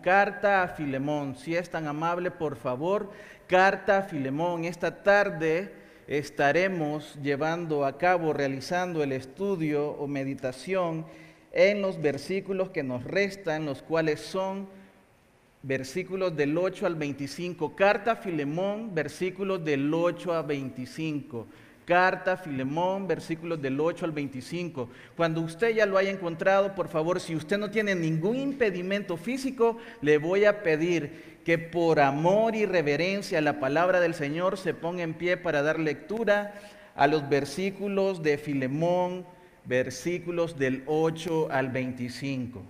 Carta 0.00 0.62
a 0.62 0.68
Filemón, 0.68 1.36
si 1.36 1.54
es 1.54 1.68
tan 1.68 1.88
amable, 1.88 2.30
por 2.30 2.56
favor, 2.56 3.10
carta 3.46 3.98
a 3.98 4.02
Filemón. 4.02 4.64
Esta 4.64 5.02
tarde 5.02 5.74
estaremos 6.06 7.18
llevando 7.22 7.84
a 7.84 7.98
cabo, 7.98 8.32
realizando 8.32 9.02
el 9.02 9.12
estudio 9.12 9.90
o 9.90 10.06
meditación 10.06 11.04
en 11.52 11.82
los 11.82 12.00
versículos 12.00 12.70
que 12.70 12.82
nos 12.82 13.04
restan, 13.04 13.66
los 13.66 13.82
cuales 13.82 14.20
son 14.20 14.70
versículos 15.62 16.34
del 16.34 16.56
8 16.56 16.86
al 16.86 16.94
25. 16.94 17.76
Carta 17.76 18.12
a 18.12 18.16
Filemón, 18.16 18.94
versículos 18.94 19.62
del 19.62 19.92
8 19.92 20.32
a 20.32 20.40
25 20.40 21.46
carta 21.88 22.36
Filemón, 22.36 23.08
versículos 23.08 23.62
del 23.62 23.80
8 23.80 24.04
al 24.04 24.12
25. 24.12 24.90
Cuando 25.16 25.40
usted 25.40 25.74
ya 25.74 25.86
lo 25.86 25.96
haya 25.96 26.10
encontrado, 26.10 26.74
por 26.74 26.88
favor, 26.88 27.18
si 27.18 27.34
usted 27.34 27.56
no 27.56 27.70
tiene 27.70 27.94
ningún 27.94 28.36
impedimento 28.36 29.16
físico, 29.16 29.78
le 30.02 30.18
voy 30.18 30.44
a 30.44 30.62
pedir 30.62 31.38
que 31.46 31.56
por 31.56 31.98
amor 31.98 32.54
y 32.54 32.66
reverencia 32.66 33.38
a 33.38 33.40
la 33.40 33.58
palabra 33.58 34.00
del 34.00 34.12
Señor 34.12 34.58
se 34.58 34.74
ponga 34.74 35.02
en 35.02 35.14
pie 35.14 35.38
para 35.38 35.62
dar 35.62 35.80
lectura 35.80 36.52
a 36.94 37.06
los 37.06 37.26
versículos 37.26 38.22
de 38.22 38.36
Filemón, 38.36 39.24
versículos 39.64 40.58
del 40.58 40.82
8 40.84 41.48
al 41.50 41.70
25. 41.70 42.62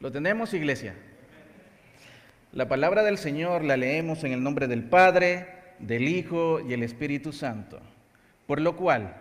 ¿Lo 0.00 0.10
tenemos, 0.10 0.52
iglesia? 0.52 0.96
La 2.50 2.66
palabra 2.66 3.04
del 3.04 3.18
Señor 3.18 3.62
la 3.62 3.76
leemos 3.76 4.24
en 4.24 4.32
el 4.32 4.42
nombre 4.42 4.66
del 4.66 4.82
Padre, 4.82 5.61
del 5.82 6.08
Hijo 6.08 6.60
y 6.60 6.72
el 6.72 6.82
Espíritu 6.82 7.32
Santo. 7.32 7.80
Por 8.46 8.60
lo 8.60 8.76
cual, 8.76 9.16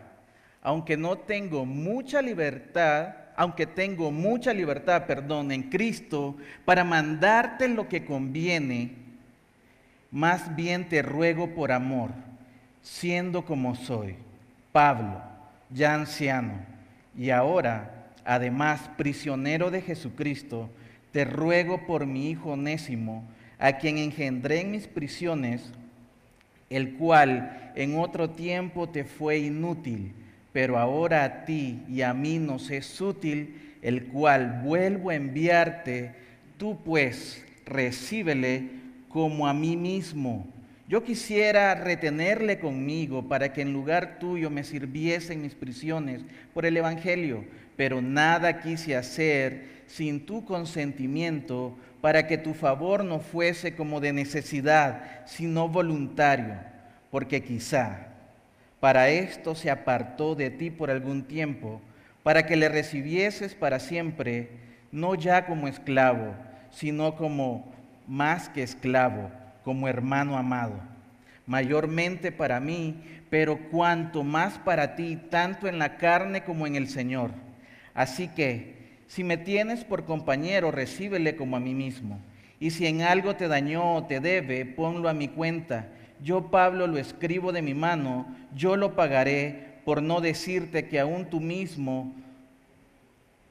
aunque 0.61 0.95
no 0.95 1.17
tengo 1.17 1.65
mucha 1.65 2.21
libertad, 2.21 3.15
aunque 3.35 3.65
tengo 3.65 4.11
mucha 4.11 4.53
libertad, 4.53 5.05
perdón, 5.05 5.51
en 5.51 5.63
Cristo, 5.63 6.37
para 6.65 6.83
mandarte 6.83 7.67
lo 7.67 7.87
que 7.87 8.05
conviene, 8.05 8.95
más 10.11 10.55
bien 10.55 10.87
te 10.87 11.01
ruego 11.01 11.55
por 11.55 11.71
amor, 11.71 12.11
siendo 12.81 13.45
como 13.45 13.75
soy, 13.75 14.15
Pablo, 14.71 15.21
ya 15.69 15.95
anciano, 15.95 16.53
y 17.17 17.29
ahora, 17.29 18.07
además, 18.25 18.89
prisionero 18.97 19.71
de 19.71 19.81
Jesucristo, 19.81 20.69
te 21.11 21.25
ruego 21.25 21.85
por 21.85 22.05
mi 22.05 22.29
Hijo 22.29 22.51
Onésimo, 22.51 23.23
a 23.57 23.73
quien 23.73 23.97
engendré 23.97 24.61
en 24.61 24.71
mis 24.71 24.87
prisiones, 24.87 25.73
el 26.71 26.93
cual 26.93 27.71
en 27.75 27.97
otro 27.97 28.31
tiempo 28.31 28.89
te 28.89 29.03
fue 29.03 29.39
inútil, 29.39 30.13
pero 30.53 30.79
ahora 30.79 31.23
a 31.23 31.45
ti 31.45 31.81
y 31.87 32.01
a 32.01 32.13
mí 32.13 32.39
nos 32.39 32.71
es 32.71 32.99
útil, 32.99 33.75
el 33.81 34.05
cual 34.05 34.61
vuelvo 34.63 35.09
a 35.09 35.15
enviarte, 35.15 36.13
tú 36.57 36.79
pues 36.83 37.45
recíbele 37.65 38.69
como 39.09 39.47
a 39.47 39.53
mí 39.53 39.75
mismo. 39.75 40.47
Yo 40.87 41.03
quisiera 41.03 41.75
retenerle 41.75 42.59
conmigo 42.59 43.27
para 43.27 43.53
que 43.53 43.61
en 43.61 43.73
lugar 43.73 44.17
tuyo 44.19 44.49
me 44.49 44.63
sirviese 44.63 45.33
en 45.33 45.41
mis 45.41 45.55
prisiones 45.55 46.21
por 46.53 46.65
el 46.65 46.75
Evangelio, 46.77 47.43
pero 47.75 48.01
nada 48.01 48.61
quise 48.61 48.95
hacer 48.95 49.80
sin 49.91 50.25
tu 50.25 50.45
consentimiento 50.45 51.77
para 51.99 52.27
que 52.27 52.37
tu 52.37 52.53
favor 52.53 53.03
no 53.03 53.19
fuese 53.19 53.75
como 53.75 53.99
de 53.99 54.13
necesidad, 54.13 55.25
sino 55.25 55.67
voluntario, 55.67 56.55
porque 57.11 57.43
quizá 57.43 58.07
para 58.79 59.09
esto 59.09 59.53
se 59.53 59.69
apartó 59.69 60.33
de 60.33 60.49
ti 60.49 60.71
por 60.71 60.89
algún 60.89 61.23
tiempo, 61.23 61.81
para 62.23 62.45
que 62.45 62.55
le 62.55 62.69
recibieses 62.69 63.53
para 63.53 63.79
siempre, 63.79 64.49
no 64.91 65.13
ya 65.13 65.45
como 65.45 65.67
esclavo, 65.67 66.33
sino 66.71 67.15
como 67.15 67.71
más 68.07 68.49
que 68.49 68.63
esclavo, 68.63 69.29
como 69.63 69.87
hermano 69.87 70.37
amado, 70.37 70.79
mayormente 71.45 72.31
para 72.31 72.59
mí, 72.59 72.95
pero 73.29 73.57
cuanto 73.69 74.23
más 74.23 74.57
para 74.57 74.95
ti, 74.95 75.17
tanto 75.29 75.67
en 75.67 75.77
la 75.77 75.97
carne 75.97 76.43
como 76.43 76.65
en 76.65 76.75
el 76.75 76.87
Señor. 76.87 77.31
Así 77.93 78.29
que, 78.29 78.80
si 79.11 79.25
me 79.25 79.35
tienes 79.35 79.83
por 79.83 80.05
compañero, 80.05 80.71
recíbele 80.71 81.35
como 81.35 81.57
a 81.57 81.59
mí 81.59 81.73
mismo. 81.73 82.21
Y 82.61 82.69
si 82.71 82.87
en 82.87 83.01
algo 83.01 83.35
te 83.35 83.49
dañó 83.49 83.95
o 83.95 84.05
te 84.05 84.21
debe, 84.21 84.65
ponlo 84.65 85.09
a 85.09 85.13
mi 85.13 85.27
cuenta. 85.27 85.89
Yo, 86.23 86.49
Pablo, 86.49 86.87
lo 86.87 86.97
escribo 86.97 87.51
de 87.51 87.61
mi 87.61 87.73
mano, 87.73 88.25
yo 88.55 88.77
lo 88.77 88.95
pagaré, 88.95 89.81
por 89.83 90.01
no 90.01 90.21
decirte 90.21 90.87
que 90.87 90.97
aún 90.97 91.25
tú 91.25 91.41
mismo 91.41 92.15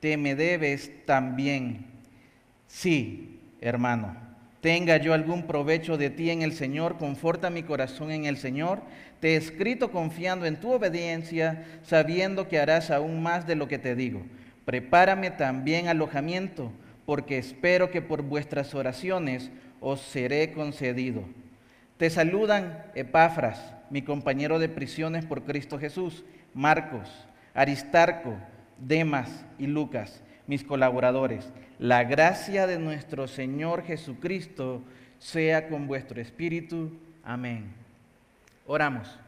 te 0.01 0.17
me 0.17 0.35
debes 0.35 0.91
también. 1.05 1.85
Sí, 2.67 3.39
hermano, 3.61 4.17
tenga 4.63 4.97
yo 4.97 5.13
algún 5.13 5.43
provecho 5.43 5.99
de 5.99 6.09
ti 6.09 6.31
en 6.31 6.41
el 6.41 6.55
Señor, 6.55 6.97
conforta 6.97 7.51
mi 7.51 7.65
corazón 7.65 8.13
en 8.13 8.25
el 8.25 8.39
Señor. 8.39 8.81
Te 9.21 9.35
he 9.35 9.37
escrito 9.37 9.91
confiando 9.91 10.47
en 10.47 10.59
tu 10.59 10.73
obediencia, 10.73 11.67
sabiendo 11.83 12.49
que 12.49 12.59
harás 12.59 12.91
aún 12.91 13.23
más 13.23 13.47
de 13.47 13.57
lo 13.57 13.69
que 13.69 13.77
te 13.77 13.95
digo 13.95 14.23
Prepárame 14.65 15.31
también 15.31 15.89
alojamiento, 15.89 16.73
porque 17.07 17.39
espero 17.39 17.91
que 17.91 18.03
por 18.03 18.23
vuestras 18.23 18.75
oraciones 18.75 19.51
os 19.81 20.01
seré 20.01 20.53
concedido. 20.53 21.25
Te 21.97 22.09
saludan 22.11 22.85
Epafras, 22.95 23.75
mi 23.91 24.03
compañero 24.03 24.59
de 24.59 24.69
prisiones 24.69 25.25
por 25.25 25.43
Cristo 25.45 25.79
Jesús, 25.79 26.25
Marcos, 26.55 27.09
Aristarco, 27.55 28.37
Demas 28.79 29.45
y 29.59 29.67
Lucas, 29.67 30.23
mis 30.47 30.65
colaboradores. 30.65 31.53
La 31.79 32.05
gracia 32.05 32.67
de 32.67 32.79
nuestro 32.79 33.29
Señor 33.29 33.85
Jesucristo 33.85 34.83
sea 35.19 35.69
con 35.69 35.87
vuestro 35.87 36.21
espíritu. 36.21 36.93
Amén. 37.23 37.73
Oramos. 38.67 39.19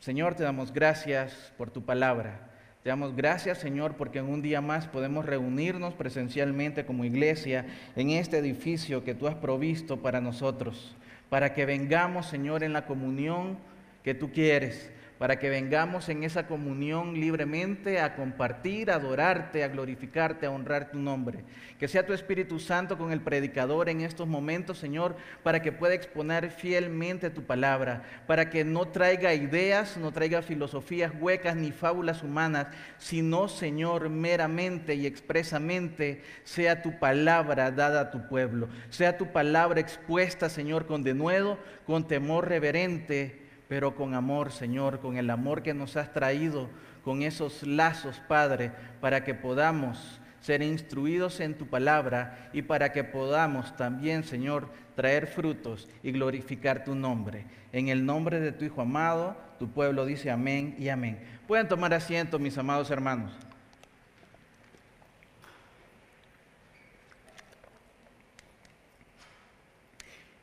Señor, 0.00 0.34
te 0.34 0.44
damos 0.44 0.72
gracias 0.72 1.52
por 1.58 1.70
tu 1.70 1.82
palabra. 1.84 2.47
Te 2.82 2.90
damos 2.90 3.16
gracias, 3.16 3.58
Señor, 3.58 3.94
porque 3.96 4.20
en 4.20 4.28
un 4.28 4.40
día 4.40 4.60
más 4.60 4.86
podemos 4.86 5.26
reunirnos 5.26 5.94
presencialmente 5.94 6.86
como 6.86 7.04
iglesia 7.04 7.66
en 7.96 8.10
este 8.10 8.38
edificio 8.38 9.02
que 9.02 9.14
tú 9.14 9.26
has 9.26 9.34
provisto 9.34 9.96
para 9.96 10.20
nosotros, 10.20 10.94
para 11.28 11.54
que 11.54 11.66
vengamos, 11.66 12.26
Señor, 12.26 12.62
en 12.62 12.72
la 12.72 12.86
comunión 12.86 13.58
que 14.04 14.14
tú 14.14 14.30
quieres, 14.32 14.90
para 15.18 15.38
que 15.40 15.50
vengamos 15.50 16.08
en 16.08 16.22
esa 16.22 16.46
comunión 16.46 17.14
libremente 17.14 18.00
a 18.00 18.14
compartir, 18.14 18.90
a 18.90 18.94
adorarte, 18.94 19.64
a 19.64 19.68
glorificarte, 19.68 20.46
a 20.46 20.50
honrar 20.50 20.92
tu 20.92 20.98
nombre. 20.98 21.44
Que 21.78 21.88
sea 21.88 22.06
tu 22.06 22.12
Espíritu 22.12 22.60
Santo 22.60 22.96
con 22.96 23.10
el 23.10 23.20
predicador 23.20 23.88
en 23.88 24.00
estos 24.00 24.28
momentos, 24.28 24.78
Señor, 24.78 25.16
para 25.42 25.60
que 25.60 25.72
pueda 25.72 25.94
exponer 25.94 26.50
fielmente 26.50 27.30
tu 27.30 27.42
palabra, 27.42 28.04
para 28.28 28.48
que 28.48 28.64
no 28.64 28.88
traiga 28.88 29.34
ideas, 29.34 29.96
no 29.96 30.12
traiga 30.12 30.40
filosofías 30.40 31.12
huecas 31.20 31.56
ni 31.56 31.72
fábulas 31.72 32.22
humanas, 32.22 32.68
sino, 32.98 33.48
Señor, 33.48 34.10
meramente 34.10 34.94
y 34.94 35.06
expresamente 35.06 36.22
sea 36.44 36.80
tu 36.80 36.96
palabra 37.00 37.72
dada 37.72 38.02
a 38.02 38.10
tu 38.12 38.28
pueblo, 38.28 38.68
sea 38.88 39.18
tu 39.18 39.32
palabra 39.32 39.80
expuesta, 39.80 40.48
Señor, 40.48 40.86
con 40.86 41.02
denuedo, 41.02 41.58
con 41.86 42.06
temor 42.06 42.48
reverente 42.48 43.47
pero 43.68 43.94
con 43.94 44.14
amor, 44.14 44.50
Señor, 44.50 45.00
con 45.00 45.16
el 45.18 45.28
amor 45.30 45.62
que 45.62 45.74
nos 45.74 45.96
has 45.96 46.12
traído, 46.12 46.70
con 47.04 47.22
esos 47.22 47.62
lazos, 47.62 48.20
Padre, 48.26 48.72
para 49.00 49.24
que 49.24 49.34
podamos 49.34 50.20
ser 50.40 50.62
instruidos 50.62 51.40
en 51.40 51.54
tu 51.54 51.66
palabra 51.66 52.50
y 52.52 52.62
para 52.62 52.92
que 52.92 53.04
podamos 53.04 53.76
también, 53.76 54.24
Señor, 54.24 54.68
traer 54.96 55.26
frutos 55.26 55.88
y 56.02 56.12
glorificar 56.12 56.84
tu 56.84 56.94
nombre. 56.94 57.44
En 57.72 57.88
el 57.88 58.06
nombre 58.06 58.40
de 58.40 58.52
tu 58.52 58.64
Hijo 58.64 58.80
amado, 58.80 59.36
tu 59.58 59.68
pueblo 59.70 60.06
dice 60.06 60.30
amén 60.30 60.74
y 60.78 60.88
amén. 60.88 61.18
Pueden 61.46 61.68
tomar 61.68 61.92
asiento, 61.92 62.38
mis 62.38 62.56
amados 62.56 62.90
hermanos. 62.90 63.32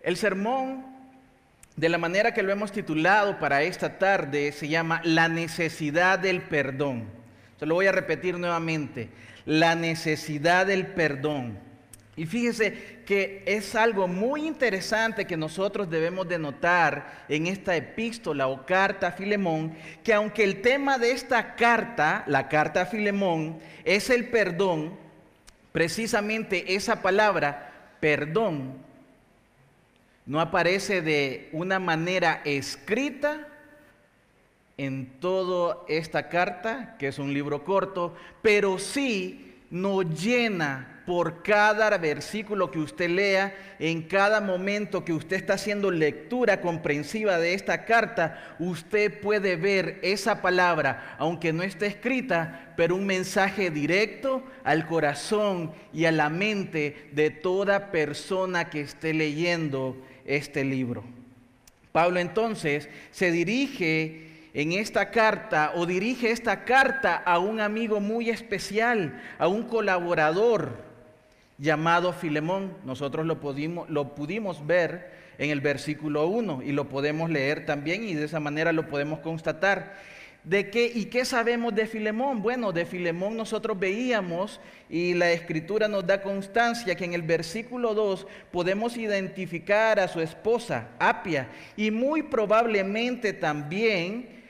El 0.01 0.17
sermón 0.17 0.94
de 1.75 1.89
la 1.89 1.97
manera 1.97 2.33
que 2.33 2.43
lo 2.43 2.51
hemos 2.51 2.71
titulado 2.71 3.37
para 3.37 3.63
esta 3.63 3.99
tarde, 3.99 4.51
se 4.53 4.69
llama 4.69 5.01
La 5.03 5.27
necesidad 5.27 6.19
del 6.19 6.41
perdón. 6.41 7.09
Se 7.59 7.65
lo 7.65 7.75
voy 7.75 7.87
a 7.87 7.91
repetir 7.91 8.37
nuevamente, 8.37 9.09
la 9.45 9.75
necesidad 9.75 10.65
del 10.65 10.87
perdón. 10.87 11.59
Y 12.17 12.25
fíjese 12.25 13.01
que 13.05 13.43
es 13.45 13.75
algo 13.75 14.07
muy 14.07 14.47
interesante 14.47 15.25
que 15.25 15.35
nosotros 15.35 15.89
debemos 15.89 16.29
de 16.29 16.39
notar 16.39 17.25
en 17.27 17.47
esta 17.47 17.75
epístola 17.75 18.47
o 18.47 18.65
carta 18.65 19.07
a 19.07 19.11
Filemón, 19.11 19.75
que 20.01 20.13
aunque 20.13 20.45
el 20.45 20.61
tema 20.61 20.97
de 20.97 21.11
esta 21.11 21.55
carta, 21.55 22.23
la 22.27 22.47
carta 22.47 22.83
a 22.83 22.85
Filemón, 22.85 23.59
es 23.83 24.09
el 24.09 24.29
perdón, 24.29 24.97
precisamente 25.73 26.75
esa 26.75 27.01
palabra, 27.01 27.73
perdón, 27.99 28.84
no 30.25 30.39
aparece 30.41 31.01
de 31.01 31.49
una 31.51 31.79
manera 31.79 32.41
escrita 32.45 33.47
en 34.77 35.19
toda 35.19 35.79
esta 35.87 36.29
carta, 36.29 36.95
que 36.97 37.07
es 37.07 37.19
un 37.19 37.33
libro 37.33 37.63
corto, 37.63 38.15
pero 38.41 38.77
sí 38.77 39.55
nos 39.69 40.05
llena 40.21 41.03
por 41.05 41.43
cada 41.43 41.97
versículo 41.97 42.71
que 42.71 42.79
usted 42.79 43.09
lea, 43.09 43.55
en 43.77 44.01
cada 44.03 44.41
momento 44.41 45.05
que 45.05 45.13
usted 45.13 45.37
está 45.37 45.53
haciendo 45.53 45.91
lectura 45.91 46.61
comprensiva 46.61 47.37
de 47.37 47.53
esta 47.53 47.85
carta, 47.85 48.55
usted 48.57 49.21
puede 49.21 49.55
ver 49.55 49.99
esa 50.01 50.41
palabra, 50.41 51.15
aunque 51.19 51.53
no 51.53 51.61
esté 51.61 51.85
escrita, 51.85 52.73
pero 52.75 52.95
un 52.95 53.05
mensaje 53.05 53.69
directo 53.69 54.43
al 54.63 54.87
corazón 54.87 55.73
y 55.93 56.05
a 56.05 56.11
la 56.11 56.29
mente 56.29 57.09
de 57.11 57.29
toda 57.29 57.91
persona 57.91 58.69
que 58.69 58.81
esté 58.81 59.13
leyendo 59.13 59.95
este 60.25 60.63
libro. 60.63 61.03
Pablo 61.91 62.19
entonces 62.19 62.89
se 63.11 63.31
dirige 63.31 64.25
en 64.53 64.71
esta 64.71 65.11
carta 65.11 65.73
o 65.75 65.85
dirige 65.85 66.31
esta 66.31 66.63
carta 66.65 67.15
a 67.15 67.39
un 67.39 67.59
amigo 67.59 67.99
muy 67.99 68.29
especial, 68.29 69.21
a 69.37 69.47
un 69.47 69.63
colaborador 69.63 70.83
llamado 71.57 72.13
Filemón. 72.13 72.73
Nosotros 72.85 73.25
lo 73.25 73.39
pudimos, 73.39 73.89
lo 73.89 74.15
pudimos 74.15 74.65
ver 74.65 75.13
en 75.37 75.49
el 75.49 75.61
versículo 75.61 76.27
1 76.27 76.63
y 76.63 76.71
lo 76.71 76.89
podemos 76.89 77.29
leer 77.29 77.65
también 77.65 78.07
y 78.07 78.13
de 78.13 78.25
esa 78.25 78.39
manera 78.39 78.71
lo 78.71 78.87
podemos 78.87 79.19
constatar. 79.19 79.93
¿De 80.45 80.69
qué 80.69 80.91
y 80.93 81.05
qué 81.05 81.25
sabemos 81.25 81.73
de 81.73 81.87
Filemón? 81.87 82.43
Bueno, 82.43 82.71
de 82.71 82.85
Filemón 82.85 83.35
nosotros 83.35 83.79
veíamos 83.79 84.61
y 84.87 85.15
la 85.15 85.31
escritura 85.31 85.87
nos 85.87 86.05
da 86.05 86.21
constancia 86.21 86.93
que 86.93 87.03
en 87.03 87.13
el 87.13 87.23
versículo 87.23 87.95
2 87.95 88.27
podemos 88.51 88.95
identificar 88.95 89.99
a 89.99 90.07
su 90.07 90.21
esposa, 90.21 90.89
Apia, 90.99 91.49
y 91.75 91.89
muy 91.89 92.21
probablemente 92.21 93.33
también 93.33 94.43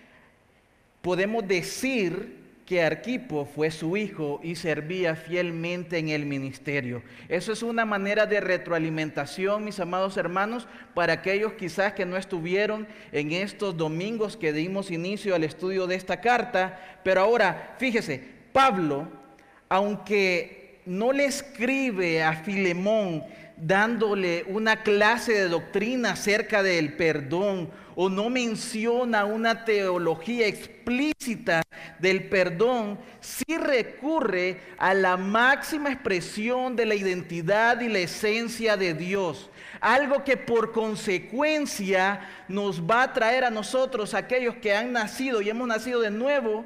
podemos 1.01 1.47
decir 1.47 2.35
que 2.65 2.83
Arquipo 2.83 3.45
fue 3.45 3.69
su 3.69 3.95
hijo 3.95 4.39
y 4.44 4.56
servía 4.56 5.15
fielmente 5.15 6.00
en 6.00 6.09
el 6.09 6.25
ministerio. 6.25 7.03
Eso 7.29 7.51
es 7.51 7.62
una 7.62 7.85
manera 7.85 8.25
de 8.25 8.41
retroalimentación, 8.41 9.63
mis 9.63 9.79
amados 9.79 10.17
hermanos, 10.17 10.67
para 10.95 11.13
aquellos 11.13 11.53
quizás 11.53 11.94
que 11.94 12.06
no 12.06 12.17
estuvieron 12.17 12.88
en 13.12 13.31
estos 13.31 13.77
domingos 13.77 14.35
que 14.35 14.51
dimos 14.51 14.89
inicio 14.89 15.35
al 15.35 15.44
estudio 15.44 15.85
de 15.85 15.95
esta 15.95 16.21
carta. 16.21 17.00
Pero 17.03 17.21
ahora, 17.21 17.75
fíjese, 17.77 18.23
Pablo, 18.51 19.09
aunque 19.69 20.81
no 20.88 21.12
le 21.12 21.25
escribe 21.25 22.23
a 22.23 22.33
Filemón 22.33 23.23
dándole 23.57 24.44
una 24.48 24.84
clase 24.84 25.34
de 25.34 25.50
doctrina 25.50 26.12
acerca 26.12 26.62
del 26.62 26.94
perdón 26.94 27.69
o 27.96 28.10
no 28.10 28.30
menciona 28.30 29.25
una 29.25 29.63
teología 29.63 30.48
explícita 30.48 31.62
del 32.00 32.28
perdón, 32.28 33.00
sí 33.22 33.57
recurre 33.57 34.60
a 34.78 34.94
la 34.94 35.16
máxima 35.16 35.92
expresión 35.92 36.75
de 36.75 36.86
la 36.86 36.96
identidad 36.96 37.80
y 37.80 37.88
la 37.88 38.00
esencia 38.00 38.75
de 38.75 38.94
Dios. 38.94 39.50
Algo 39.80 40.24
que 40.24 40.36
por 40.36 40.74
consecuencia 40.74 42.28
nos 42.50 42.81
va 42.81 43.04
a 43.04 43.13
traer 43.13 43.46
a 43.46 43.50
nosotros, 43.50 44.13
aquellos 44.13 44.56
que 44.56 44.75
han 44.75 44.92
nacido 44.92 45.42
y 45.42 45.50
hemos 45.50 45.68
nacido 45.68 46.01
de 46.01 46.12
nuevo, 46.12 46.66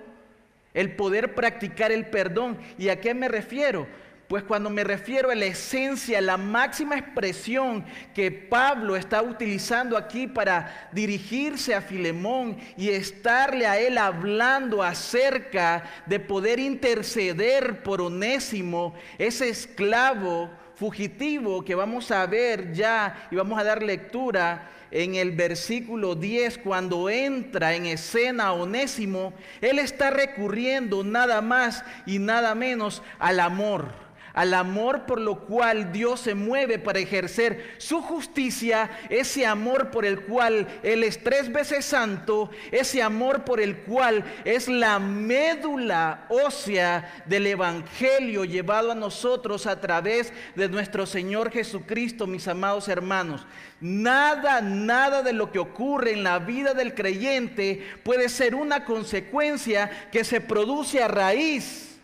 el 0.74 0.96
poder 0.96 1.36
practicar 1.36 1.92
el 1.92 2.08
perdón. 2.08 2.58
¿Y 2.78 2.90
a 2.90 3.00
qué 3.00 3.14
me 3.14 3.28
refiero? 3.28 3.88
Pues 4.30 4.44
cuando 4.44 4.70
me 4.70 4.84
refiero 4.84 5.32
a 5.32 5.36
la 5.36 5.48
esencia, 5.48 6.22
la 6.22 6.38
máxima 6.38 7.00
expresión 7.00 7.84
que 8.14 8.30
Pablo 8.30 8.96
está 8.96 9.24
utilizando 9.24 9.98
aquí 9.98 10.28
para 10.28 10.88
dirigirse 10.92 11.74
a 11.74 11.82
Filemón 11.82 12.56
y 12.78 12.90
estarle 12.90 13.66
a 13.66 13.80
él 13.80 13.98
hablando 13.98 14.84
acerca 14.84 15.84
de 16.06 16.20
poder 16.20 16.60
interceder 16.60 17.82
por 17.82 18.02
Onésimo, 18.02 18.94
ese 19.18 19.50
esclavo 19.50 20.52
fugitivo 20.76 21.66
que 21.66 21.74
vamos 21.74 22.12
a 22.12 22.24
ver 22.28 22.72
ya 22.72 23.30
y 23.32 23.36
vamos 23.36 23.60
a 23.60 23.64
dar 23.64 23.82
lectura 23.82 24.70
en 24.92 25.16
el 25.16 25.32
versículo 25.32 26.14
10, 26.14 26.60
cuando 26.60 27.10
entra 27.10 27.74
en 27.74 27.88
escena 27.88 28.54
Onésimo, 28.54 29.34
él 29.60 29.80
está 29.80 30.12
recurriendo 30.12 31.04
nada 31.04 31.42
más 31.42 31.84
y 32.06 32.20
nada 32.20 32.54
menos 32.54 33.02
al 33.18 33.40
amor 33.40 34.09
al 34.34 34.54
amor 34.54 35.06
por 35.06 35.20
lo 35.20 35.46
cual 35.46 35.92
Dios 35.92 36.22
se 36.22 36.36
mueve 36.36 36.80
para 36.80 37.00
ejercer 37.00 37.76
su 37.78 38.02
justicia, 38.02 38.90
ese 39.10 39.46
amor 39.46 39.92
por 39.92 40.06
el 40.06 40.22
cual 40.22 40.68
Él 40.84 41.04
es 41.04 41.24
tres 41.24 41.52
veces 41.52 41.86
santo, 41.86 42.50
ese 42.72 43.02
amor 43.02 43.44
por 43.44 43.60
el 43.60 43.78
cual 43.78 44.24
es 44.46 44.68
la 44.68 45.00
médula 45.00 46.26
ósea 46.30 47.24
del 47.26 47.48
Evangelio 47.48 48.46
llevado 48.46 48.92
a 48.92 48.96
nosotros 48.96 49.66
a 49.66 49.80
través 49.80 50.34
de 50.56 50.70
nuestro 50.70 51.06
Señor 51.06 51.52
Jesucristo, 51.52 52.28
mis 52.28 52.48
amados 52.48 52.88
hermanos. 52.88 53.46
Nada, 53.82 54.62
nada 54.62 55.24
de 55.24 55.34
lo 55.34 55.52
que 55.52 55.60
ocurre 55.60 56.12
en 56.12 56.24
la 56.24 56.40
vida 56.40 56.74
del 56.74 56.94
creyente 56.94 57.88
puede 58.04 58.28
ser 58.30 58.56
una 58.56 58.84
consecuencia 58.84 60.10
que 60.12 60.24
se 60.24 60.42
produce 60.42 61.02
a 61.02 61.08
raíz 61.08 62.00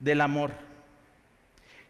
del 0.00 0.20
amor. 0.20 0.71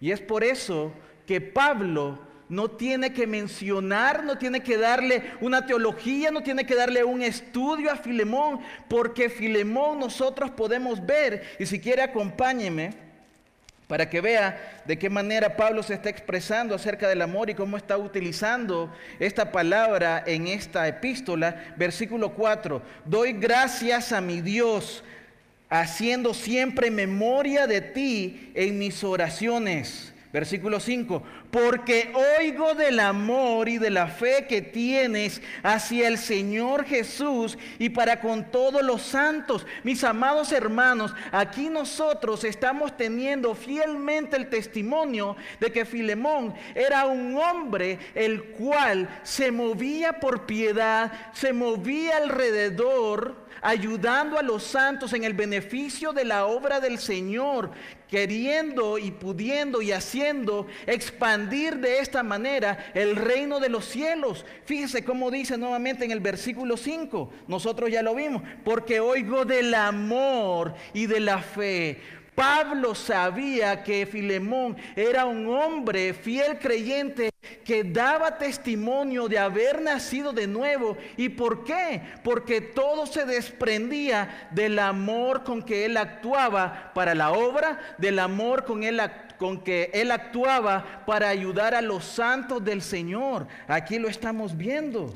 Y 0.03 0.11
es 0.11 0.21
por 0.21 0.43
eso 0.43 0.93
que 1.27 1.41
Pablo 1.41 2.19
no 2.49 2.73
tiene 2.73 3.13
que 3.13 3.25
mencionar, 3.25 4.25
no 4.25 4.37
tiene 4.37 4.61
que 4.61 4.77
darle 4.77 5.23
una 5.41 5.65
teología, 5.65 6.33
no 6.33 6.43
tiene 6.43 6.67
que 6.67 6.75
darle 6.75 7.05
un 7.05 7.23
estudio 7.23 7.89
a 7.89 7.95
Filemón, 7.95 8.59
porque 8.89 9.31
Filemón 9.31 10.01
nosotros 10.01 10.51
podemos 10.51 11.07
ver, 11.07 11.55
y 11.61 11.67
si 11.67 11.79
quiere 11.79 12.03
acompáñeme 12.03 12.95
para 13.87 14.11
que 14.11 14.21
vea 14.21 14.83
de 14.87 14.99
qué 14.99 15.09
manera 15.09 15.57
Pablo 15.57 15.85
se 15.85 15.95
está 15.95 16.09
expresando 16.09 16.75
acerca 16.75 17.09
del 17.09 17.23
amor 17.23 17.49
y 17.49 17.55
cómo 17.55 17.77
está 17.77 17.97
utilizando 17.97 18.93
esta 19.21 19.53
palabra 19.53 20.25
en 20.27 20.49
esta 20.49 20.89
epístola. 20.89 21.75
Versículo 21.77 22.35
4, 22.35 22.83
doy 23.05 23.35
gracias 23.35 24.13
a 24.13 24.21
mi 24.21 24.41
Dios 24.41 25.05
haciendo 25.81 26.35
siempre 26.35 26.91
memoria 26.91 27.67
de 27.67 27.81
ti 27.81 28.53
en 28.55 28.79
mis 28.79 29.03
oraciones. 29.03 30.13
Versículo 30.31 30.81
5, 30.81 31.23
porque 31.51 32.11
oigo 32.39 32.75
del 32.75 33.01
amor 33.01 33.69
y 33.69 33.77
de 33.77 33.91
la 33.91 34.07
fe 34.07 34.47
que 34.49 34.63
tienes 34.63 35.43
hacia 35.63 36.09
el 36.09 36.17
Señor 36.17 36.87
Jesús 36.87 37.59
y 37.79 37.91
para 37.91 38.21
con 38.21 38.51
todos 38.51 38.83
los 38.83 39.03
santos. 39.03 39.67
Mis 39.83 40.05
amados 40.05 40.51
hermanos, 40.53 41.15
aquí 41.33 41.69
nosotros 41.69 42.45
estamos 42.45 42.97
teniendo 42.97 43.55
fielmente 43.55 44.37
el 44.37 44.49
testimonio 44.49 45.37
de 45.61 45.71
que 45.71 45.85
Filemón 45.85 46.55
era 46.75 47.05
un 47.05 47.37
hombre 47.37 47.99
el 48.15 48.45
cual 48.45 49.21
se 49.23 49.51
movía 49.51 50.19
por 50.19 50.47
piedad, 50.47 51.13
se 51.35 51.53
movía 51.53 52.17
alrededor 52.17 53.42
ayudando 53.63 54.39
a 54.39 54.43
los 54.43 54.65
santos 54.65 55.13
en 55.13 55.25
el 55.25 55.33
beneficio 55.33 56.13
de 56.13 56.25
la 56.25 56.47
obra 56.47 56.81
del 56.81 56.99
Señor, 56.99 57.71
queriendo 58.09 58.99
y 58.99 59.13
pudiendo 59.13 59.81
y 59.81 59.93
haciendo 59.93 60.67
expandir 60.87 61.79
de 61.79 62.01
esta 62.01 62.23
manera 62.23 62.91
el 62.93 63.17
reino 63.17 63.61
de 63.61 63.71
los 63.71 63.87
cielos. 63.87 64.45
Fíjese 64.67 65.05
cómo 65.05 65.31
dice 65.31 65.57
nuevamente 65.57 66.05
en 66.05 66.11
el 66.11 66.21
versículo 66.21 66.77
5, 66.77 67.33
nosotros 67.47 67.91
ya 67.91 68.03
lo 68.03 68.15
vimos, 68.15 68.43
porque 68.65 69.01
oigo 69.01 69.45
del 69.45 69.73
amor 69.73 70.75
y 70.93 71.07
de 71.07 71.21
la 71.21 71.39
fe 71.39 72.22
Pablo 72.35 72.95
sabía 72.95 73.83
que 73.83 74.07
Filemón 74.07 74.77
era 74.97 75.27
un 75.27 75.49
hombre 75.49 76.15
fiel 76.15 76.59
creyente 76.59 77.31
que 77.65 77.85
daba 77.85 78.39
testimonio 78.39 79.29
de 79.29 79.39
haber 79.39 79.83
nacido 79.83 80.33
de 80.33 80.47
nuevo. 80.47 80.97
¿Y 81.19 81.29
por 81.29 81.65
qué? 81.65 82.01
Porque 82.25 82.61
todo 82.61 83.07
se 83.07 83.27
desprendía 83.27 84.49
del 84.51 84.79
amor 84.79 85.45
con 85.45 85.63
que 85.63 85.85
él 85.85 85.97
actuaba 85.99 86.91
para 86.95 87.15
la 87.15 87.33
obra, 87.33 87.79
del 87.99 88.19
amor 88.19 88.65
con, 88.65 88.83
con 89.39 89.63
que 89.63 89.91
él 89.93 90.11
actuaba 90.11 91.05
para 91.05 91.29
ayudar 91.29 91.75
a 91.75 91.83
los 91.83 92.05
santos 92.05 92.65
del 92.65 92.81
Señor. 92.81 93.47
Aquí 93.69 93.99
lo 93.99 94.09
estamos 94.09 94.57
viendo. 94.57 95.15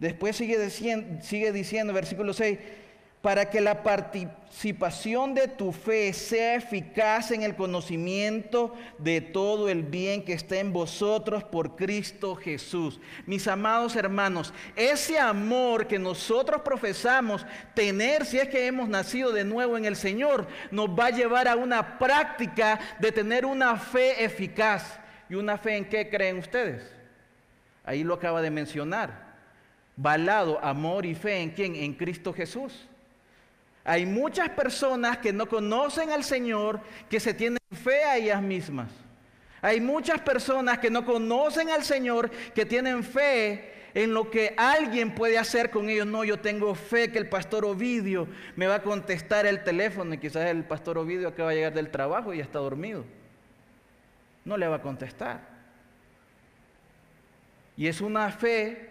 Después 0.00 0.36
sigue 0.36 0.58
diciendo, 0.58 1.22
sigue 1.22 1.52
diciendo 1.52 1.92
versículo 1.92 2.32
6 2.32 2.58
para 3.26 3.50
que 3.50 3.60
la 3.60 3.82
participación 3.82 5.34
de 5.34 5.48
tu 5.48 5.72
fe 5.72 6.12
sea 6.12 6.54
eficaz 6.54 7.32
en 7.32 7.42
el 7.42 7.56
conocimiento 7.56 8.72
de 8.98 9.20
todo 9.20 9.68
el 9.68 9.82
bien 9.82 10.24
que 10.24 10.32
está 10.32 10.60
en 10.60 10.72
vosotros 10.72 11.42
por 11.42 11.74
Cristo 11.74 12.36
Jesús. 12.36 13.00
Mis 13.26 13.48
amados 13.48 13.96
hermanos, 13.96 14.54
ese 14.76 15.18
amor 15.18 15.88
que 15.88 15.98
nosotros 15.98 16.60
profesamos 16.60 17.44
tener 17.74 18.24
si 18.24 18.38
es 18.38 18.48
que 18.48 18.68
hemos 18.68 18.88
nacido 18.88 19.32
de 19.32 19.42
nuevo 19.42 19.76
en 19.76 19.86
el 19.86 19.96
Señor, 19.96 20.46
nos 20.70 20.88
va 20.90 21.06
a 21.06 21.10
llevar 21.10 21.48
a 21.48 21.56
una 21.56 21.98
práctica 21.98 22.78
de 23.00 23.10
tener 23.10 23.44
una 23.44 23.76
fe 23.76 24.24
eficaz. 24.24 25.00
¿Y 25.28 25.34
una 25.34 25.58
fe 25.58 25.78
en 25.78 25.86
qué 25.86 26.08
creen 26.08 26.38
ustedes? 26.38 26.94
Ahí 27.82 28.04
lo 28.04 28.14
acaba 28.14 28.40
de 28.40 28.52
mencionar. 28.52 29.34
Balado, 29.96 30.60
amor 30.62 31.04
y 31.04 31.16
fe 31.16 31.40
en 31.40 31.50
quién? 31.50 31.74
En 31.74 31.92
Cristo 31.92 32.32
Jesús. 32.32 32.86
Hay 33.88 34.04
muchas 34.04 34.48
personas 34.48 35.18
que 35.18 35.32
no 35.32 35.46
conocen 35.46 36.10
al 36.10 36.24
Señor, 36.24 36.80
que 37.08 37.20
se 37.20 37.32
tienen 37.32 37.60
fe 37.70 38.02
a 38.02 38.16
ellas 38.16 38.42
mismas. 38.42 38.90
Hay 39.62 39.80
muchas 39.80 40.20
personas 40.20 40.78
que 40.78 40.90
no 40.90 41.06
conocen 41.06 41.70
al 41.70 41.84
Señor, 41.84 42.28
que 42.52 42.66
tienen 42.66 43.04
fe 43.04 43.74
en 43.94 44.12
lo 44.12 44.28
que 44.28 44.54
alguien 44.56 45.14
puede 45.14 45.38
hacer 45.38 45.70
con 45.70 45.88
ellos. 45.88 46.04
No, 46.04 46.24
yo 46.24 46.40
tengo 46.40 46.74
fe 46.74 47.12
que 47.12 47.18
el 47.18 47.28
pastor 47.28 47.64
Ovidio 47.64 48.26
me 48.56 48.66
va 48.66 48.74
a 48.74 48.82
contestar 48.82 49.46
el 49.46 49.62
teléfono 49.62 50.14
y 50.14 50.18
quizás 50.18 50.50
el 50.50 50.64
pastor 50.64 50.98
Ovidio 50.98 51.28
acaba 51.28 51.50
de 51.50 51.56
llegar 51.56 51.72
del 51.72 51.88
trabajo 51.88 52.34
y 52.34 52.38
ya 52.38 52.42
está 52.42 52.58
dormido. 52.58 53.04
No 54.44 54.56
le 54.56 54.66
va 54.66 54.76
a 54.76 54.82
contestar. 54.82 55.42
Y 57.76 57.86
es 57.86 58.00
una 58.00 58.32
fe 58.32 58.90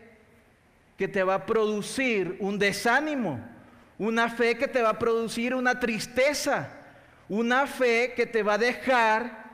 que 0.98 1.10
te 1.10 1.22
va 1.22 1.36
a 1.36 1.46
producir 1.46 2.38
un 2.40 2.58
desánimo 2.58 3.55
una 3.98 4.30
fe 4.30 4.58
que 4.58 4.68
te 4.68 4.82
va 4.82 4.90
a 4.90 5.00
producir 5.00 5.54
una 5.54 5.80
tristeza. 5.80 6.70
Una 7.28 7.66
fe 7.66 8.14
que 8.16 8.26
te 8.26 8.44
va 8.44 8.54
a 8.54 8.58
dejar 8.60 9.46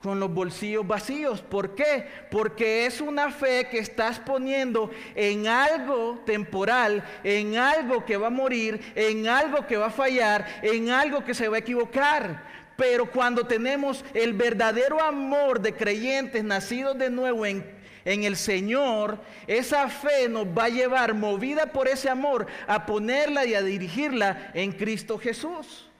con 0.00 0.20
los 0.20 0.32
bolsillos 0.32 0.86
vacíos. 0.86 1.42
¿Por 1.42 1.74
qué? 1.74 2.06
Porque 2.30 2.86
es 2.86 3.00
una 3.00 3.30
fe 3.30 3.66
que 3.68 3.78
estás 3.78 4.20
poniendo 4.20 4.90
en 5.16 5.48
algo 5.48 6.22
temporal, 6.24 7.02
en 7.24 7.56
algo 7.56 8.04
que 8.04 8.16
va 8.16 8.28
a 8.28 8.30
morir, 8.30 8.92
en 8.94 9.26
algo 9.26 9.66
que 9.66 9.76
va 9.76 9.86
a 9.86 9.90
fallar, 9.90 10.46
en 10.62 10.90
algo 10.90 11.24
que 11.24 11.34
se 11.34 11.48
va 11.48 11.56
a 11.56 11.60
equivocar. 11.60 12.44
Pero 12.76 13.10
cuando 13.10 13.46
tenemos 13.46 14.04
el 14.14 14.34
verdadero 14.34 15.02
amor 15.02 15.60
de 15.60 15.74
creyentes 15.74 16.44
nacidos 16.44 16.96
de 16.96 17.10
nuevo 17.10 17.44
en 17.44 17.75
en 18.06 18.22
el 18.22 18.36
Señor, 18.36 19.18
esa 19.48 19.88
fe 19.88 20.28
nos 20.28 20.46
va 20.46 20.64
a 20.64 20.68
llevar, 20.68 21.12
movida 21.12 21.66
por 21.66 21.88
ese 21.88 22.08
amor, 22.08 22.46
a 22.68 22.86
ponerla 22.86 23.44
y 23.44 23.54
a 23.54 23.62
dirigirla 23.62 24.52
en 24.54 24.70
Cristo 24.70 25.18
Jesús. 25.18 25.90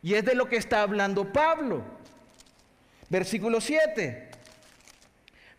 Y 0.00 0.14
es 0.14 0.24
de 0.24 0.36
lo 0.36 0.48
que 0.48 0.56
está 0.56 0.82
hablando 0.82 1.32
Pablo. 1.32 1.82
Versículo 3.08 3.60
7. 3.60 4.30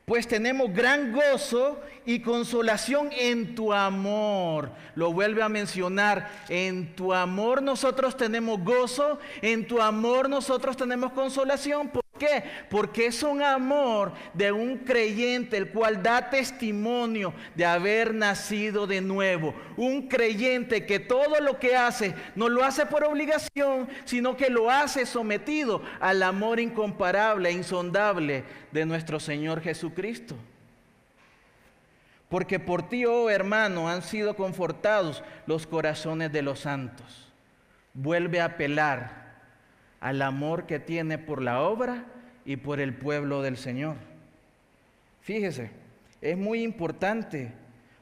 Pues 0.06 0.26
tenemos 0.26 0.74
gran 0.74 1.12
gozo 1.12 1.82
y 2.06 2.22
consolación 2.22 3.10
en 3.12 3.54
tu 3.54 3.74
amor. 3.74 4.72
Lo 4.96 5.12
vuelve 5.12 5.44
a 5.44 5.50
mencionar. 5.50 6.32
En 6.48 6.96
tu 6.96 7.14
amor 7.14 7.62
nosotros 7.62 8.16
tenemos 8.16 8.64
gozo, 8.64 9.20
en 9.42 9.68
tu 9.68 9.82
amor 9.82 10.30
nosotros 10.30 10.78
tenemos 10.78 11.12
consolación 11.12 11.90
qué? 12.18 12.44
Porque 12.70 13.08
es 13.08 13.24
un 13.24 13.42
amor 13.42 14.14
de 14.34 14.52
un 14.52 14.78
creyente 14.78 15.58
el 15.58 15.70
cual 15.70 16.02
da 16.02 16.30
testimonio 16.30 17.34
de 17.56 17.66
haber 17.66 18.14
nacido 18.14 18.88
de 18.88 19.02
nuevo. 19.02 19.54
Un 19.76 20.08
creyente 20.08 20.86
que 20.86 21.00
todo 21.00 21.40
lo 21.42 21.60
que 21.60 21.76
hace 21.76 22.16
no 22.36 22.50
lo 22.50 22.64
hace 22.64 22.86
por 22.86 23.04
obligación, 23.04 23.88
sino 24.06 24.36
que 24.36 24.50
lo 24.50 24.70
hace 24.72 25.06
sometido 25.06 25.82
al 26.00 26.24
amor 26.24 26.60
incomparable 26.60 27.50
e 27.50 27.54
insondable 27.54 28.44
de 28.72 28.86
nuestro 28.86 29.20
Señor 29.20 29.62
Jesucristo. 29.62 30.36
Porque 32.30 32.60
por 32.60 32.90
ti, 32.90 33.06
oh 33.06 33.30
hermano, 33.30 33.90
han 33.90 34.02
sido 34.02 34.36
confortados 34.36 35.24
los 35.46 35.66
corazones 35.66 36.32
de 36.32 36.42
los 36.42 36.60
santos. 36.62 37.32
Vuelve 37.94 38.42
a 38.42 38.46
apelar 38.46 39.27
al 40.08 40.22
amor 40.22 40.66
que 40.66 40.80
tiene 40.80 41.18
por 41.18 41.42
la 41.42 41.62
obra 41.62 42.06
y 42.46 42.56
por 42.56 42.80
el 42.80 42.94
pueblo 42.94 43.42
del 43.42 43.58
Señor. 43.58 43.98
Fíjese, 45.20 45.70
es 46.22 46.38
muy 46.38 46.64
importante 46.64 47.52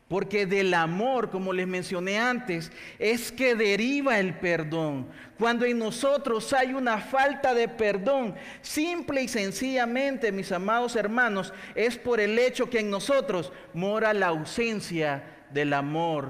porque 0.07 0.45
del 0.45 0.75
amor, 0.75 1.31
como 1.31 1.51
les 1.51 1.65
mencioné 1.65 2.19
antes, 2.19 2.71
es 2.99 3.31
que 3.31 3.55
deriva 3.55 4.19
el 4.19 4.35
perdón. 4.35 5.07
Cuando 5.39 5.65
en 5.65 5.79
nosotros 5.79 6.53
hay 6.53 6.75
una 6.75 6.99
falta 6.99 7.55
de 7.55 7.67
perdón, 7.67 8.35
simple 8.61 9.23
y 9.23 9.27
sencillamente, 9.27 10.31
mis 10.31 10.51
amados 10.51 10.95
hermanos, 10.95 11.55
es 11.73 11.97
por 11.97 12.19
el 12.19 12.37
hecho 12.37 12.69
que 12.69 12.81
en 12.81 12.91
nosotros 12.91 13.51
mora 13.73 14.13
la 14.13 14.27
ausencia 14.27 15.23
del 15.49 15.73
amor 15.73 16.29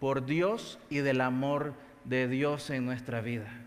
por 0.00 0.26
Dios 0.26 0.78
y 0.90 0.98
del 0.98 1.22
amor 1.22 1.72
de 2.04 2.28
Dios 2.28 2.68
en 2.68 2.84
nuestra 2.84 3.22
vida. 3.22 3.63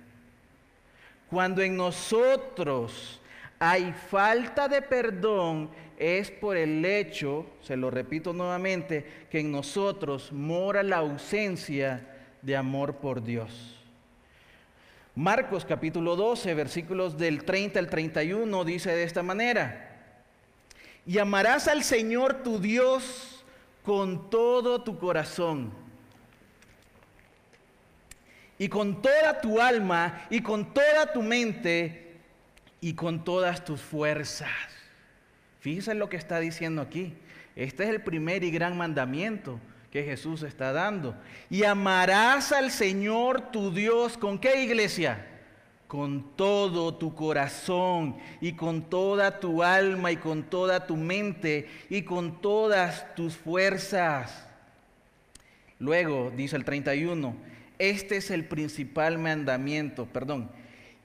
Cuando 1.30 1.62
en 1.62 1.76
nosotros 1.76 3.20
hay 3.60 3.94
falta 4.10 4.68
de 4.68 4.82
perdón, 4.82 5.70
es 5.98 6.32
por 6.32 6.56
el 6.56 6.86
hecho, 6.86 7.46
se 7.62 7.76
lo 7.76 7.90
repito 7.90 8.32
nuevamente, 8.32 9.26
que 9.30 9.40
en 9.40 9.52
nosotros 9.52 10.32
mora 10.32 10.84
la 10.84 10.98
ausencia 10.98 12.08
de 12.42 12.56
amor 12.56 12.98
por 12.98 13.24
Dios. 13.24 13.74
Marcos 15.16 15.66
capítulo 15.66 16.16
12, 16.16 16.54
versículos 16.54 17.18
del 17.18 17.44
30 17.44 17.80
al 17.80 17.90
31 17.90 18.64
dice 18.64 18.92
de 18.92 19.04
esta 19.04 19.24
manera, 19.24 19.84
y 21.06 21.18
amarás 21.18 21.68
al 21.68 21.84
Señor 21.84 22.44
tu 22.44 22.60
Dios 22.60 23.44
con 23.84 24.30
todo 24.30 24.84
tu 24.84 25.00
corazón 25.00 25.87
y 28.60 28.70
con 28.70 29.02
toda 29.02 29.40
tu 29.42 29.62
alma 29.62 30.26
y 30.30 30.42
con 30.42 30.74
toda 30.74 31.12
tu 31.12 31.22
mente 31.22 32.16
y 32.82 32.94
con 32.94 33.24
todas 33.24 33.64
tus 33.64 33.82
fuerzas. 33.82 34.50
Fíjense 35.60 35.94
lo 35.94 36.10
que 36.10 36.18
está 36.18 36.40
diciendo 36.40 36.82
aquí. 36.82 37.14
Este 37.56 37.84
es 37.84 37.90
el 37.90 38.02
primer 38.02 38.44
y 38.44 38.52
gran 38.52 38.78
mandamiento 38.78 39.60
que 39.92 40.04
Jesús 40.04 40.44
está 40.44 40.72
dando. 40.72 41.16
Y 41.50 41.64
amarás 41.64 42.52
al 42.52 42.72
Señor 42.72 43.52
tu 43.52 43.74
Dios 43.74 44.18
con 44.18 44.40
qué 44.40 44.64
iglesia? 44.64 45.26
Con 45.88 46.36
todo 46.36 46.94
tu 46.96 47.16
corazón 47.16 48.18
y 48.42 48.54
con 48.54 48.84
toda 48.90 49.40
tu 49.40 49.64
alma 49.64 50.12
y 50.12 50.18
con 50.18 50.44
toda 50.44 50.86
tu 50.86 50.98
mente 50.98 51.70
y 51.90 52.04
con 52.04 52.42
todas 52.42 53.16
tus 53.16 53.36
fuerzas. 53.36 54.46
Luego 55.80 56.32
dice 56.36 56.56
el 56.56 56.66
31, 56.66 57.36
este 57.80 58.18
es 58.18 58.32
el 58.32 58.46
principal 58.46 59.18
mandamiento, 59.18 60.06
perdón. 60.06 60.50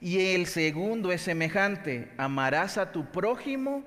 Y 0.01 0.33
el 0.33 0.47
segundo 0.47 1.11
es 1.11 1.21
semejante, 1.21 2.11
amarás 2.17 2.77
a 2.77 2.91
tu 2.91 3.05
prójimo 3.05 3.83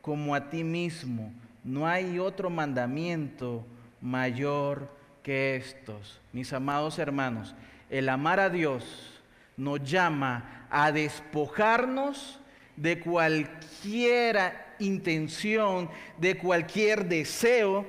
como 0.00 0.34
a 0.34 0.48
ti 0.48 0.64
mismo. 0.64 1.32
No 1.62 1.86
hay 1.86 2.18
otro 2.18 2.48
mandamiento 2.48 3.66
mayor 4.00 4.88
que 5.22 5.56
estos. 5.56 6.20
Mis 6.32 6.52
amados 6.52 6.98
hermanos, 6.98 7.54
el 7.90 8.08
amar 8.08 8.40
a 8.40 8.48
Dios 8.48 9.20
nos 9.56 9.82
llama 9.82 10.66
a 10.70 10.92
despojarnos 10.92 12.38
de 12.76 13.00
cualquier 13.00 14.54
intención, 14.78 15.90
de 16.16 16.38
cualquier 16.38 17.06
deseo, 17.06 17.84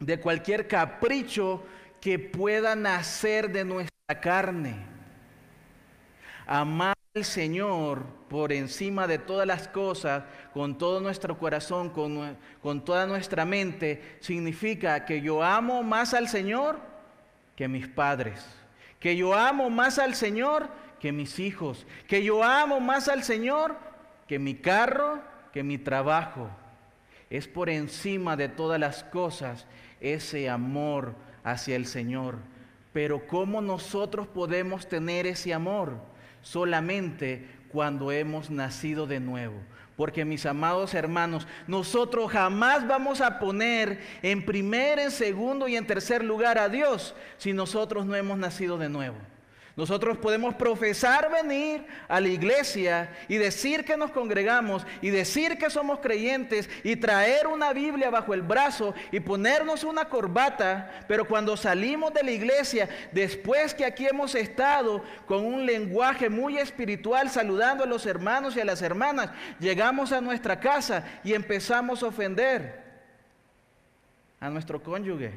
de 0.00 0.18
cualquier 0.18 0.66
capricho 0.66 1.62
que 2.04 2.18
pueda 2.18 2.76
nacer 2.76 3.50
de 3.50 3.64
nuestra 3.64 4.20
carne. 4.20 4.76
Amar 6.46 6.92
al 7.14 7.24
Señor 7.24 8.04
por 8.28 8.52
encima 8.52 9.06
de 9.06 9.16
todas 9.16 9.46
las 9.46 9.68
cosas, 9.68 10.24
con 10.52 10.76
todo 10.76 11.00
nuestro 11.00 11.38
corazón, 11.38 11.88
con, 11.88 12.36
con 12.60 12.84
toda 12.84 13.06
nuestra 13.06 13.46
mente, 13.46 14.18
significa 14.20 15.06
que 15.06 15.22
yo 15.22 15.42
amo 15.42 15.82
más 15.82 16.12
al 16.12 16.28
Señor 16.28 16.78
que 17.56 17.68
mis 17.68 17.88
padres, 17.88 18.44
que 19.00 19.16
yo 19.16 19.32
amo 19.32 19.70
más 19.70 19.98
al 19.98 20.14
Señor 20.14 20.68
que 21.00 21.10
mis 21.10 21.38
hijos, 21.38 21.86
que 22.06 22.22
yo 22.22 22.44
amo 22.44 22.80
más 22.80 23.08
al 23.08 23.22
Señor 23.22 23.78
que 24.28 24.38
mi 24.38 24.56
carro, 24.56 25.22
que 25.54 25.62
mi 25.62 25.78
trabajo. 25.78 26.50
Es 27.30 27.48
por 27.48 27.70
encima 27.70 28.36
de 28.36 28.50
todas 28.50 28.78
las 28.78 29.04
cosas 29.04 29.66
ese 30.02 30.50
amor 30.50 31.14
hacia 31.44 31.76
el 31.76 31.86
Señor. 31.86 32.38
Pero 32.92 33.26
¿cómo 33.26 33.60
nosotros 33.60 34.26
podemos 34.26 34.88
tener 34.88 35.26
ese 35.26 35.54
amor? 35.54 35.98
Solamente 36.42 37.46
cuando 37.68 38.10
hemos 38.10 38.50
nacido 38.50 39.06
de 39.06 39.20
nuevo. 39.20 39.54
Porque 39.96 40.24
mis 40.24 40.44
amados 40.46 40.94
hermanos, 40.94 41.46
nosotros 41.68 42.32
jamás 42.32 42.86
vamos 42.86 43.20
a 43.20 43.38
poner 43.38 44.00
en 44.22 44.44
primer, 44.44 44.98
en 44.98 45.12
segundo 45.12 45.68
y 45.68 45.76
en 45.76 45.86
tercer 45.86 46.24
lugar 46.24 46.58
a 46.58 46.68
Dios 46.68 47.14
si 47.38 47.52
nosotros 47.52 48.04
no 48.04 48.16
hemos 48.16 48.36
nacido 48.38 48.76
de 48.76 48.88
nuevo. 48.88 49.16
Nosotros 49.76 50.18
podemos 50.18 50.54
profesar 50.54 51.28
venir 51.32 51.84
a 52.06 52.20
la 52.20 52.28
iglesia 52.28 53.10
y 53.26 53.38
decir 53.38 53.84
que 53.84 53.96
nos 53.96 54.12
congregamos 54.12 54.86
y 55.02 55.10
decir 55.10 55.58
que 55.58 55.68
somos 55.68 55.98
creyentes 55.98 56.70
y 56.84 56.94
traer 56.94 57.48
una 57.48 57.72
Biblia 57.72 58.08
bajo 58.08 58.34
el 58.34 58.42
brazo 58.42 58.94
y 59.10 59.18
ponernos 59.18 59.82
una 59.82 60.04
corbata, 60.04 61.04
pero 61.08 61.26
cuando 61.26 61.56
salimos 61.56 62.14
de 62.14 62.22
la 62.22 62.30
iglesia, 62.30 62.88
después 63.10 63.74
que 63.74 63.84
aquí 63.84 64.06
hemos 64.06 64.36
estado 64.36 65.02
con 65.26 65.44
un 65.44 65.66
lenguaje 65.66 66.30
muy 66.30 66.56
espiritual 66.56 67.28
saludando 67.28 67.82
a 67.82 67.88
los 67.88 68.06
hermanos 68.06 68.56
y 68.56 68.60
a 68.60 68.64
las 68.64 68.80
hermanas, 68.80 69.30
llegamos 69.58 70.12
a 70.12 70.20
nuestra 70.20 70.60
casa 70.60 71.04
y 71.24 71.34
empezamos 71.34 72.04
a 72.04 72.06
ofender 72.06 72.80
a 74.38 74.48
nuestro 74.50 74.80
cónyuge, 74.80 75.32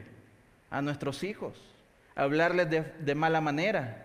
a 0.69 0.79
nuestros 0.83 1.23
hijos, 1.23 1.59
a 2.15 2.21
hablarles 2.21 2.69
de, 2.69 2.81
de 2.99 3.15
mala 3.15 3.41
manera 3.41 4.03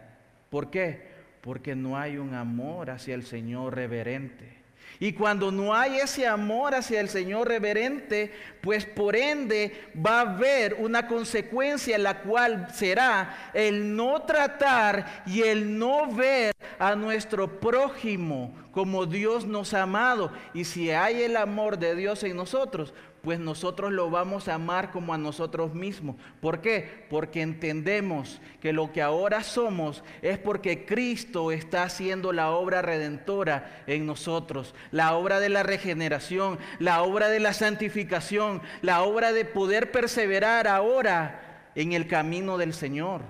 ¿Por 0.53 0.69
qué? 0.69 1.01
Porque 1.41 1.75
no 1.75 1.97
hay 1.97 2.19
un 2.19 2.35
amor 2.35 2.91
hacia 2.91 3.15
el 3.15 3.25
Señor 3.25 3.75
reverente. 3.75 4.59
Y 5.01 5.15
cuando 5.15 5.51
no 5.51 5.75
hay 5.75 5.97
ese 5.97 6.27
amor 6.27 6.75
hacia 6.75 7.01
el 7.01 7.09
Señor 7.09 7.49
reverente, 7.49 8.31
pues 8.61 8.85
por 8.85 9.17
ende 9.17 9.89
va 9.97 10.19
a 10.19 10.35
haber 10.35 10.75
una 10.75 11.09
consecuencia 11.09 11.97
la 11.97 12.21
cual 12.21 12.69
será 12.71 13.51
el 13.55 13.97
no 13.97 14.21
tratar 14.25 15.23
y 15.25 15.41
el 15.41 15.79
no 15.79 16.15
ver 16.15 16.55
a 16.79 16.95
nuestro 16.97 17.59
prójimo 17.59 18.55
como 18.73 19.07
Dios 19.07 19.47
nos 19.47 19.73
ha 19.73 19.85
amado. 19.85 20.33
Y 20.53 20.65
si 20.65 20.91
hay 20.91 21.23
el 21.23 21.39
amor 21.39 21.79
de 21.79 21.97
Dios 21.97 22.23
en 22.25 22.37
nosotros, 22.37 22.93
pues 23.23 23.39
nosotros 23.39 23.93
lo 23.93 24.11
vamos 24.11 24.49
a 24.49 24.55
amar 24.55 24.91
como 24.91 25.15
a 25.15 25.19
nosotros 25.19 25.75
mismos. 25.75 26.17
¿Por 26.41 26.61
qué? 26.61 27.07
Porque 27.09 27.41
entendemos 27.41 28.41
que 28.61 28.73
lo 28.73 28.93
que 28.93 29.01
ahora 29.01 29.45
somos 29.45 30.03
es 30.23 30.39
porque 30.39 30.85
Cristo 30.85 31.53
está 31.53 31.85
haciendo 31.85 32.33
la 32.33 32.51
obra 32.51 32.83
redentora 32.83 33.83
en 33.87 34.07
nosotros, 34.07 34.75
la 34.91 35.15
obra 35.15 35.39
de 35.39 35.49
la 35.49 35.63
regeneración, 35.63 36.59
la 36.81 37.03
obra 37.03 37.29
de 37.29 37.39
la 37.39 37.53
santificación, 37.53 38.61
la 38.83 39.03
obra 39.03 39.33
de 39.33 39.45
poder 39.45 39.93
perseverar 39.93 40.67
ahora 40.67 41.71
en 41.77 41.93
el 41.93 42.09
camino 42.09 42.59
del 42.59 42.75
Señor. 42.75 43.23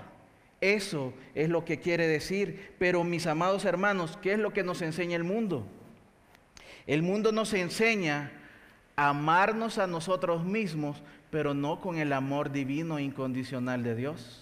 Eso 0.62 1.12
es 1.34 1.50
lo 1.50 1.64
que 1.66 1.80
quiere 1.80 2.06
decir. 2.06 2.74
Pero 2.78 3.04
mis 3.04 3.26
amados 3.26 3.66
hermanos, 3.66 4.18
¿qué 4.22 4.32
es 4.32 4.38
lo 4.38 4.52
que 4.52 4.62
nos 4.62 4.80
enseña 4.80 5.16
el 5.16 5.24
mundo? 5.24 5.66
El 6.86 7.02
mundo 7.02 7.30
nos 7.30 7.52
enseña 7.52 8.32
amarnos 8.96 9.78
a 9.78 9.86
nosotros 9.86 10.44
mismos, 10.44 11.02
pero 11.30 11.54
no 11.54 11.80
con 11.80 11.98
el 11.98 12.12
amor 12.12 12.52
divino 12.52 12.98
e 12.98 13.02
incondicional 13.02 13.82
de 13.82 13.94
Dios. 13.94 14.38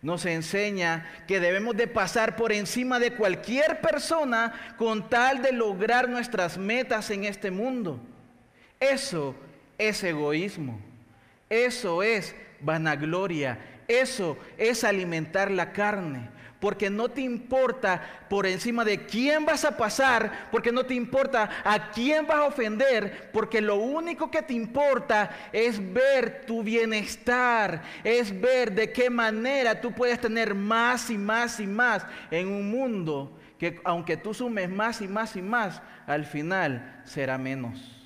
Nos 0.00 0.26
enseña 0.26 1.06
que 1.26 1.40
debemos 1.40 1.76
de 1.76 1.88
pasar 1.88 2.36
por 2.36 2.52
encima 2.52 2.98
de 3.00 3.14
cualquier 3.14 3.80
persona 3.80 4.52
con 4.78 5.08
tal 5.08 5.42
de 5.42 5.52
lograr 5.52 6.08
nuestras 6.08 6.56
metas 6.56 7.10
en 7.10 7.24
este 7.24 7.50
mundo. 7.50 8.00
Eso 8.78 9.34
es 9.76 10.02
egoísmo. 10.04 10.80
Eso 11.50 12.02
es 12.02 12.36
vanagloria. 12.60 13.58
Eso 13.88 14.38
es 14.56 14.84
alimentar 14.84 15.50
la 15.50 15.72
carne 15.72 16.28
porque 16.60 16.90
no 16.90 17.08
te 17.08 17.20
importa 17.20 18.02
por 18.28 18.46
encima 18.46 18.84
de 18.84 19.06
quién 19.06 19.44
vas 19.44 19.64
a 19.64 19.76
pasar, 19.76 20.48
porque 20.50 20.72
no 20.72 20.84
te 20.84 20.94
importa 20.94 21.48
a 21.64 21.90
quién 21.90 22.26
vas 22.26 22.38
a 22.38 22.44
ofender, 22.46 23.30
porque 23.32 23.60
lo 23.60 23.76
único 23.76 24.30
que 24.30 24.42
te 24.42 24.54
importa 24.54 25.30
es 25.52 25.80
ver 25.92 26.44
tu 26.46 26.62
bienestar, 26.62 27.82
es 28.02 28.38
ver 28.40 28.72
de 28.72 28.92
qué 28.92 29.08
manera 29.08 29.80
tú 29.80 29.92
puedes 29.92 30.20
tener 30.20 30.54
más 30.54 31.10
y 31.10 31.18
más 31.18 31.60
y 31.60 31.66
más 31.66 32.04
en 32.30 32.48
un 32.48 32.70
mundo 32.70 33.38
que 33.58 33.80
aunque 33.84 34.16
tú 34.16 34.32
sumes 34.32 34.70
más 34.70 35.00
y 35.00 35.08
más 35.08 35.34
y 35.36 35.42
más, 35.42 35.82
al 36.06 36.24
final 36.24 37.02
será 37.04 37.36
menos. 37.38 37.97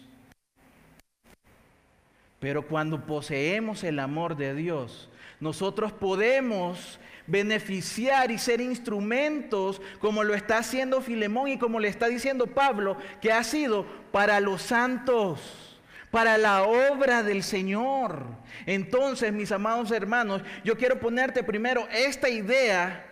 Pero 2.43 2.67
cuando 2.67 3.07
poseemos 3.07 3.85
el 3.85 4.01
amor 4.01 4.37
de 4.37 4.53
Dios, 4.53 5.09
nosotros 5.39 5.93
podemos 5.93 6.99
beneficiar 7.29 8.33
y 8.33 8.39
ser 8.39 8.61
instrumentos 8.61 9.81
como 10.01 10.25
lo 10.25 10.35
está 10.35 10.59
haciendo 10.59 11.01
Filemón 11.01 11.51
y 11.51 11.57
como 11.57 11.79
le 11.79 11.87
está 11.87 12.09
diciendo 12.09 12.49
Pablo, 12.49 12.97
que 13.21 13.31
ha 13.31 13.45
sido 13.45 13.87
para 14.11 14.41
los 14.41 14.61
santos, 14.61 15.79
para 16.11 16.37
la 16.37 16.65
obra 16.65 17.23
del 17.23 17.45
Señor. 17.45 18.25
Entonces, 18.67 19.33
mis 19.33 19.53
amados 19.53 19.93
hermanos, 19.93 20.43
yo 20.65 20.77
quiero 20.77 20.99
ponerte 20.99 21.45
primero 21.45 21.87
esta 21.93 22.29
idea 22.29 23.07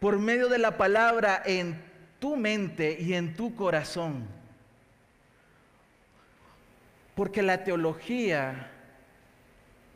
por 0.00 0.18
medio 0.18 0.50
de 0.50 0.58
la 0.58 0.76
palabra 0.76 1.42
en 1.46 1.82
tu 2.18 2.36
mente 2.36 2.98
y 3.00 3.14
en 3.14 3.34
tu 3.34 3.54
corazón. 3.54 4.39
Porque 7.20 7.42
la 7.42 7.64
teología 7.64 8.70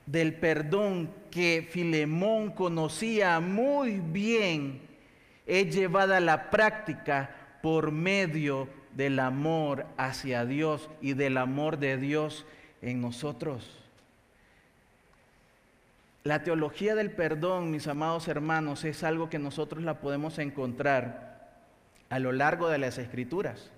del 0.05 0.35
perdón 0.35 1.11
que 1.31 1.67
Filemón 1.67 2.51
conocía 2.51 3.41
muy 3.41 3.99
bien 4.01 4.83
es 5.47 5.75
llevada 5.75 6.19
a 6.19 6.21
la 6.21 6.51
práctica 6.51 7.35
por 7.63 7.93
medio 7.93 8.69
del 8.93 9.19
amor 9.21 9.87
hacia 9.97 10.45
Dios 10.45 10.91
y 11.01 11.15
del 11.15 11.39
amor 11.39 11.79
de 11.79 11.97
Dios 11.97 12.45
en 12.83 13.01
nosotros. 13.01 13.75
La 16.25 16.43
teología 16.43 16.95
del 16.95 17.11
perdón, 17.11 17.71
mis 17.71 17.87
amados 17.87 18.29
hermanos, 18.29 18.85
es 18.85 19.03
algo 19.03 19.31
que 19.31 19.39
nosotros 19.39 19.83
la 19.83 19.99
podemos 19.99 20.39
encontrar 20.39 21.57
a 22.11 22.19
lo 22.19 22.33
largo 22.33 22.69
de 22.69 22.77
las 22.77 22.99
escrituras. 22.99 23.71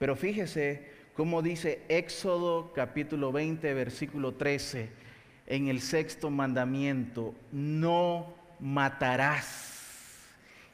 Pero 0.00 0.16
fíjese 0.16 0.91
cómo 1.14 1.42
dice 1.42 1.82
Éxodo 1.88 2.72
capítulo 2.74 3.32
20, 3.32 3.74
versículo 3.74 4.32
13 4.32 5.02
en 5.46 5.68
el 5.68 5.80
sexto 5.80 6.30
mandamiento, 6.30 7.34
no 7.50 8.34
matarás. 8.58 9.70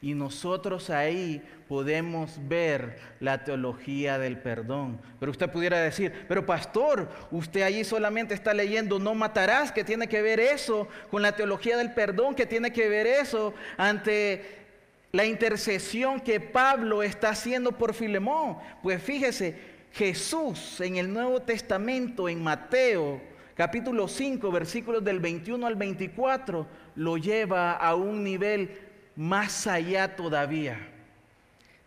Y 0.01 0.15
nosotros 0.15 0.91
ahí 0.91 1.43
podemos 1.67 2.39
ver 2.47 2.99
la 3.19 3.43
teología 3.43 4.19
del 4.19 4.39
perdón. 4.39 5.01
Pero 5.19 5.33
usted 5.33 5.51
pudiera 5.51 5.81
decir, 5.81 6.13
pero 6.29 6.47
pastor, 6.47 7.09
usted 7.33 7.63
allí 7.63 7.83
solamente 7.83 8.35
está 8.35 8.55
leyendo 8.55 9.01
no 9.01 9.17
matarás, 9.17 9.73
que 9.73 9.83
tiene 9.83 10.07
que 10.07 10.23
ver 10.23 10.39
eso 10.39 10.87
con 11.11 11.23
la 11.23 11.33
teología 11.33 11.77
del 11.77 11.93
perdón, 11.93 12.37
que 12.37 12.47
tiene 12.47 12.73
que 12.73 12.89
ver 12.89 13.09
eso 13.09 13.55
ante 13.77 14.59
la 15.11 15.25
intercesión 15.25 16.21
que 16.21 16.39
Pablo 16.39 17.03
está 17.03 17.31
haciendo 17.31 17.73
por 17.73 17.95
Filemón. 17.95 18.59
Pues 18.83 19.03
fíjese, 19.03 19.68
Jesús 19.93 20.81
en 20.81 20.97
el 20.97 21.13
Nuevo 21.13 21.41
Testamento, 21.43 22.29
en 22.29 22.43
Mateo, 22.43 23.21
capítulo 23.55 24.07
5, 24.09 24.51
versículos 24.53 25.05
del 25.05 25.19
21 25.19 25.67
al 25.67 25.77
24, 25.77 26.67
lo 26.97 27.17
lleva 27.17 27.73
a 27.73 27.95
un 27.95 28.23
nivel 28.23 28.71
más 29.17 29.67
allá 29.67 30.15
todavía. 30.15 30.79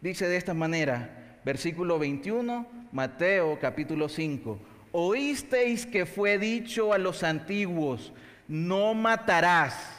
Dice 0.01 0.27
de 0.27 0.37
esta 0.37 0.53
manera, 0.53 1.39
versículo 1.45 1.97
21, 1.99 2.67
Mateo 2.91 3.57
capítulo 3.59 4.09
5, 4.09 4.59
oísteis 4.91 5.85
que 5.85 6.05
fue 6.05 6.37
dicho 6.37 6.91
a 6.91 6.97
los 6.97 7.23
antiguos, 7.23 8.11
no 8.47 8.93
matarás. 8.93 9.97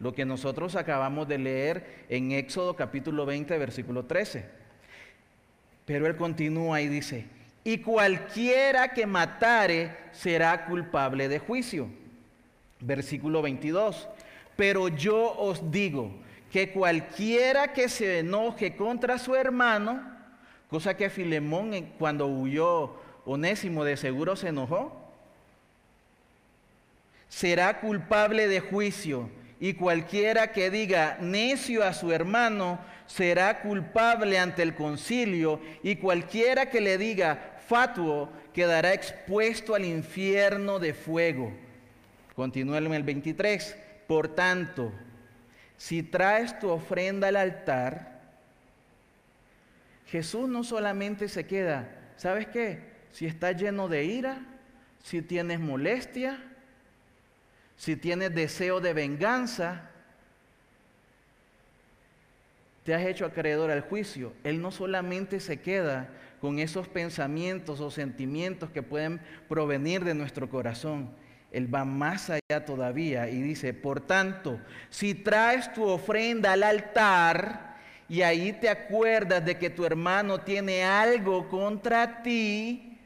Lo 0.00 0.12
que 0.12 0.24
nosotros 0.24 0.76
acabamos 0.76 1.28
de 1.28 1.38
leer 1.38 2.04
en 2.08 2.32
Éxodo 2.32 2.74
capítulo 2.76 3.24
20, 3.24 3.56
versículo 3.56 4.04
13. 4.04 4.44
Pero 5.86 6.06
él 6.06 6.16
continúa 6.16 6.82
y 6.82 6.88
dice, 6.88 7.26
y 7.64 7.78
cualquiera 7.78 8.88
que 8.88 9.06
matare 9.06 9.96
será 10.12 10.66
culpable 10.66 11.28
de 11.28 11.38
juicio. 11.38 11.88
Versículo 12.78 13.40
22. 13.40 14.06
Pero 14.54 14.88
yo 14.88 15.32
os 15.38 15.70
digo 15.72 16.12
que 16.52 16.70
cualquiera 16.70 17.72
que 17.72 17.88
se 17.88 18.18
enoje 18.18 18.76
contra 18.76 19.18
su 19.18 19.34
hermano, 19.34 20.02
cosa 20.68 20.94
que 20.94 21.08
Filemón 21.08 21.92
cuando 21.98 22.26
huyó 22.26 22.94
Onésimo 23.24 23.84
de 23.84 23.96
seguro 23.96 24.36
se 24.36 24.48
enojó, 24.48 24.92
será 27.28 27.80
culpable 27.80 28.46
de 28.46 28.60
juicio. 28.60 29.30
Y 29.58 29.74
cualquiera 29.74 30.52
que 30.52 30.70
diga 30.70 31.16
necio 31.20 31.82
a 31.82 31.94
su 31.94 32.12
hermano 32.12 32.78
será 33.06 33.60
culpable 33.62 34.38
ante 34.38 34.62
el 34.62 34.74
concilio. 34.74 35.60
Y 35.82 35.96
cualquiera 35.96 36.68
que 36.68 36.82
le 36.82 36.98
diga 36.98 37.53
fatuo 37.66 38.28
quedará 38.52 38.92
expuesto 38.92 39.74
al 39.74 39.84
infierno 39.84 40.78
de 40.78 40.94
fuego. 40.94 41.52
Continúa 42.34 42.78
el 42.78 43.02
23. 43.02 43.76
Por 44.06 44.28
tanto, 44.28 44.92
si 45.76 46.02
traes 46.02 46.58
tu 46.58 46.68
ofrenda 46.70 47.28
al 47.28 47.36
altar, 47.36 48.20
Jesús 50.06 50.48
no 50.48 50.62
solamente 50.62 51.28
se 51.28 51.46
queda, 51.46 51.88
¿sabes 52.16 52.46
qué? 52.46 52.80
Si 53.12 53.26
estás 53.26 53.60
lleno 53.60 53.88
de 53.88 54.04
ira, 54.04 54.38
si 55.02 55.22
tienes 55.22 55.60
molestia, 55.60 56.38
si 57.76 57.96
tienes 57.96 58.34
deseo 58.34 58.80
de 58.80 58.92
venganza, 58.92 59.90
te 62.84 62.94
has 62.94 63.02
hecho 63.02 63.24
acreedor 63.24 63.70
al 63.70 63.80
juicio. 63.80 64.32
Él 64.44 64.60
no 64.60 64.70
solamente 64.70 65.40
se 65.40 65.60
queda 65.60 66.08
con 66.44 66.58
esos 66.58 66.88
pensamientos 66.88 67.80
o 67.80 67.90
sentimientos 67.90 68.68
que 68.68 68.82
pueden 68.82 69.18
provenir 69.48 70.04
de 70.04 70.12
nuestro 70.12 70.50
corazón. 70.50 71.08
Él 71.50 71.74
va 71.74 71.86
más 71.86 72.28
allá 72.28 72.66
todavía 72.66 73.30
y 73.30 73.40
dice, 73.40 73.72
por 73.72 74.02
tanto, 74.02 74.60
si 74.90 75.14
traes 75.14 75.72
tu 75.72 75.84
ofrenda 75.84 76.52
al 76.52 76.62
altar 76.62 77.76
y 78.10 78.20
ahí 78.20 78.52
te 78.52 78.68
acuerdas 78.68 79.42
de 79.42 79.56
que 79.56 79.70
tu 79.70 79.86
hermano 79.86 80.42
tiene 80.42 80.84
algo 80.84 81.48
contra 81.48 82.22
ti, 82.22 82.98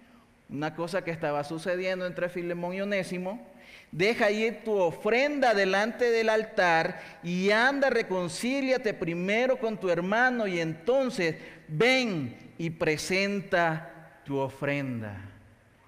una 0.49 0.75
cosa 0.75 1.05
que 1.05 1.13
estaba 1.13 1.45
sucediendo 1.45 2.07
entre 2.07 2.29
Filemón 2.29 2.75
y 2.75 2.81
Onésimo, 2.81 3.47
Deja 3.93 4.27
ahí 4.27 4.61
tu 4.67 4.73
ofrenda 4.73 5.55
delante 5.55 6.11
del 6.11 6.29
altar 6.29 7.01
y 7.23 7.51
anda, 7.53 7.89
reconcíliate 7.89 8.93
primero 8.93 9.59
con 9.59 9.79
tu 9.79 9.89
hermano 9.89 10.47
y 10.47 10.61
entonces 10.61 11.37
ven 11.69 12.48
y 12.59 12.71
presenta 12.71 14.21
tu 14.25 14.37
ofrenda. 14.39 15.17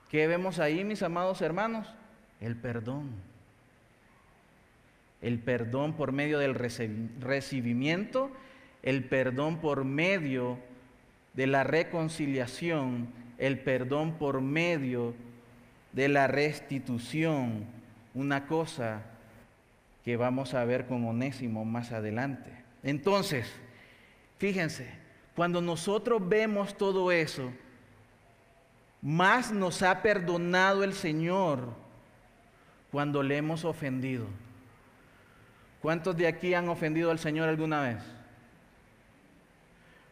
¿Qué 0.09 0.27
vemos 0.27 0.59
ahí, 0.59 0.85
mis 0.85 1.03
amados 1.03 1.43
hermanos? 1.43 1.87
El 2.41 2.57
perdón. 2.57 3.11
El 5.21 5.39
perdón 5.41 5.93
por 5.95 6.13
medio 6.13 6.39
del 6.39 6.55
recibimiento, 6.55 8.31
el 8.83 9.05
perdón 9.05 9.59
por 9.59 9.85
medio 9.85 10.59
de 11.35 11.47
la 11.47 11.65
reconciliación, 11.65 13.09
el 13.37 13.59
perdón 13.59 14.15
por 14.15 14.41
medio 14.41 15.15
de 15.93 16.09
la 16.09 16.27
restitución, 16.27 17.67
una 18.15 18.47
cosa 18.47 19.03
que 20.05 20.17
vamos 20.17 20.55
a 20.55 20.65
ver 20.65 20.87
con 20.87 21.05
Onésimo 21.05 21.65
más 21.65 21.93
adelante. 21.93 22.51
Entonces, 22.83 23.53
fíjense, 24.39 25.00
cuando 25.41 25.63
nosotros 25.63 26.21
vemos 26.29 26.77
todo 26.77 27.11
eso, 27.11 27.51
más 29.01 29.51
nos 29.51 29.83
ha 29.83 30.03
perdonado 30.03 30.85
el 30.85 30.93
Señor 30.93 31.73
cuando 32.93 33.23
le 33.23 33.39
hemos 33.39 33.65
ofendido. 33.65 34.27
¿Cuántos 35.81 36.15
de 36.15 36.27
aquí 36.27 36.53
han 36.53 36.69
ofendido 36.69 37.11
al 37.11 37.19
Señor 37.19 37.49
alguna 37.49 37.81
vez? 37.81 38.03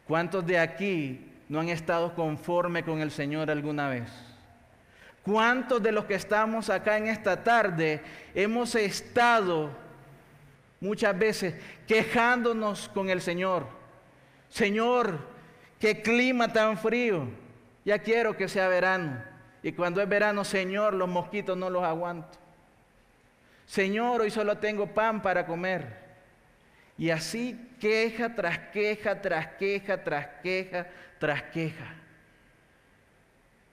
¿Cuántos 0.07 0.43
de 0.47 0.57
aquí 0.57 1.31
no 1.47 1.59
han 1.59 1.69
estado 1.69 2.15
conforme 2.15 2.83
con 2.83 2.99
el 2.99 3.11
Señor 3.11 3.51
alguna 3.51 3.87
vez? 3.87 4.09
¿Cuántos 5.21 5.79
de 5.83 5.91
los 5.91 6.05
que 6.05 6.15
estamos 6.15 6.71
acá 6.71 6.97
en 6.97 7.05
esta 7.05 7.43
tarde 7.43 8.01
hemos 8.33 8.73
estado 8.73 9.69
muchas 10.81 11.15
veces 11.19 11.53
quejándonos 11.85 12.89
con 12.89 13.11
el 13.11 13.21
Señor? 13.21 13.77
Señor, 14.49 15.19
qué 15.79 16.01
clima 16.01 16.51
tan 16.51 16.77
frío. 16.77 17.27
Ya 17.85 17.99
quiero 17.99 18.35
que 18.35 18.47
sea 18.47 18.67
verano. 18.67 19.23
Y 19.61 19.71
cuando 19.73 20.01
es 20.01 20.09
verano, 20.09 20.43
Señor, 20.43 20.93
los 20.93 21.09
mosquitos 21.09 21.57
no 21.57 21.69
los 21.69 21.83
aguanto. 21.83 22.37
Señor, 23.65 24.21
hoy 24.21 24.31
solo 24.31 24.57
tengo 24.57 24.87
pan 24.87 25.21
para 25.21 25.45
comer. 25.45 25.97
Y 26.97 27.11
así 27.11 27.69
queja 27.79 28.35
tras 28.35 28.57
queja, 28.71 29.21
tras 29.21 29.47
queja, 29.55 30.03
tras 30.03 30.27
queja, 30.41 30.87
tras 31.19 31.43
queja. 31.43 31.95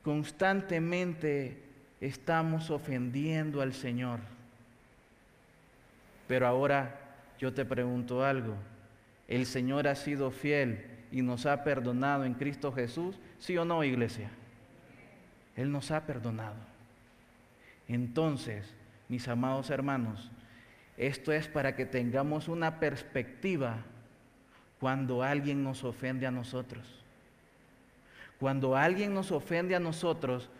Constantemente 0.02 1.62
estamos 2.00 2.70
ofendiendo 2.70 3.60
al 3.60 3.72
Señor. 3.72 4.20
Pero 6.28 6.46
ahora 6.46 7.00
yo 7.38 7.52
te 7.52 7.64
pregunto 7.64 8.24
algo. 8.24 8.54
¿El 9.28 9.46
Señor 9.46 9.88
ha 9.88 9.94
sido 9.94 10.30
fiel 10.30 10.86
y 11.10 11.22
nos 11.22 11.46
ha 11.46 11.64
perdonado 11.64 12.24
en 12.24 12.34
Cristo 12.34 12.72
Jesús? 12.72 13.18
¿Sí 13.38 13.56
o 13.56 13.64
no, 13.64 13.82
iglesia? 13.84 14.30
Él 15.56 15.72
nos 15.72 15.90
ha 15.90 16.06
perdonado. 16.06 16.56
Entonces, 17.88 18.74
mis 19.08 19.26
amados 19.28 19.70
hermanos, 19.70 20.30
esto 20.96 21.32
es 21.32 21.48
para 21.48 21.76
que 21.76 21.86
tengamos 21.86 22.48
una 22.48 22.80
perspectiva 22.80 23.84
cuando 24.80 25.22
alguien 25.22 25.62
nos 25.62 25.84
ofende 25.84 26.26
a 26.26 26.30
nosotros. 26.30 27.02
Cuando 28.38 28.76
alguien 28.76 29.14
nos 29.14 29.32
ofende 29.32 29.74
a 29.74 29.80
nosotros, 29.80 30.50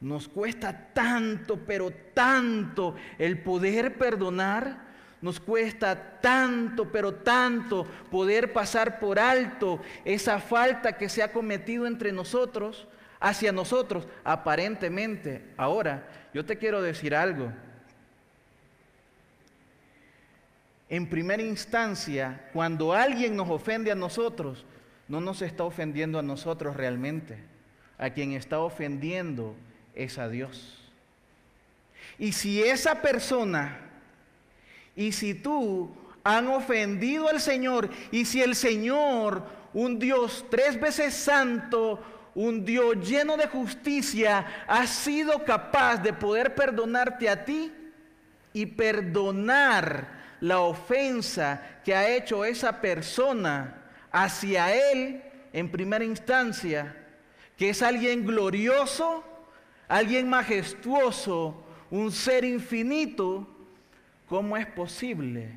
nos 0.00 0.28
cuesta 0.28 0.90
tanto, 0.92 1.58
pero 1.66 1.90
tanto 1.90 2.94
el 3.18 3.38
poder 3.42 3.96
perdonar. 3.98 4.85
Nos 5.22 5.40
cuesta 5.40 6.20
tanto, 6.20 6.90
pero 6.92 7.14
tanto 7.14 7.84
poder 8.10 8.52
pasar 8.52 8.98
por 8.98 9.18
alto 9.18 9.80
esa 10.04 10.38
falta 10.38 10.96
que 10.96 11.08
se 11.08 11.22
ha 11.22 11.32
cometido 11.32 11.86
entre 11.86 12.12
nosotros, 12.12 12.86
hacia 13.18 13.50
nosotros, 13.50 14.06
aparentemente. 14.24 15.42
Ahora, 15.56 16.06
yo 16.34 16.44
te 16.44 16.58
quiero 16.58 16.82
decir 16.82 17.14
algo. 17.14 17.50
En 20.88 21.08
primera 21.08 21.42
instancia, 21.42 22.48
cuando 22.52 22.92
alguien 22.92 23.36
nos 23.36 23.50
ofende 23.50 23.90
a 23.90 23.96
nosotros, 23.96 24.64
no 25.08 25.20
nos 25.20 25.42
está 25.42 25.64
ofendiendo 25.64 26.18
a 26.18 26.22
nosotros 26.22 26.76
realmente. 26.76 27.38
A 27.98 28.10
quien 28.10 28.32
está 28.32 28.60
ofendiendo 28.60 29.56
es 29.94 30.18
a 30.18 30.28
Dios. 30.28 30.92
Y 32.18 32.32
si 32.32 32.62
esa 32.62 33.02
persona 33.02 33.85
y 34.96 35.12
si 35.12 35.34
tú 35.34 35.94
han 36.24 36.48
ofendido 36.48 37.28
al 37.28 37.40
Señor 37.40 37.88
y 38.10 38.24
si 38.24 38.42
el 38.42 38.56
Señor, 38.56 39.44
un 39.74 39.98
Dios 39.98 40.44
tres 40.50 40.80
veces 40.80 41.14
santo, 41.14 42.02
un 42.34 42.64
Dios 42.64 42.96
lleno 43.06 43.36
de 43.36 43.46
justicia, 43.46 44.64
ha 44.66 44.86
sido 44.86 45.44
capaz 45.44 45.98
de 45.98 46.12
poder 46.12 46.54
perdonarte 46.54 47.28
a 47.28 47.44
ti 47.44 47.72
y 48.52 48.66
perdonar 48.66 50.16
la 50.40 50.60
ofensa 50.60 51.80
que 51.84 51.94
ha 51.94 52.08
hecho 52.08 52.44
esa 52.44 52.80
persona, 52.80 53.82
hacia 54.10 54.74
Él 54.92 55.22
en 55.52 55.70
primera 55.70 56.04
instancia, 56.04 56.96
que 57.56 57.70
es 57.70 57.82
alguien 57.82 58.26
glorioso, 58.26 59.24
alguien 59.88 60.28
majestuoso, 60.28 61.64
un 61.90 62.10
ser 62.10 62.44
infinito, 62.44 63.55
¿cómo 64.28 64.56
es 64.56 64.66
posible 64.66 65.48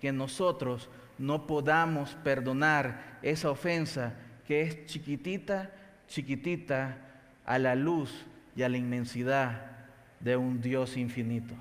que 0.00 0.12
nosotros 0.12 0.88
no 1.18 1.46
podamos 1.46 2.16
perdonar 2.22 3.18
esa 3.22 3.50
ofensa 3.50 4.14
que 4.46 4.62
es 4.62 4.86
chiquitita, 4.86 5.70
chiquitita 6.06 6.96
a 7.44 7.58
la 7.58 7.74
luz 7.74 8.24
y 8.54 8.62
a 8.62 8.68
la 8.68 8.76
inmensidad 8.76 9.72
de 10.20 10.36
un 10.36 10.60
Dios 10.60 10.96
infinito? 10.96 11.54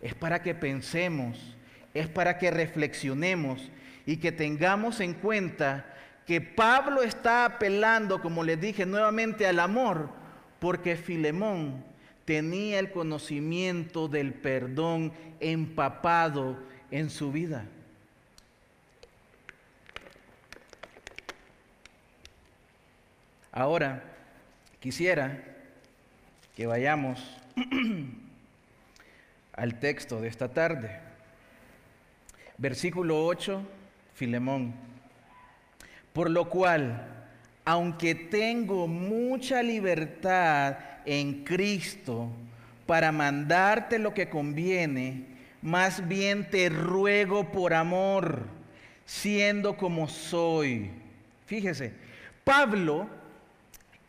Es 0.00 0.14
para 0.14 0.42
que 0.42 0.54
pensemos, 0.54 1.56
es 1.92 2.08
para 2.08 2.38
que 2.38 2.50
reflexionemos 2.50 3.70
y 4.06 4.16
que 4.18 4.32
tengamos 4.32 5.00
en 5.00 5.14
cuenta 5.14 5.84
que 6.26 6.40
Pablo 6.40 7.02
está 7.02 7.44
apelando, 7.46 8.20
como 8.20 8.44
les 8.44 8.60
dije 8.60 8.84
nuevamente, 8.84 9.46
al 9.46 9.60
amor, 9.60 10.10
porque 10.58 10.96
Filemón 10.96 11.84
tenía 12.28 12.78
el 12.78 12.90
conocimiento 12.90 14.06
del 14.06 14.34
perdón 14.34 15.14
empapado 15.40 16.58
en 16.90 17.08
su 17.08 17.32
vida. 17.32 17.64
Ahora, 23.50 24.04
quisiera 24.78 25.42
que 26.54 26.66
vayamos 26.66 27.18
al 29.54 29.80
texto 29.80 30.20
de 30.20 30.28
esta 30.28 30.52
tarde. 30.52 31.00
Versículo 32.58 33.24
8 33.24 33.62
Filemón. 34.12 34.74
Por 36.12 36.28
lo 36.28 36.50
cual, 36.50 37.06
aunque 37.64 38.14
tengo 38.14 38.86
mucha 38.86 39.62
libertad 39.62 40.87
en 41.04 41.44
Cristo 41.44 42.28
para 42.86 43.12
mandarte 43.12 43.98
lo 43.98 44.14
que 44.14 44.28
conviene, 44.28 45.24
más 45.60 46.06
bien 46.08 46.48
te 46.48 46.68
ruego 46.68 47.52
por 47.52 47.74
amor, 47.74 48.46
siendo 49.04 49.76
como 49.76 50.08
soy. 50.08 50.90
Fíjese, 51.46 51.92
Pablo 52.44 53.08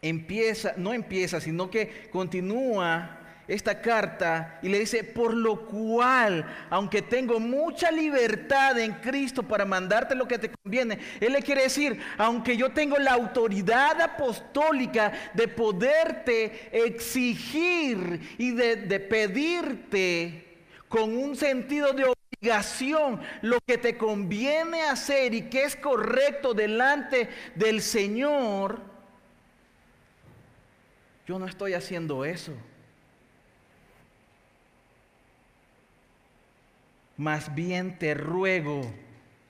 empieza, 0.02 0.74
no 0.78 0.94
empieza, 0.94 1.42
sino 1.42 1.70
que 1.70 2.10
continúa 2.12 3.19
esta 3.50 3.82
carta 3.82 4.60
y 4.62 4.70
le 4.70 4.80
dice, 4.80 5.04
por 5.04 5.34
lo 5.34 5.66
cual, 5.66 6.46
aunque 6.70 7.02
tengo 7.02 7.40
mucha 7.40 7.90
libertad 7.90 8.78
en 8.78 8.94
Cristo 8.94 9.42
para 9.42 9.66
mandarte 9.66 10.14
lo 10.14 10.28
que 10.28 10.38
te 10.38 10.52
conviene, 10.52 11.00
Él 11.20 11.34
le 11.34 11.42
quiere 11.42 11.64
decir, 11.64 12.00
aunque 12.20 12.56
yo 12.56 12.72
tengo 12.72 12.98
la 12.98 13.14
autoridad 13.14 14.00
apostólica 14.00 15.12
de 15.34 15.48
poderte 15.48 16.70
exigir 16.72 18.36
y 18.38 18.52
de, 18.52 18.76
de 18.76 19.00
pedirte 19.00 20.46
con 20.88 21.18
un 21.18 21.36
sentido 21.36 21.94
de 21.94 22.06
obligación 22.06 23.20
lo 23.42 23.58
que 23.66 23.80
te 23.80 23.98
conviene 23.98 24.84
hacer 24.84 25.34
y 25.34 25.50
que 25.50 25.64
es 25.64 25.76
correcto 25.76 26.54
delante 26.54 27.30
del 27.56 27.82
Señor, 27.82 28.80
yo 31.26 31.40
no 31.40 31.48
estoy 31.48 31.74
haciendo 31.74 32.24
eso. 32.26 32.54
Más 37.20 37.54
bien 37.54 38.00
te 38.00 38.14
ruego 38.14 38.90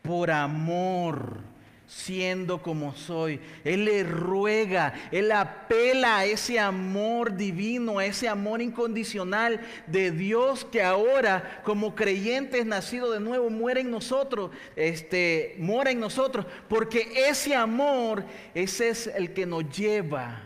por 0.02 0.32
amor, 0.32 1.38
siendo 1.86 2.64
como 2.64 2.96
soy. 2.96 3.40
Él 3.64 3.86
le 3.86 4.02
ruega, 4.04 4.92
Él 5.12 5.32
apela 5.32 6.18
a 6.18 6.26
ese 6.26 6.60
amor 6.60 7.36
divino, 7.36 8.00
a 8.00 8.08
ese 8.08 8.28
amor 8.28 8.64
incondicional 8.64 9.62
de 9.86 10.10
Dios 10.10 10.66
que 10.66 10.82
ahora 10.82 11.62
como 11.64 11.94
creyentes 11.94 12.66
nacidos 12.66 13.14
de 13.14 13.20
nuevo 13.20 13.52
muere 13.52 13.82
en 13.82 13.92
nosotros, 13.92 14.50
este, 14.76 15.56
mora 15.60 15.92
en 15.92 16.00
nosotros, 16.00 16.48
porque 16.68 17.28
ese 17.28 17.56
amor, 17.56 18.26
ese 18.56 18.90
es 18.90 19.06
el 19.06 19.32
que 19.32 19.46
nos 19.46 19.70
lleva 19.70 20.42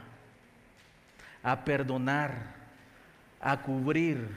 a 1.42 1.64
perdonar, 1.64 2.54
a 3.40 3.62
cubrir 3.62 4.28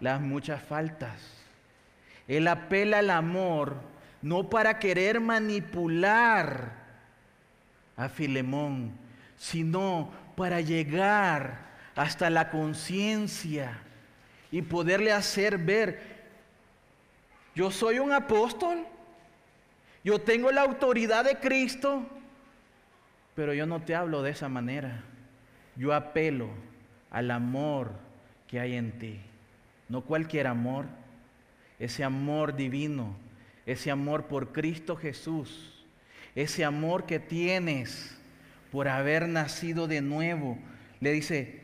las 0.00 0.20
muchas 0.20 0.60
faltas. 0.60 1.37
Él 2.28 2.46
apela 2.46 2.98
al 2.98 3.10
amor 3.10 3.76
no 4.22 4.50
para 4.50 4.78
querer 4.78 5.20
manipular 5.20 6.72
a 7.96 8.08
Filemón, 8.08 8.92
sino 9.36 10.10
para 10.36 10.60
llegar 10.60 11.66
hasta 11.96 12.30
la 12.30 12.50
conciencia 12.50 13.78
y 14.50 14.62
poderle 14.62 15.12
hacer 15.12 15.58
ver, 15.58 16.18
yo 17.54 17.70
soy 17.70 17.98
un 17.98 18.12
apóstol, 18.12 18.86
yo 20.04 20.20
tengo 20.20 20.52
la 20.52 20.62
autoridad 20.62 21.24
de 21.24 21.38
Cristo, 21.38 22.06
pero 23.34 23.52
yo 23.52 23.66
no 23.66 23.82
te 23.82 23.94
hablo 23.94 24.22
de 24.22 24.30
esa 24.30 24.48
manera. 24.48 25.02
Yo 25.76 25.92
apelo 25.94 26.48
al 27.10 27.30
amor 27.30 27.92
que 28.46 28.58
hay 28.58 28.74
en 28.74 28.98
ti, 28.98 29.20
no 29.88 30.02
cualquier 30.02 30.46
amor, 30.46 30.86
ese 31.78 32.04
amor 32.04 32.54
divino 32.56 33.16
ese 33.68 33.90
amor 33.90 34.24
por 34.24 34.52
Cristo 34.52 34.96
Jesús, 34.96 35.84
ese 36.34 36.64
amor 36.64 37.04
que 37.04 37.20
tienes 37.20 38.18
por 38.72 38.88
haber 38.88 39.28
nacido 39.28 39.86
de 39.86 40.00
nuevo. 40.00 40.56
Le 41.00 41.12
dice, 41.12 41.60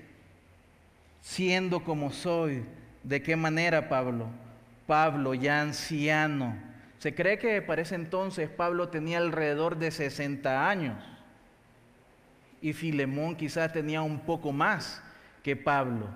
siendo 1.23 1.83
como 1.83 2.13
soy, 2.13 2.63
¿de 3.03 3.23
qué 3.23 3.37
manera 3.37 3.89
Pablo? 3.89 4.27
Pablo 4.87 5.33
ya 5.33 5.63
anciano. 5.63 6.55
Se 6.99 7.15
cree 7.15 7.39
que 7.39 7.63
para 7.63 7.81
ese 7.81 7.95
entonces 7.95 8.51
Pablo 8.51 8.91
tenía 8.91 9.17
alrededor 9.17 9.79
de 9.79 9.91
60 9.91 10.69
años 10.69 11.03
y 12.61 12.75
Filemón 12.75 13.35
quizás 13.35 13.73
tenía 13.73 14.03
un 14.03 14.21
poco 14.21 14.53
más 14.53 15.03
que 15.43 15.57
Pablo. 15.57 16.07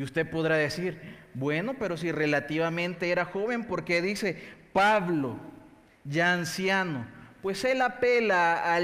Y 0.00 0.02
usted 0.02 0.30
podrá 0.30 0.56
decir, 0.56 0.98
bueno, 1.34 1.74
pero 1.78 1.98
si 1.98 2.10
relativamente 2.10 3.10
era 3.10 3.26
joven, 3.26 3.64
¿por 3.64 3.84
qué 3.84 4.00
dice, 4.00 4.34
Pablo, 4.72 5.36
ya 6.04 6.32
anciano, 6.32 7.06
pues 7.42 7.62
él 7.66 7.82
apela 7.82 8.78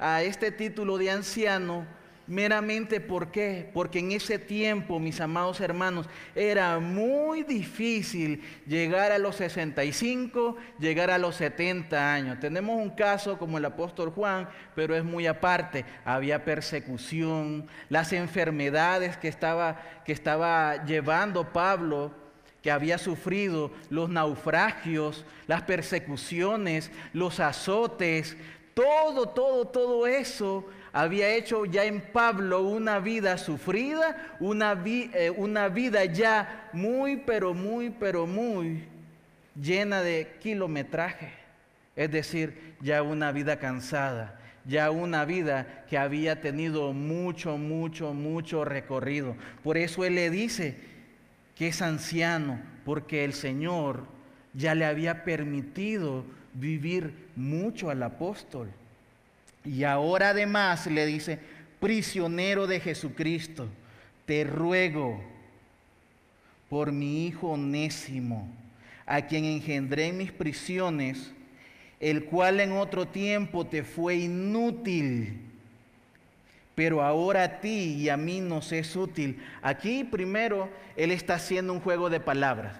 a 0.00 0.22
este 0.24 0.50
título 0.50 0.98
de 0.98 1.12
anciano 1.12 1.86
meramente 2.28 3.00
¿por 3.00 3.30
qué? 3.30 3.68
Porque 3.72 3.98
en 3.98 4.12
ese 4.12 4.38
tiempo, 4.38 5.00
mis 5.00 5.20
amados 5.20 5.60
hermanos, 5.60 6.06
era 6.34 6.78
muy 6.78 7.42
difícil 7.42 8.42
llegar 8.66 9.10
a 9.10 9.18
los 9.18 9.36
65, 9.36 10.56
llegar 10.78 11.10
a 11.10 11.18
los 11.18 11.36
70 11.36 12.12
años. 12.12 12.38
Tenemos 12.38 12.76
un 12.76 12.90
caso 12.90 13.38
como 13.38 13.58
el 13.58 13.64
apóstol 13.64 14.10
Juan, 14.10 14.48
pero 14.74 14.94
es 14.94 15.02
muy 15.02 15.26
aparte. 15.26 15.84
Había 16.04 16.44
persecución, 16.44 17.66
las 17.88 18.12
enfermedades 18.12 19.16
que 19.16 19.28
estaba, 19.28 19.80
que 20.04 20.12
estaba 20.12 20.84
llevando 20.84 21.52
Pablo 21.52 22.12
que 22.62 22.72
había 22.72 22.98
sufrido, 22.98 23.70
los 23.88 24.10
naufragios, 24.10 25.24
las 25.46 25.62
persecuciones, 25.62 26.90
los 27.12 27.38
azotes, 27.38 28.36
todo, 28.74 29.28
todo, 29.28 29.68
todo 29.68 30.06
eso 30.08 30.66
había 30.92 31.34
hecho 31.34 31.64
ya 31.64 31.84
en 31.84 32.00
Pablo 32.00 32.62
una 32.62 32.98
vida 32.98 33.38
sufrida, 33.38 34.36
una, 34.40 34.80
eh, 34.84 35.30
una 35.36 35.68
vida 35.68 36.04
ya 36.04 36.68
muy, 36.72 37.16
pero 37.18 37.54
muy, 37.54 37.90
pero 37.90 38.26
muy 38.26 38.84
llena 39.60 40.02
de 40.02 40.36
kilometraje. 40.40 41.32
Es 41.96 42.10
decir, 42.10 42.76
ya 42.80 43.02
una 43.02 43.32
vida 43.32 43.58
cansada, 43.58 44.40
ya 44.64 44.90
una 44.90 45.24
vida 45.24 45.84
que 45.88 45.98
había 45.98 46.40
tenido 46.40 46.92
mucho, 46.92 47.58
mucho, 47.58 48.14
mucho 48.14 48.64
recorrido. 48.64 49.36
Por 49.64 49.76
eso 49.76 50.04
Él 50.04 50.14
le 50.14 50.30
dice, 50.30 50.76
que 51.58 51.68
es 51.68 51.82
anciano, 51.82 52.60
porque 52.84 53.24
el 53.24 53.32
Señor 53.32 54.04
ya 54.54 54.76
le 54.76 54.84
había 54.84 55.24
permitido 55.24 56.24
vivir 56.54 57.28
mucho 57.34 57.90
al 57.90 58.02
apóstol. 58.04 58.70
Y 59.64 59.84
ahora 59.84 60.30
además 60.30 60.86
le 60.86 61.06
dice, 61.06 61.38
prisionero 61.80 62.66
de 62.66 62.80
Jesucristo, 62.80 63.68
te 64.26 64.44
ruego 64.44 65.22
por 66.68 66.92
mi 66.92 67.26
hijo 67.26 67.48
onésimo, 67.48 68.48
a 69.06 69.22
quien 69.22 69.44
engendré 69.44 70.06
en 70.06 70.18
mis 70.18 70.32
prisiones, 70.32 71.32
el 72.00 72.24
cual 72.24 72.60
en 72.60 72.72
otro 72.72 73.08
tiempo 73.08 73.66
te 73.66 73.82
fue 73.82 74.16
inútil 74.16 75.48
pero 76.78 77.02
ahora 77.02 77.42
a 77.42 77.60
ti 77.60 77.96
y 77.98 78.08
a 78.08 78.16
mí 78.16 78.40
nos 78.40 78.70
es 78.70 78.94
útil. 78.94 79.42
Aquí 79.62 80.04
primero 80.04 80.70
Él 80.94 81.10
está 81.10 81.34
haciendo 81.34 81.72
un 81.72 81.80
juego 81.80 82.08
de 82.08 82.20
palabras, 82.20 82.76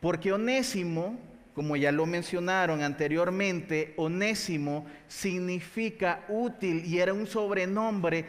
porque 0.00 0.32
onésimo, 0.32 1.18
como 1.54 1.76
ya 1.76 1.92
lo 1.92 2.06
mencionaron 2.06 2.82
anteriormente, 2.82 3.94
onésimo 3.96 4.86
significa 5.08 6.24
útil 6.28 6.84
y 6.84 6.98
era 6.98 7.12
un 7.12 7.26
sobrenombre 7.26 8.24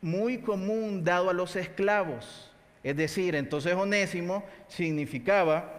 muy 0.00 0.38
común 0.38 1.04
dado 1.04 1.30
a 1.30 1.34
los 1.34 1.56
esclavos. 1.56 2.50
Es 2.82 2.96
decir, 2.96 3.34
entonces 3.34 3.74
onésimo 3.74 4.44
significaba 4.68 5.78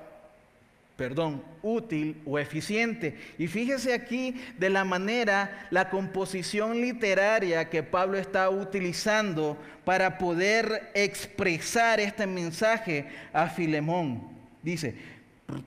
perdón, 1.00 1.42
útil 1.62 2.22
o 2.26 2.38
eficiente. 2.38 3.18
Y 3.38 3.48
fíjese 3.48 3.94
aquí 3.94 4.36
de 4.58 4.70
la 4.70 4.84
manera, 4.84 5.70
la 5.72 5.90
composición 5.90 6.82
literaria 6.82 7.70
que 7.70 7.84
Pablo 7.84 8.18
está 8.18 8.50
utilizando 8.50 9.58
para 9.86 10.18
poder 10.18 10.92
expresar 10.94 12.02
este 12.02 12.28
mensaje 12.28 13.08
a 13.32 13.48
Filemón. 13.48 14.28
Dice, 14.62 14.94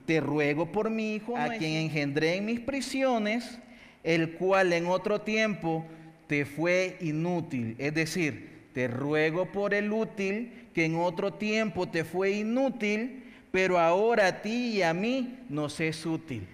te 0.05 0.19
ruego 0.19 0.71
por 0.71 0.89
mi 0.89 1.15
hijo, 1.15 1.37
a 1.37 1.49
quien 1.49 1.73
engendré 1.73 2.35
en 2.35 2.45
mis 2.45 2.59
prisiones, 2.59 3.59
el 4.03 4.33
cual 4.33 4.73
en 4.73 4.87
otro 4.87 5.21
tiempo 5.21 5.85
te 6.27 6.45
fue 6.45 6.97
inútil. 7.01 7.75
Es 7.77 7.93
decir, 7.93 8.67
te 8.73 8.87
ruego 8.87 9.51
por 9.51 9.73
el 9.73 9.91
útil 9.91 10.51
que 10.73 10.85
en 10.85 10.95
otro 10.95 11.33
tiempo 11.33 11.87
te 11.87 12.03
fue 12.03 12.31
inútil 12.31 13.23
pero 13.53 13.77
ahora 13.77 14.25
a 14.25 14.41
ti 14.41 14.77
y 14.77 14.81
a 14.81 14.95
mí 14.95 15.37
nos 15.47 15.79
es 15.79 16.07
útil. 16.07 16.47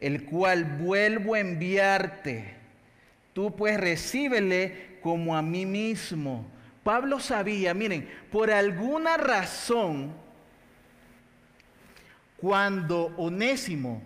El 0.00 0.24
cual 0.24 0.64
vuelvo 0.64 1.34
a 1.34 1.40
enviarte. 1.40 2.54
Tú 3.34 3.54
pues 3.54 3.78
recíbele 3.78 4.96
como 5.02 5.36
a 5.36 5.42
mí 5.42 5.66
mismo. 5.66 6.46
Pablo 6.82 7.20
sabía, 7.20 7.74
miren, 7.74 8.08
por 8.30 8.50
alguna 8.50 9.16
razón, 9.16 10.12
cuando 12.36 13.14
Onésimo 13.16 14.02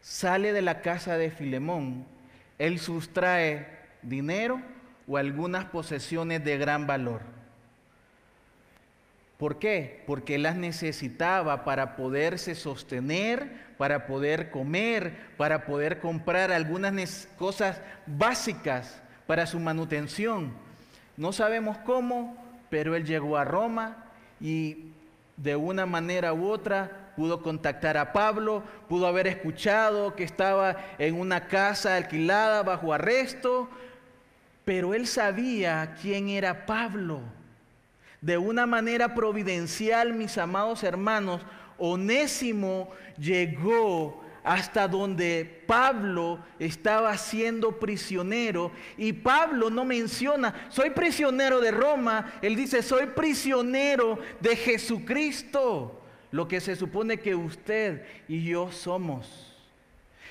sale 0.00 0.52
de 0.52 0.62
la 0.62 0.82
casa 0.82 1.16
de 1.16 1.30
Filemón, 1.30 2.06
él 2.58 2.80
sustrae 2.80 3.68
dinero 4.02 4.60
o 5.06 5.16
algunas 5.16 5.66
posesiones 5.66 6.44
de 6.44 6.58
gran 6.58 6.86
valor. 6.86 7.22
¿Por 9.38 9.58
qué? 9.58 10.02
Porque 10.06 10.38
las 10.38 10.56
necesitaba 10.56 11.64
para 11.64 11.96
poderse 11.96 12.54
sostener, 12.54 13.74
para 13.78 14.06
poder 14.06 14.50
comer, 14.50 15.30
para 15.36 15.66
poder 15.66 16.00
comprar 16.00 16.50
algunas 16.50 17.28
cosas 17.36 17.80
básicas 18.06 19.02
para 19.26 19.46
su 19.46 19.60
manutención. 19.60 20.63
No 21.16 21.32
sabemos 21.32 21.78
cómo, 21.78 22.36
pero 22.70 22.96
él 22.96 23.04
llegó 23.04 23.36
a 23.36 23.44
Roma 23.44 24.04
y 24.40 24.92
de 25.36 25.56
una 25.56 25.86
manera 25.86 26.32
u 26.32 26.48
otra 26.48 27.12
pudo 27.16 27.42
contactar 27.42 27.96
a 27.96 28.12
Pablo, 28.12 28.62
pudo 28.88 29.06
haber 29.06 29.26
escuchado 29.26 30.14
que 30.16 30.24
estaba 30.24 30.76
en 30.98 31.18
una 31.18 31.46
casa 31.46 31.96
alquilada 31.96 32.62
bajo 32.62 32.92
arresto, 32.92 33.68
pero 34.64 34.94
él 34.94 35.06
sabía 35.06 35.94
quién 36.00 36.28
era 36.28 36.66
Pablo. 36.66 37.20
De 38.20 38.38
una 38.38 38.66
manera 38.66 39.14
providencial, 39.14 40.14
mis 40.14 40.38
amados 40.38 40.82
hermanos, 40.82 41.42
Onésimo 41.78 42.90
llegó 43.18 44.23
hasta 44.44 44.86
donde 44.86 45.64
Pablo 45.66 46.38
estaba 46.58 47.16
siendo 47.16 47.80
prisionero. 47.80 48.70
Y 48.98 49.14
Pablo 49.14 49.70
no 49.70 49.84
menciona, 49.86 50.68
soy 50.68 50.90
prisionero 50.90 51.60
de 51.60 51.70
Roma, 51.70 52.34
él 52.42 52.54
dice, 52.54 52.82
soy 52.82 53.06
prisionero 53.06 54.18
de 54.40 54.54
Jesucristo. 54.54 56.00
lo 56.30 56.48
que 56.48 56.60
se 56.60 56.74
supone 56.74 57.20
que 57.20 57.32
usted 57.36 58.04
y 58.26 58.42
yo 58.42 58.72
somos. 58.72 59.54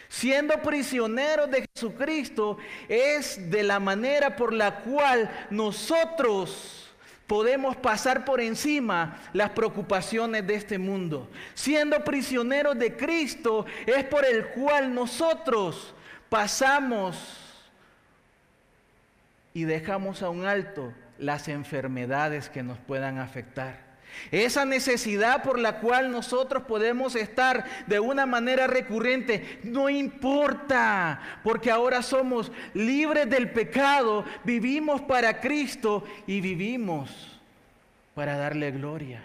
Siendo 0.10 0.62
prisioneros 0.62 1.50
de 1.50 1.66
Jesucristo 1.74 2.58
es 2.90 3.50
de 3.50 3.64
la 3.64 3.80
manera 3.80 4.36
por 4.36 4.52
la 4.52 4.82
cual 4.82 5.48
nosotros 5.50 6.83
podemos 7.28 7.76
pasar 7.76 8.26
por 8.26 8.42
encima 8.42 9.20
las 9.34 9.52
preocupaciones 9.52 10.46
de 10.46 10.56
este 10.56 10.78
mundo. 10.78 11.30
Siendo 11.54 12.04
prisioneros 12.04 12.78
de 12.78 12.96
Cristo 12.96 13.66
es 13.86 14.04
por 14.06 14.26
el 14.26 14.48
cual 14.48 14.94
nosotros 14.94 15.94
pasamos 16.30 17.40
y 19.54 19.64
dejamos 19.64 20.22
a 20.24 20.30
un 20.30 20.46
alto 20.46 20.94
las 21.18 21.48
enfermedades 21.48 22.50
que 22.50 22.64
nos 22.64 22.78
puedan 22.80 23.20
afectar. 23.20 23.83
Esa 24.32 24.66
necesidad 24.66 25.44
por 25.44 25.60
la 25.60 25.80
cual 25.80 26.12
nosotros 26.12 26.64
podemos 26.64 27.16
estar 27.16 27.66
de 27.88 28.00
una 28.00 28.26
manera 28.26 28.68
recurrente, 28.68 29.60
no 29.64 29.90
importa, 29.90 31.40
porque 31.44 31.72
ahora 31.72 32.02
somos 32.02 32.52
libres 32.74 33.30
del 33.30 33.52
pecado, 33.52 34.26
vivimos 34.44 35.02
para 35.02 35.40
Cristo 35.40 36.04
y 36.28 36.42
vivimos 36.42 37.40
para 38.14 38.38
darle 38.38 38.72
gloria. 38.72 39.24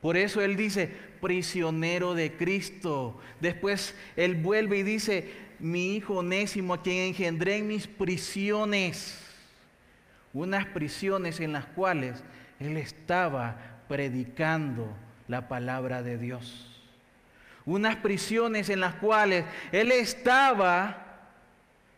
Por 0.00 0.16
eso 0.16 0.40
Él 0.40 0.56
dice, 0.56 0.86
prisionero 1.20 2.14
de 2.14 2.32
Cristo. 2.32 3.18
Después 3.40 3.94
Él 4.16 4.36
vuelve 4.36 4.78
y 4.78 4.82
dice, 4.82 5.32
mi 5.58 5.96
hijo 5.96 6.18
onésimo 6.18 6.74
a 6.74 6.82
quien 6.82 7.08
engendré 7.08 7.56
en 7.56 7.66
mis 7.66 7.86
prisiones. 7.86 9.18
Unas 10.32 10.66
prisiones 10.66 11.40
en 11.40 11.52
las 11.52 11.66
cuales 11.66 12.22
Él 12.60 12.76
estaba 12.76 13.67
predicando 13.88 14.88
la 15.26 15.48
palabra 15.48 16.02
de 16.02 16.18
Dios. 16.18 16.66
Unas 17.64 17.96
prisiones 17.96 18.68
en 18.70 18.80
las 18.80 18.94
cuales 18.94 19.44
él 19.72 19.92
estaba 19.92 21.04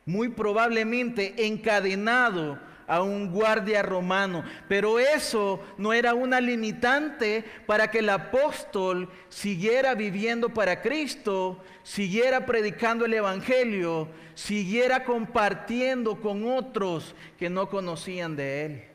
muy 0.04 0.28
probablemente 0.28 1.46
encadenado 1.46 2.58
a 2.90 3.02
un 3.02 3.30
guardia 3.30 3.82
romano. 3.82 4.42
Pero 4.68 4.98
eso 4.98 5.64
no 5.78 5.92
era 5.92 6.12
una 6.12 6.40
limitante 6.40 7.44
para 7.64 7.88
que 7.88 8.00
el 8.00 8.08
apóstol 8.08 9.08
siguiera 9.28 9.94
viviendo 9.94 10.48
para 10.48 10.82
Cristo, 10.82 11.62
siguiera 11.84 12.44
predicando 12.44 13.04
el 13.04 13.14
Evangelio, 13.14 14.08
siguiera 14.34 15.04
compartiendo 15.04 16.20
con 16.20 16.44
otros 16.44 17.14
que 17.38 17.48
no 17.48 17.68
conocían 17.68 18.34
de 18.34 18.64
él. 18.64 18.89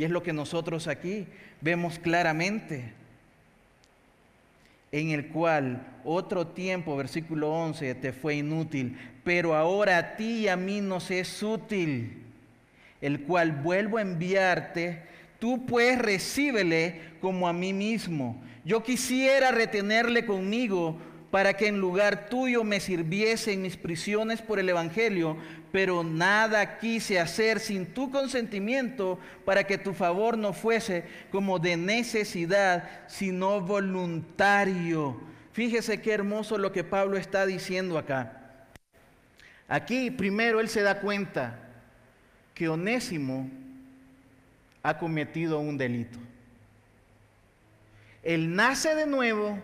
Y 0.00 0.04
es 0.04 0.10
lo 0.10 0.22
que 0.22 0.32
nosotros 0.32 0.86
aquí 0.88 1.26
vemos 1.60 1.98
claramente, 1.98 2.90
en 4.92 5.10
el 5.10 5.28
cual 5.28 5.86
otro 6.06 6.46
tiempo, 6.46 6.96
versículo 6.96 7.52
11, 7.52 7.96
te 7.96 8.14
fue 8.14 8.36
inútil, 8.36 8.96
pero 9.24 9.54
ahora 9.54 9.98
a 9.98 10.16
ti 10.16 10.38
y 10.38 10.48
a 10.48 10.56
mí 10.56 10.80
nos 10.80 11.10
es 11.10 11.42
útil, 11.42 12.22
el 13.02 13.24
cual 13.24 13.52
vuelvo 13.52 13.98
a 13.98 14.00
enviarte, 14.00 15.02
tú 15.38 15.66
pues 15.66 15.98
recíbele 15.98 17.02
como 17.20 17.46
a 17.46 17.52
mí 17.52 17.74
mismo. 17.74 18.42
Yo 18.64 18.82
quisiera 18.82 19.50
retenerle 19.50 20.24
conmigo 20.24 20.96
para 21.30 21.58
que 21.58 21.66
en 21.66 21.78
lugar 21.78 22.30
tuyo 22.30 22.64
me 22.64 22.80
sirviese 22.80 23.52
en 23.52 23.60
mis 23.60 23.76
prisiones 23.76 24.40
por 24.40 24.58
el 24.58 24.70
Evangelio, 24.70 25.36
pero 25.72 26.02
nada 26.02 26.78
quise 26.78 27.20
hacer 27.20 27.60
sin 27.60 27.86
tu 27.86 28.10
consentimiento 28.10 29.18
para 29.44 29.64
que 29.64 29.78
tu 29.78 29.92
favor 29.92 30.36
no 30.36 30.52
fuese 30.52 31.04
como 31.30 31.58
de 31.58 31.76
necesidad, 31.76 32.88
sino 33.06 33.60
voluntario. 33.60 35.20
Fíjese 35.52 36.00
qué 36.00 36.12
hermoso 36.12 36.58
lo 36.58 36.72
que 36.72 36.84
Pablo 36.84 37.16
está 37.16 37.46
diciendo 37.46 37.98
acá. 37.98 38.40
Aquí 39.68 40.10
primero 40.10 40.60
él 40.60 40.68
se 40.68 40.82
da 40.82 41.00
cuenta 41.00 41.58
que 42.54 42.68
Onésimo 42.68 43.48
ha 44.82 44.98
cometido 44.98 45.60
un 45.60 45.78
delito. 45.78 46.18
Él 48.22 48.54
nace 48.54 48.94
de 48.94 49.06
nuevo 49.06 49.58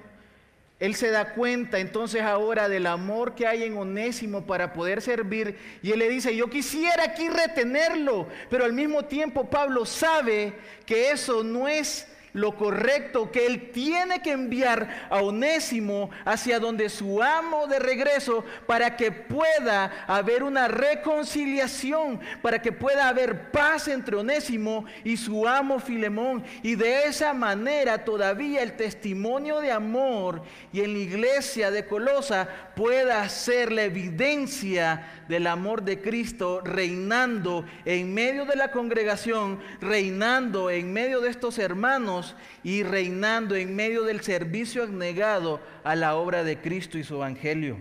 él 0.79 0.95
se 0.95 1.11
da 1.11 1.33
cuenta 1.33 1.79
entonces 1.79 2.21
ahora 2.21 2.69
del 2.69 2.87
amor 2.87 3.35
que 3.35 3.47
hay 3.47 3.63
en 3.63 3.79
Onésimo 3.79 4.45
para 4.45 4.75
poder 4.75 5.01
servir 5.01 5.57
y 5.83 5.93
él 5.93 5.99
le 6.01 6.09
dice, 6.09 6.37
yo 6.37 6.51
quisiera 6.51 7.05
aquí 7.05 7.29
retenerlo, 7.29 8.29
pero 8.51 8.65
al 8.65 8.75
mismo 8.75 9.05
tiempo 9.05 9.49
Pablo 9.49 9.87
sabe 9.87 10.53
que 10.85 11.11
eso 11.11 11.43
no 11.43 11.67
es 11.67 12.07
lo 12.37 12.55
correcto, 12.55 13.33
que 13.33 13.47
él 13.47 13.71
tiene 13.73 14.21
que 14.21 14.33
enviar 14.33 15.07
a 15.09 15.23
Onésimo 15.23 16.11
hacia 16.27 16.61
donde 16.61 16.91
su 16.91 17.23
amo 17.23 17.67
de 17.67 17.79
regreso 17.79 18.45
para 18.67 18.95
que 18.95 19.11
pueda 19.11 20.05
haber 20.07 20.43
una 20.43 20.69
reconciliación, 20.69 22.21
para 22.43 22.61
que 22.61 22.73
pueda 22.73 23.09
haber 23.09 23.51
paz 23.51 23.89
entre 23.89 24.17
Onésimo 24.17 24.85
y 25.03 25.17
su 25.17 25.49
amo 25.49 25.81
Filemón. 25.81 26.45
Y 26.63 26.75
de 26.75 27.05
esa 27.05 27.33
manera 27.33 28.05
todavía 28.05 28.63
el 28.63 28.77
testimonio 28.77 29.61
de 29.61 29.73
amor 29.73 30.43
y 30.75 30.83
en 30.83 30.93
la 30.93 30.99
iglesia 30.99 31.71
de 31.71 31.87
Colosa 31.87 32.49
pueda 32.77 33.27
ser 33.31 33.73
la 33.73 33.85
evidencia 33.85 35.25
del 35.27 35.47
amor 35.47 35.83
de 35.83 36.03
Cristo 36.03 36.61
reinando 36.63 37.65
en 37.87 38.13
medio 38.13 38.45
de 38.45 38.57
la 38.57 38.71
congregación, 38.71 39.59
reinando 39.81 40.69
en 40.69 40.93
medio 40.93 41.23
de 41.23 41.31
estos 41.31 41.59
hermanos 41.59 42.26
y 42.63 42.83
reinando 42.83 43.55
en 43.55 43.77
medio 43.77 44.03
del 44.03 44.23
servicio 44.23 44.83
abnegado 44.83 45.61
a 45.85 45.95
la 45.95 46.17
obra 46.17 46.43
de 46.43 46.59
Cristo 46.59 46.99
y 46.99 47.05
su 47.05 47.17
evangelio. 47.17 47.77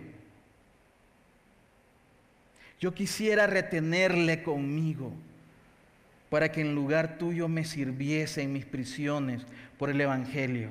Yo 2.79 2.93
quisiera 2.93 3.47
retenerle 3.47 4.43
conmigo 4.43 5.11
para 6.29 6.51
que 6.51 6.61
en 6.61 6.75
lugar 6.75 7.17
tuyo 7.17 7.47
me 7.47 7.63
sirviese 7.63 8.41
en 8.41 8.53
mis 8.53 8.65
prisiones 8.65 9.45
por 9.77 9.89
el 9.89 10.01
Evangelio. 10.01 10.69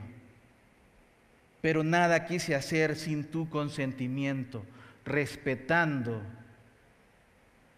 Pero 1.60 1.82
nada 1.82 2.26
quise 2.26 2.54
hacer 2.54 2.96
sin 2.96 3.24
tu 3.24 3.48
consentimiento, 3.48 4.64
respetando 5.04 6.20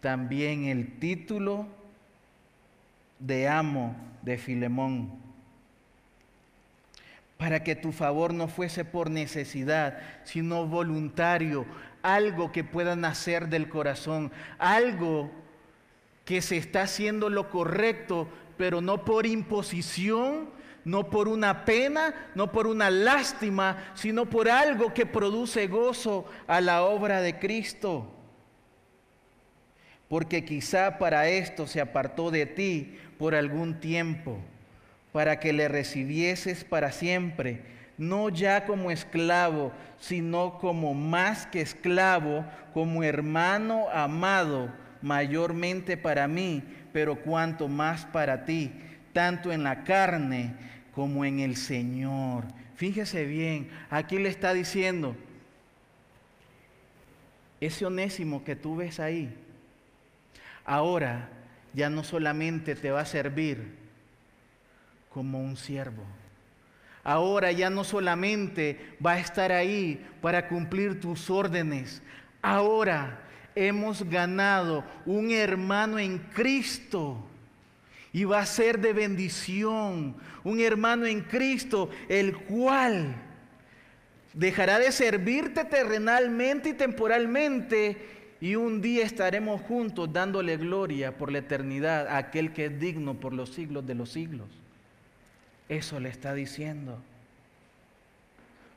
también 0.01 0.65
el 0.65 0.99
título 0.99 1.67
de 3.19 3.47
amo 3.47 3.95
de 4.21 4.37
Filemón, 4.37 5.13
para 7.37 7.63
que 7.63 7.75
tu 7.75 7.91
favor 7.91 8.33
no 8.33 8.47
fuese 8.47 8.83
por 8.83 9.11
necesidad, 9.11 9.99
sino 10.23 10.65
voluntario, 10.65 11.65
algo 12.01 12.51
que 12.51 12.63
pueda 12.63 12.95
nacer 12.95 13.47
del 13.47 13.69
corazón, 13.69 14.31
algo 14.57 15.31
que 16.25 16.41
se 16.41 16.57
está 16.57 16.81
haciendo 16.81 17.29
lo 17.29 17.49
correcto, 17.49 18.27
pero 18.57 18.81
no 18.81 19.05
por 19.05 19.25
imposición, 19.25 20.49
no 20.83 21.09
por 21.09 21.27
una 21.27 21.63
pena, 21.65 22.31
no 22.33 22.51
por 22.51 22.65
una 22.65 22.89
lástima, 22.89 23.91
sino 23.93 24.25
por 24.25 24.49
algo 24.49 24.93
que 24.93 25.05
produce 25.05 25.67
gozo 25.67 26.25
a 26.47 26.59
la 26.59 26.83
obra 26.83 27.21
de 27.21 27.37
Cristo. 27.37 28.13
Porque 30.07 30.43
quizá 30.45 30.97
para 30.97 31.27
esto 31.27 31.67
se 31.67 31.81
apartó 31.81 32.31
de 32.31 32.45
ti 32.45 32.97
por 33.19 33.35
algún 33.35 33.79
tiempo, 33.79 34.39
para 35.17 35.39
que 35.39 35.51
le 35.51 35.67
recibieses 35.67 36.63
para 36.63 36.91
siempre, 36.91 37.61
no 37.97 38.29
ya 38.29 38.67
como 38.67 38.91
esclavo, 38.91 39.71
sino 39.97 40.59
como 40.59 40.93
más 40.93 41.47
que 41.47 41.59
esclavo, 41.59 42.45
como 42.71 43.03
hermano 43.03 43.89
amado, 43.91 44.71
mayormente 45.01 45.97
para 45.97 46.27
mí, 46.27 46.61
pero 46.93 47.15
cuanto 47.15 47.67
más 47.67 48.05
para 48.05 48.45
ti, 48.45 48.71
tanto 49.11 49.51
en 49.51 49.63
la 49.63 49.83
carne 49.83 50.53
como 50.93 51.25
en 51.25 51.39
el 51.39 51.55
Señor. 51.55 52.43
Fíjese 52.75 53.25
bien, 53.25 53.71
aquí 53.89 54.19
le 54.19 54.29
está 54.29 54.53
diciendo, 54.53 55.15
ese 57.59 57.87
onésimo 57.87 58.43
que 58.43 58.55
tú 58.55 58.75
ves 58.75 58.99
ahí, 58.99 59.35
ahora 60.63 61.29
ya 61.73 61.89
no 61.89 62.03
solamente 62.03 62.75
te 62.75 62.91
va 62.91 63.01
a 63.01 63.05
servir 63.07 63.86
como 65.09 65.39
un 65.39 65.57
siervo. 65.57 66.03
Ahora 67.03 67.51
ya 67.51 67.69
no 67.69 67.83
solamente 67.83 68.95
va 69.03 69.13
a 69.13 69.19
estar 69.19 69.51
ahí 69.51 70.05
para 70.21 70.47
cumplir 70.47 70.99
tus 70.99 71.29
órdenes. 71.29 72.01
Ahora 72.41 73.21
hemos 73.55 74.03
ganado 74.03 74.83
un 75.05 75.31
hermano 75.31 75.99
en 75.99 76.19
Cristo 76.19 77.23
y 78.11 78.25
va 78.25 78.39
a 78.39 78.45
ser 78.45 78.79
de 78.79 78.93
bendición. 78.93 80.15
Un 80.43 80.59
hermano 80.59 81.05
en 81.05 81.21
Cristo, 81.21 81.89
el 82.09 82.35
cual 82.35 83.15
dejará 84.33 84.77
de 84.77 84.91
servirte 84.91 85.65
terrenalmente 85.65 86.69
y 86.69 86.73
temporalmente 86.73 88.17
y 88.39 88.55
un 88.55 88.81
día 88.81 89.03
estaremos 89.03 89.61
juntos 89.61 90.13
dándole 90.13 90.57
gloria 90.57 91.17
por 91.17 91.31
la 91.31 91.39
eternidad 91.39 92.07
a 92.07 92.17
aquel 92.17 92.53
que 92.53 92.65
es 92.65 92.79
digno 92.79 93.19
por 93.19 93.33
los 93.33 93.53
siglos 93.53 93.85
de 93.87 93.95
los 93.95 94.11
siglos. 94.11 94.47
Eso 95.69 95.99
le 95.99 96.09
está 96.09 96.33
diciendo. 96.33 97.01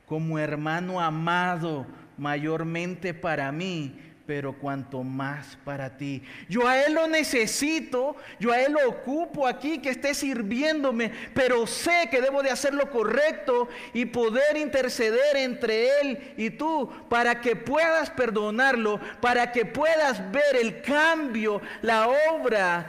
como 0.07 0.37
hermano 0.37 0.99
amado 0.99 1.85
mayormente 2.17 3.13
para 3.13 3.49
mí, 3.49 3.95
pero 4.25 4.53
cuanto 4.53 5.03
más 5.03 5.57
para 5.63 5.97
ti. 5.97 6.21
Yo 6.49 6.67
a 6.67 6.79
Él 6.81 6.93
lo 6.93 7.07
necesito, 7.07 8.15
yo 8.39 8.51
a 8.51 8.61
Él 8.61 8.73
lo 8.73 8.89
ocupo 8.89 9.47
aquí, 9.47 9.79
que 9.79 9.89
esté 9.89 10.13
sirviéndome, 10.13 11.11
pero 11.33 11.65
sé 11.65 12.09
que 12.11 12.21
debo 12.21 12.43
de 12.43 12.49
hacer 12.49 12.73
lo 12.73 12.89
correcto 12.89 13.69
y 13.93 14.05
poder 14.05 14.57
interceder 14.57 15.37
entre 15.37 15.99
Él 16.01 16.33
y 16.37 16.49
tú 16.49 16.91
para 17.09 17.39
que 17.41 17.55
puedas 17.55 18.09
perdonarlo, 18.09 18.99
para 19.21 19.51
que 19.51 19.65
puedas 19.65 20.31
ver 20.31 20.57
el 20.61 20.81
cambio, 20.81 21.61
la 21.81 22.07
obra 22.33 22.87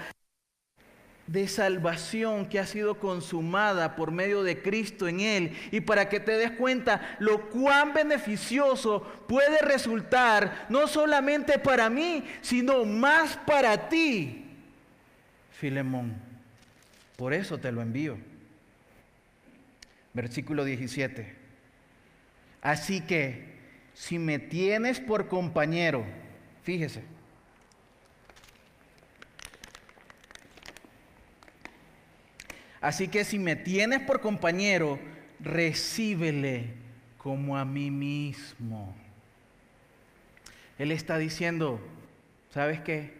de 1.27 1.49
salvación 1.49 2.47
que 2.47 2.59
ha 2.59 2.67
sido 2.67 2.99
consumada 2.99 3.97
por 3.97 4.11
medio 4.11 4.43
de 4.43 4.61
Cristo 4.61 5.09
en 5.09 5.21
Él 5.21 5.57
y 5.71 5.81
para 5.81 6.09
que 6.09 6.21
te 6.21 6.33
des 6.33 6.51
cuenta 6.53 7.17
lo 7.21 7.49
cuán 7.49 7.95
beneficioso 7.95 9.03
puede 9.29 9.59
resultar 9.61 10.67
no 10.69 10.87
solamente 10.87 11.59
para 11.59 11.89
mí, 11.89 12.25
sino 12.41 12.85
más 12.85 13.37
para 13.37 13.89
ti, 13.89 14.43
Filemón. 15.63 16.15
Por 17.17 17.33
eso 17.33 17.57
te 17.57 17.71
lo 17.71 17.83
envío. 17.83 18.19
Versículo 20.13 20.65
17. 20.65 21.37
Así 22.61 23.01
que 23.01 23.53
si 23.95 24.19
me 24.19 24.41
tienes 24.41 24.99
por 24.99 25.29
compañero, 25.29 26.05
fíjese, 26.65 27.05
Así 32.83 33.07
que 33.07 33.25
si 33.25 33.39
me 33.39 33.55
tienes 33.55 34.01
por 34.01 34.21
compañero, 34.21 34.99
recíbele 35.39 36.75
como 37.17 37.57
a 37.57 37.65
mí 37.65 37.93
mismo. 37.93 38.93
Él 40.81 40.91
está 40.91 41.17
diciendo, 41.17 41.81
¿sabes 42.51 42.81
qué? 42.81 43.15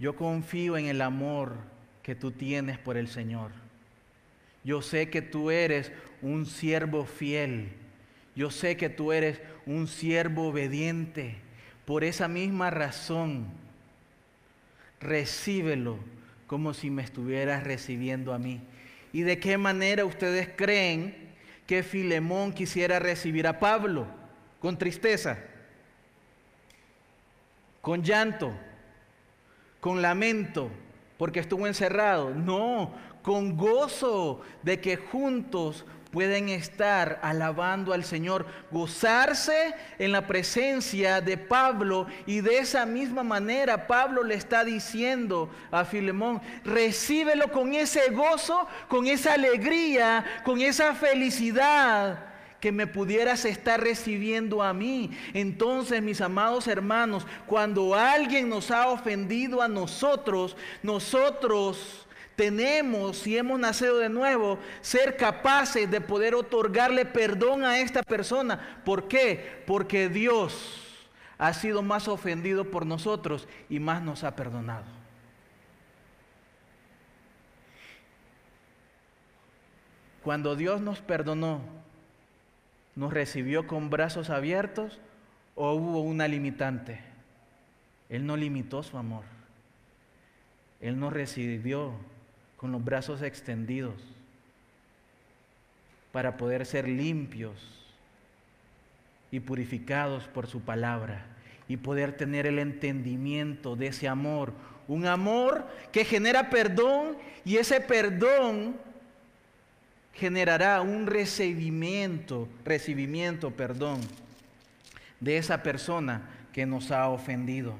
Yo 0.00 0.16
confío 0.16 0.76
en 0.76 0.86
el 0.86 1.00
amor 1.00 1.54
que 2.02 2.16
tú 2.16 2.32
tienes 2.32 2.76
por 2.76 2.96
el 2.96 3.06
Señor. 3.06 3.52
Yo 4.64 4.82
sé 4.82 5.10
que 5.10 5.22
tú 5.22 5.52
eres 5.52 5.92
un 6.20 6.44
siervo 6.44 7.04
fiel. 7.04 7.68
Yo 8.34 8.50
sé 8.50 8.76
que 8.76 8.88
tú 8.88 9.12
eres 9.12 9.40
un 9.64 9.86
siervo 9.86 10.48
obediente. 10.48 11.36
Por 11.84 12.02
esa 12.02 12.26
misma 12.26 12.70
razón, 12.70 13.46
recíbelo 14.98 16.00
como 16.54 16.72
si 16.72 16.88
me 16.88 17.02
estuvieras 17.02 17.64
recibiendo 17.64 18.32
a 18.32 18.38
mí. 18.38 18.60
¿Y 19.12 19.22
de 19.22 19.40
qué 19.40 19.58
manera 19.58 20.04
ustedes 20.04 20.48
creen 20.54 21.32
que 21.66 21.82
Filemón 21.82 22.52
quisiera 22.52 23.00
recibir 23.00 23.48
a 23.48 23.58
Pablo? 23.58 24.06
¿Con 24.60 24.78
tristeza? 24.78 25.36
¿Con 27.80 28.04
llanto? 28.04 28.54
¿Con 29.80 30.00
lamento? 30.00 30.70
Porque 31.18 31.40
estuvo 31.40 31.66
encerrado. 31.66 32.30
No, 32.30 32.94
con 33.24 33.56
gozo 33.56 34.40
de 34.62 34.78
que 34.78 34.96
juntos 34.96 35.84
pueden 36.14 36.48
estar 36.48 37.18
alabando 37.22 37.92
al 37.92 38.04
Señor, 38.04 38.46
gozarse 38.70 39.74
en 39.98 40.12
la 40.12 40.28
presencia 40.28 41.20
de 41.20 41.36
Pablo 41.36 42.06
y 42.24 42.40
de 42.40 42.58
esa 42.58 42.86
misma 42.86 43.24
manera 43.24 43.88
Pablo 43.88 44.22
le 44.22 44.36
está 44.36 44.64
diciendo 44.64 45.50
a 45.72 45.84
Filemón, 45.84 46.40
recíbelo 46.62 47.50
con 47.50 47.74
ese 47.74 48.10
gozo, 48.10 48.68
con 48.86 49.08
esa 49.08 49.32
alegría, 49.32 50.24
con 50.44 50.60
esa 50.60 50.94
felicidad 50.94 52.26
que 52.60 52.70
me 52.70 52.86
pudieras 52.86 53.44
estar 53.44 53.80
recibiendo 53.80 54.62
a 54.62 54.72
mí. 54.72 55.10
Entonces, 55.32 56.00
mis 56.00 56.20
amados 56.20 56.68
hermanos, 56.68 57.26
cuando 57.44 57.96
alguien 57.96 58.48
nos 58.48 58.70
ha 58.70 58.86
ofendido 58.86 59.60
a 59.60 59.66
nosotros, 59.66 60.56
nosotros 60.80 62.03
tenemos, 62.36 63.18
si 63.18 63.36
hemos 63.36 63.58
nacido 63.58 63.98
de 63.98 64.08
nuevo, 64.08 64.58
ser 64.80 65.16
capaces 65.16 65.90
de 65.90 66.00
poder 66.00 66.34
otorgarle 66.34 67.04
perdón 67.04 67.64
a 67.64 67.78
esta 67.78 68.02
persona. 68.02 68.80
¿Por 68.84 69.08
qué? 69.08 69.62
Porque 69.66 70.08
Dios 70.08 71.06
ha 71.38 71.52
sido 71.52 71.82
más 71.82 72.08
ofendido 72.08 72.70
por 72.70 72.86
nosotros 72.86 73.48
y 73.68 73.78
más 73.80 74.02
nos 74.02 74.24
ha 74.24 74.34
perdonado. 74.36 74.84
Cuando 80.22 80.56
Dios 80.56 80.80
nos 80.80 81.00
perdonó, 81.00 81.60
¿nos 82.96 83.12
recibió 83.12 83.66
con 83.66 83.90
brazos 83.90 84.30
abiertos 84.30 84.98
o 85.54 85.74
hubo 85.74 86.00
una 86.00 86.28
limitante? 86.28 87.00
Él 88.08 88.26
no 88.26 88.36
limitó 88.36 88.82
su 88.82 88.96
amor. 88.96 89.24
Él 90.80 90.98
nos 90.98 91.12
recibió 91.12 91.94
con 92.64 92.72
los 92.72 92.82
brazos 92.82 93.20
extendidos 93.20 93.92
para 96.12 96.38
poder 96.38 96.64
ser 96.64 96.88
limpios 96.88 97.52
y 99.30 99.38
purificados 99.40 100.24
por 100.28 100.46
su 100.46 100.62
palabra 100.62 101.26
y 101.68 101.76
poder 101.76 102.16
tener 102.16 102.46
el 102.46 102.58
entendimiento 102.58 103.76
de 103.76 103.88
ese 103.88 104.08
amor. 104.08 104.54
Un 104.88 105.04
amor 105.04 105.66
que 105.92 106.06
genera 106.06 106.48
perdón 106.48 107.18
y 107.44 107.58
ese 107.58 107.82
perdón 107.82 108.76
generará 110.14 110.80
un 110.80 111.06
recibimiento, 111.06 112.48
recibimiento, 112.64 113.50
perdón, 113.50 114.00
de 115.20 115.36
esa 115.36 115.62
persona 115.62 116.30
que 116.50 116.64
nos 116.64 116.90
ha 116.92 117.10
ofendido. 117.10 117.74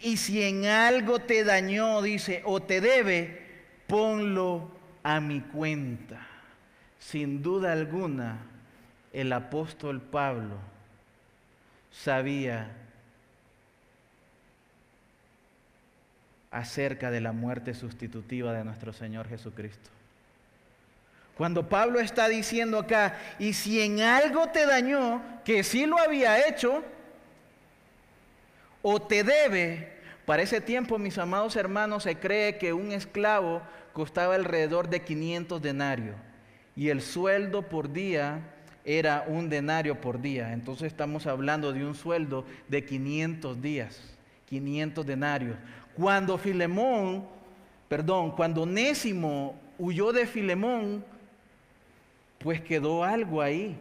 Y 0.00 0.16
si 0.16 0.44
en 0.44 0.66
algo 0.66 1.18
te 1.18 1.42
dañó, 1.42 2.02
dice, 2.02 2.42
o 2.44 2.62
te 2.62 2.80
debe, 2.80 3.41
ponlo 3.92 4.70
a 5.02 5.20
mi 5.20 5.42
cuenta. 5.42 6.26
Sin 6.98 7.42
duda 7.42 7.72
alguna, 7.72 8.38
el 9.12 9.30
apóstol 9.34 10.00
Pablo 10.00 10.56
sabía 11.90 12.72
acerca 16.50 17.10
de 17.10 17.20
la 17.20 17.32
muerte 17.32 17.74
sustitutiva 17.74 18.54
de 18.54 18.64
nuestro 18.64 18.94
Señor 18.94 19.28
Jesucristo. 19.28 19.90
Cuando 21.36 21.68
Pablo 21.68 22.00
está 22.00 22.28
diciendo 22.28 22.78
acá, 22.78 23.18
y 23.38 23.52
si 23.52 23.82
en 23.82 24.00
algo 24.00 24.46
te 24.46 24.64
dañó, 24.64 25.22
que 25.44 25.62
sí 25.62 25.84
lo 25.84 25.98
había 25.98 26.48
hecho, 26.48 26.82
o 28.80 29.02
te 29.02 29.22
debe, 29.22 29.92
para 30.24 30.42
ese 30.42 30.62
tiempo, 30.62 30.98
mis 30.98 31.18
amados 31.18 31.56
hermanos, 31.56 32.04
se 32.04 32.16
cree 32.16 32.56
que 32.56 32.72
un 32.72 32.92
esclavo 32.92 33.60
costaba 33.92 34.34
alrededor 34.34 34.88
de 34.88 35.02
500 35.02 35.60
denarios 35.60 36.16
y 36.74 36.88
el 36.88 37.02
sueldo 37.02 37.62
por 37.62 37.92
día 37.92 38.40
era 38.84 39.24
un 39.28 39.48
denario 39.48 40.00
por 40.00 40.20
día. 40.20 40.52
Entonces 40.52 40.88
estamos 40.88 41.26
hablando 41.26 41.72
de 41.72 41.84
un 41.84 41.94
sueldo 41.94 42.44
de 42.68 42.84
500 42.84 43.60
días, 43.60 44.00
500 44.48 45.06
denarios. 45.06 45.56
Cuando 45.94 46.38
Filemón, 46.38 47.24
perdón, 47.88 48.32
cuando 48.32 48.66
Nésimo 48.66 49.54
huyó 49.78 50.12
de 50.12 50.26
Filemón, 50.26 51.04
pues 52.38 52.60
quedó 52.60 53.04
algo 53.04 53.40
ahí. 53.40 53.78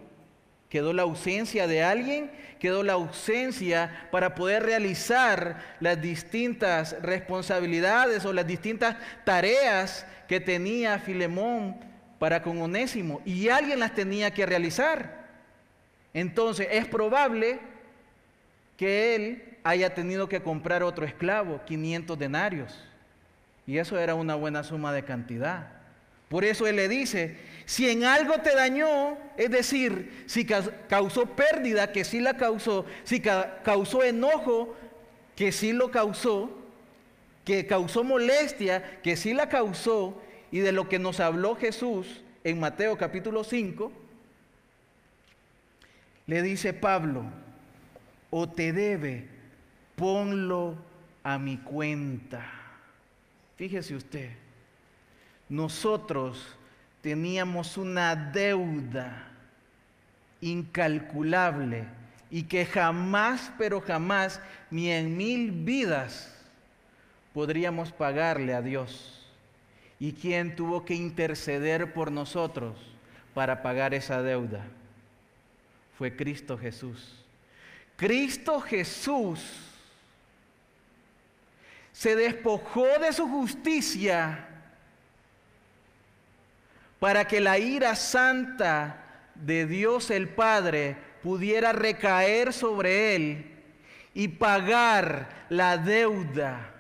Quedó 0.72 0.94
la 0.94 1.02
ausencia 1.02 1.68
de 1.68 1.84
alguien, 1.84 2.32
quedó 2.58 2.82
la 2.82 2.94
ausencia 2.94 4.08
para 4.10 4.36
poder 4.36 4.64
realizar 4.64 5.62
las 5.82 6.02
distintas 6.02 6.96
responsabilidades 7.02 8.24
o 8.24 8.32
las 8.32 8.48
distintas 8.48 8.96
tareas 9.26 10.06
que 10.30 10.40
tenía 10.40 10.98
Filemón 10.98 11.76
para 12.20 12.42
con 12.42 12.62
Onésimo. 12.62 13.22
Y 13.26 13.50
alguien 13.50 13.82
las 13.82 13.94
tenía 13.94 14.32
que 14.32 14.46
realizar. 14.46 15.26
Entonces 16.14 16.70
es 16.72 16.88
probable 16.88 17.60
que 18.78 19.16
él 19.16 19.58
haya 19.66 19.94
tenido 19.94 20.30
que 20.30 20.42
comprar 20.42 20.84
otro 20.84 21.06
esclavo, 21.06 21.60
500 21.66 22.18
denarios. 22.18 22.82
Y 23.68 23.78
eso 23.78 24.00
era 24.00 24.16
una 24.16 24.36
buena 24.36 24.64
suma 24.64 24.94
de 24.94 25.04
cantidad. 25.04 25.81
Por 26.32 26.46
eso 26.46 26.66
él 26.66 26.78
le 26.78 26.88
dice, 26.88 27.36
si 27.66 27.90
en 27.90 28.06
algo 28.06 28.38
te 28.38 28.56
dañó, 28.56 29.18
es 29.36 29.52
decir, 29.52 30.24
si 30.28 30.46
causó 30.46 31.26
pérdida, 31.26 31.92
que 31.92 32.06
sí 32.06 32.22
la 32.22 32.38
causó, 32.38 32.86
si 33.04 33.20
causó 33.20 34.02
enojo, 34.02 34.74
que 35.36 35.52
sí 35.52 35.74
lo 35.74 35.92
causó, 35.92 36.58
que 37.44 37.68
causó 37.68 38.06
molestia, 38.06 39.02
que 39.02 39.18
sí 39.18 39.34
la 39.34 39.50
causó, 39.50 40.22
y 40.52 40.60
de 40.60 40.72
lo 40.72 40.88
que 40.88 41.00
nos 41.00 41.20
habló 41.20 41.58
Jesús 41.58 42.22
en 42.46 42.62
Mateo 42.62 42.98
capítulo 42.98 43.44
5, 43.44 43.92
le 46.28 46.42
dice 46.42 46.72
Pablo, 46.72 47.26
o 48.30 48.48
te 48.48 48.72
debe, 48.72 49.28
ponlo 49.98 50.78
a 51.24 51.38
mi 51.38 51.58
cuenta. 51.58 52.50
Fíjese 53.58 53.96
usted, 53.96 54.30
nosotros 55.52 56.48
teníamos 57.02 57.76
una 57.76 58.16
deuda 58.16 59.28
incalculable 60.40 61.84
y 62.30 62.44
que 62.44 62.66
jamás, 62.66 63.52
pero 63.58 63.82
jamás, 63.82 64.40
ni 64.70 64.90
en 64.90 65.18
mil 65.18 65.52
vidas 65.52 66.34
podríamos 67.34 67.92
pagarle 67.92 68.54
a 68.54 68.62
Dios. 68.62 69.28
¿Y 70.00 70.14
quién 70.14 70.56
tuvo 70.56 70.86
que 70.86 70.96
interceder 70.96 71.94
por 71.94 72.14
nosotros 72.14 72.78
para 73.34 73.62
pagar 73.62 73.94
esa 73.94 74.22
deuda? 74.22 74.64
Fue 75.98 76.16
Cristo 76.16 76.58
Jesús. 76.58 77.14
Cristo 77.98 78.62
Jesús 78.62 79.42
se 81.92 82.16
despojó 82.16 82.88
de 83.02 83.12
su 83.12 83.28
justicia 83.28 84.48
para 87.02 87.26
que 87.26 87.42
la 87.42 87.58
ira 87.58 87.96
santa 87.96 89.24
de 89.34 89.66
Dios 89.66 90.12
el 90.12 90.30
Padre 90.30 90.96
pudiera 91.24 91.74
recaer 91.74 92.54
sobre 92.54 93.16
él 93.16 93.46
y 94.14 94.28
pagar 94.28 95.48
la 95.50 95.78
deuda 95.78 96.76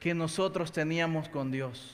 que 0.00 0.14
nosotros 0.14 0.72
teníamos 0.72 1.28
con 1.28 1.50
Dios. 1.50 1.92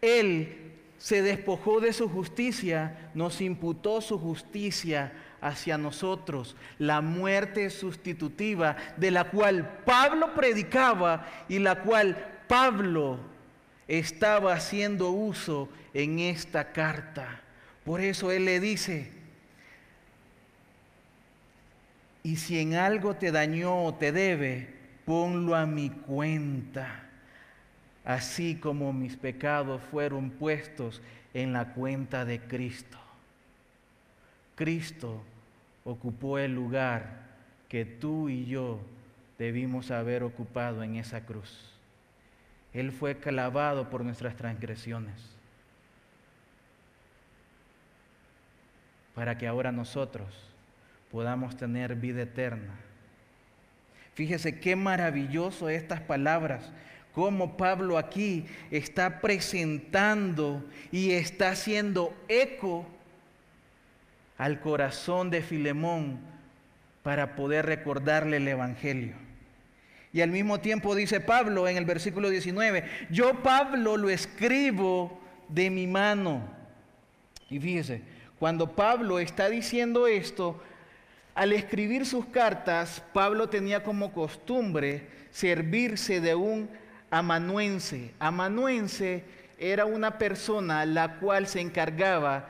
Él 0.00 0.70
se 0.96 1.22
despojó 1.22 1.80
de 1.80 1.92
su 1.92 2.08
justicia, 2.08 3.10
nos 3.14 3.40
imputó 3.40 4.00
su 4.00 4.16
justicia 4.16 5.12
hacia 5.40 5.76
nosotros, 5.76 6.54
la 6.78 7.00
muerte 7.00 7.68
sustitutiva 7.70 8.76
de 8.96 9.10
la 9.10 9.24
cual 9.24 9.82
Pablo 9.84 10.34
predicaba 10.34 11.26
y 11.48 11.58
la 11.58 11.82
cual 11.82 12.44
Pablo 12.46 13.18
estaba 13.90 14.54
haciendo 14.54 15.10
uso 15.10 15.68
en 15.92 16.20
esta 16.20 16.72
carta. 16.72 17.40
Por 17.84 18.00
eso 18.00 18.30
él 18.30 18.44
le 18.44 18.60
dice, 18.60 19.10
y 22.22 22.36
si 22.36 22.60
en 22.60 22.74
algo 22.74 23.16
te 23.16 23.32
dañó 23.32 23.84
o 23.84 23.94
te 23.94 24.12
debe, 24.12 24.68
ponlo 25.04 25.56
a 25.56 25.66
mi 25.66 25.90
cuenta, 25.90 27.02
así 28.04 28.54
como 28.54 28.92
mis 28.92 29.16
pecados 29.16 29.82
fueron 29.90 30.30
puestos 30.30 31.02
en 31.34 31.52
la 31.52 31.72
cuenta 31.74 32.24
de 32.24 32.38
Cristo. 32.38 32.98
Cristo 34.54 35.20
ocupó 35.84 36.38
el 36.38 36.54
lugar 36.54 37.28
que 37.68 37.84
tú 37.84 38.28
y 38.28 38.46
yo 38.46 38.80
debimos 39.36 39.90
haber 39.90 40.22
ocupado 40.22 40.84
en 40.84 40.94
esa 40.94 41.24
cruz. 41.24 41.69
Él 42.72 42.92
fue 42.92 43.16
clavado 43.16 43.90
por 43.90 44.04
nuestras 44.04 44.36
transgresiones, 44.36 45.14
para 49.14 49.36
que 49.36 49.46
ahora 49.46 49.72
nosotros 49.72 50.28
podamos 51.10 51.56
tener 51.56 51.96
vida 51.96 52.22
eterna. 52.22 52.74
Fíjese 54.14 54.60
qué 54.60 54.76
maravilloso 54.76 55.68
estas 55.68 56.00
palabras, 56.00 56.70
cómo 57.12 57.56
Pablo 57.56 57.98
aquí 57.98 58.46
está 58.70 59.20
presentando 59.20 60.64
y 60.92 61.12
está 61.12 61.50
haciendo 61.50 62.14
eco 62.28 62.86
al 64.38 64.60
corazón 64.60 65.30
de 65.30 65.42
Filemón 65.42 66.20
para 67.02 67.34
poder 67.34 67.66
recordarle 67.66 68.36
el 68.36 68.48
Evangelio. 68.48 69.29
Y 70.12 70.20
al 70.20 70.30
mismo 70.30 70.58
tiempo 70.60 70.94
dice 70.94 71.20
Pablo 71.20 71.68
en 71.68 71.76
el 71.76 71.84
versículo 71.84 72.30
19, 72.30 72.84
yo 73.10 73.42
Pablo 73.42 73.96
lo 73.96 74.10
escribo 74.10 75.20
de 75.48 75.70
mi 75.70 75.86
mano. 75.86 76.42
Y 77.48 77.60
fíjese, 77.60 78.02
cuando 78.38 78.74
Pablo 78.74 79.18
está 79.18 79.48
diciendo 79.48 80.06
esto, 80.06 80.60
al 81.34 81.52
escribir 81.52 82.06
sus 82.06 82.26
cartas, 82.26 83.02
Pablo 83.12 83.48
tenía 83.48 83.84
como 83.84 84.12
costumbre 84.12 85.06
servirse 85.30 86.20
de 86.20 86.34
un 86.34 86.68
amanuense. 87.10 88.12
Amanuense 88.18 89.24
era 89.58 89.84
una 89.84 90.18
persona 90.18 90.84
la 90.86 91.18
cual 91.20 91.46
se 91.46 91.60
encargaba 91.60 92.48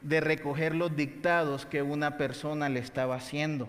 de 0.00 0.20
recoger 0.20 0.74
los 0.74 0.94
dictados 0.96 1.66
que 1.66 1.82
una 1.82 2.16
persona 2.16 2.68
le 2.68 2.80
estaba 2.80 3.16
haciendo. 3.16 3.68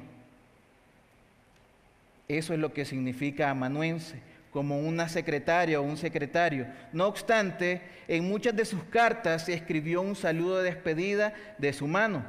Eso 2.30 2.54
es 2.54 2.60
lo 2.60 2.74
que 2.74 2.86
significa 2.86 3.50
amanuense, 3.50 4.22
como 4.52 4.80
una 4.80 5.10
secretaria 5.10 5.82
o 5.82 5.84
un 5.84 5.98
secretario. 5.98 6.68
No 6.94 7.08
obstante, 7.08 7.82
en 8.08 8.30
muchas 8.30 8.56
de 8.56 8.66
sus 8.66 8.84
cartas 8.84 9.46
se 9.46 9.54
escribió 9.56 10.02
un 10.02 10.16
saludo 10.16 10.60
de 10.60 10.66
despedida 10.66 11.34
de 11.58 11.74
su 11.74 11.88
mano. 11.88 12.24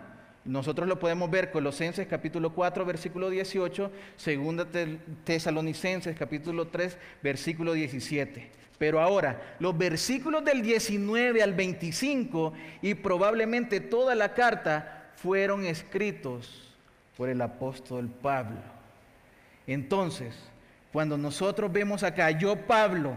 Nosotros 0.46 0.88
lo 0.88 0.98
podemos 0.98 1.30
ver 1.30 1.50
Colosenses 1.50 2.06
capítulo 2.06 2.54
4 2.54 2.86
versículo 2.86 3.28
18, 3.28 3.92
Segunda 4.16 4.66
Tesalonicenses 5.24 6.16
capítulo 6.18 6.68
3 6.68 6.96
versículo 7.22 7.74
17. 7.74 8.50
Pero 8.78 9.02
ahora, 9.02 9.56
los 9.58 9.76
versículos 9.76 10.42
del 10.42 10.62
19 10.62 11.42
al 11.42 11.52
25 11.52 12.54
y 12.80 12.94
probablemente 12.94 13.80
toda 13.80 14.14
la 14.14 14.32
carta 14.32 15.10
fueron 15.16 15.66
escritos 15.66 16.74
por 17.18 17.28
el 17.28 17.42
apóstol 17.42 18.08
Pablo. 18.08 18.79
Entonces, 19.72 20.34
cuando 20.92 21.16
nosotros 21.16 21.70
vemos 21.70 22.02
acá, 22.02 22.32
yo 22.32 22.56
Pablo, 22.66 23.16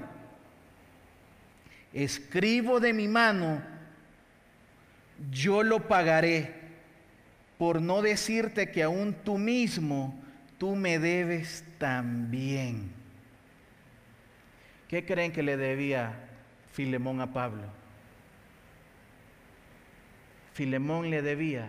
escribo 1.91 2.79
de 2.79 2.93
mi 2.93 3.07
mano, 3.07 3.59
yo 5.31 5.63
lo 5.63 5.87
pagaré, 5.87 6.53
por 7.57 7.81
no 7.81 8.03
decirte 8.03 8.69
que 8.69 8.83
aún 8.83 9.15
tú 9.23 9.39
mismo, 9.39 10.13
tú 10.59 10.75
me 10.75 10.99
debes 10.99 11.63
también. 11.79 12.91
¿Qué 14.87 15.07
creen 15.07 15.31
que 15.31 15.41
le 15.41 15.57
debía 15.57 16.13
Filemón 16.71 17.19
a 17.19 17.33
Pablo? 17.33 17.63
Filemón 20.53 21.09
le 21.09 21.23
debía 21.23 21.67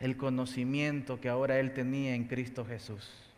el 0.00 0.16
conocimiento 0.16 1.20
que 1.20 1.28
ahora 1.28 1.60
él 1.60 1.74
tenía 1.74 2.14
en 2.14 2.24
Cristo 2.24 2.64
Jesús. 2.64 3.31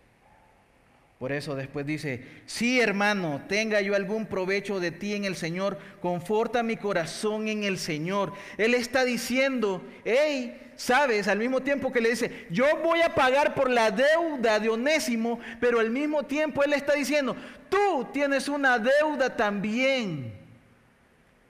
Por 1.24 1.32
eso 1.32 1.56
después 1.56 1.86
dice, 1.86 2.22
sí 2.44 2.82
hermano, 2.82 3.40
tenga 3.48 3.80
yo 3.80 3.94
algún 3.94 4.26
provecho 4.26 4.78
de 4.78 4.90
ti 4.90 5.14
en 5.14 5.24
el 5.24 5.36
Señor, 5.36 5.78
conforta 6.02 6.62
mi 6.62 6.76
corazón 6.76 7.48
en 7.48 7.64
el 7.64 7.78
Señor. 7.78 8.34
Él 8.58 8.74
está 8.74 9.06
diciendo, 9.06 9.82
hey, 10.04 10.72
sabes, 10.76 11.26
al 11.26 11.38
mismo 11.38 11.62
tiempo 11.62 11.90
que 11.90 12.02
le 12.02 12.10
dice, 12.10 12.46
yo 12.50 12.66
voy 12.82 13.00
a 13.00 13.14
pagar 13.14 13.54
por 13.54 13.70
la 13.70 13.90
deuda 13.90 14.60
de 14.60 14.68
Onésimo, 14.68 15.40
pero 15.60 15.80
al 15.80 15.88
mismo 15.88 16.24
tiempo 16.24 16.62
él 16.62 16.74
está 16.74 16.92
diciendo, 16.92 17.34
tú 17.70 18.06
tienes 18.12 18.46
una 18.46 18.78
deuda 18.78 19.34
también 19.34 20.30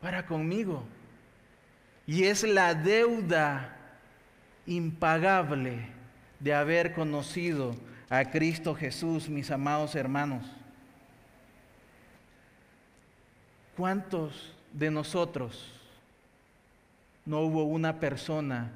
para 0.01 0.25
conmigo. 0.25 0.85
Y 2.07 2.27
es 2.27 2.45
la 2.45 2.77
deuda 2.77 3.77
impagable 4.67 5.89
de 6.39 6.55
haber 6.55 6.93
conocido 6.93 7.75
a 8.09 8.25
Cristo 8.31 8.75
Jesús, 8.75 9.29
mis 9.29 9.51
amados 9.51 9.95
hermanos. 9.95 10.45
¿Cuántos 13.77 14.53
de 14.73 14.91
nosotros 14.91 15.73
no 17.25 17.41
hubo 17.41 17.65
una 17.65 17.99
persona 17.99 18.71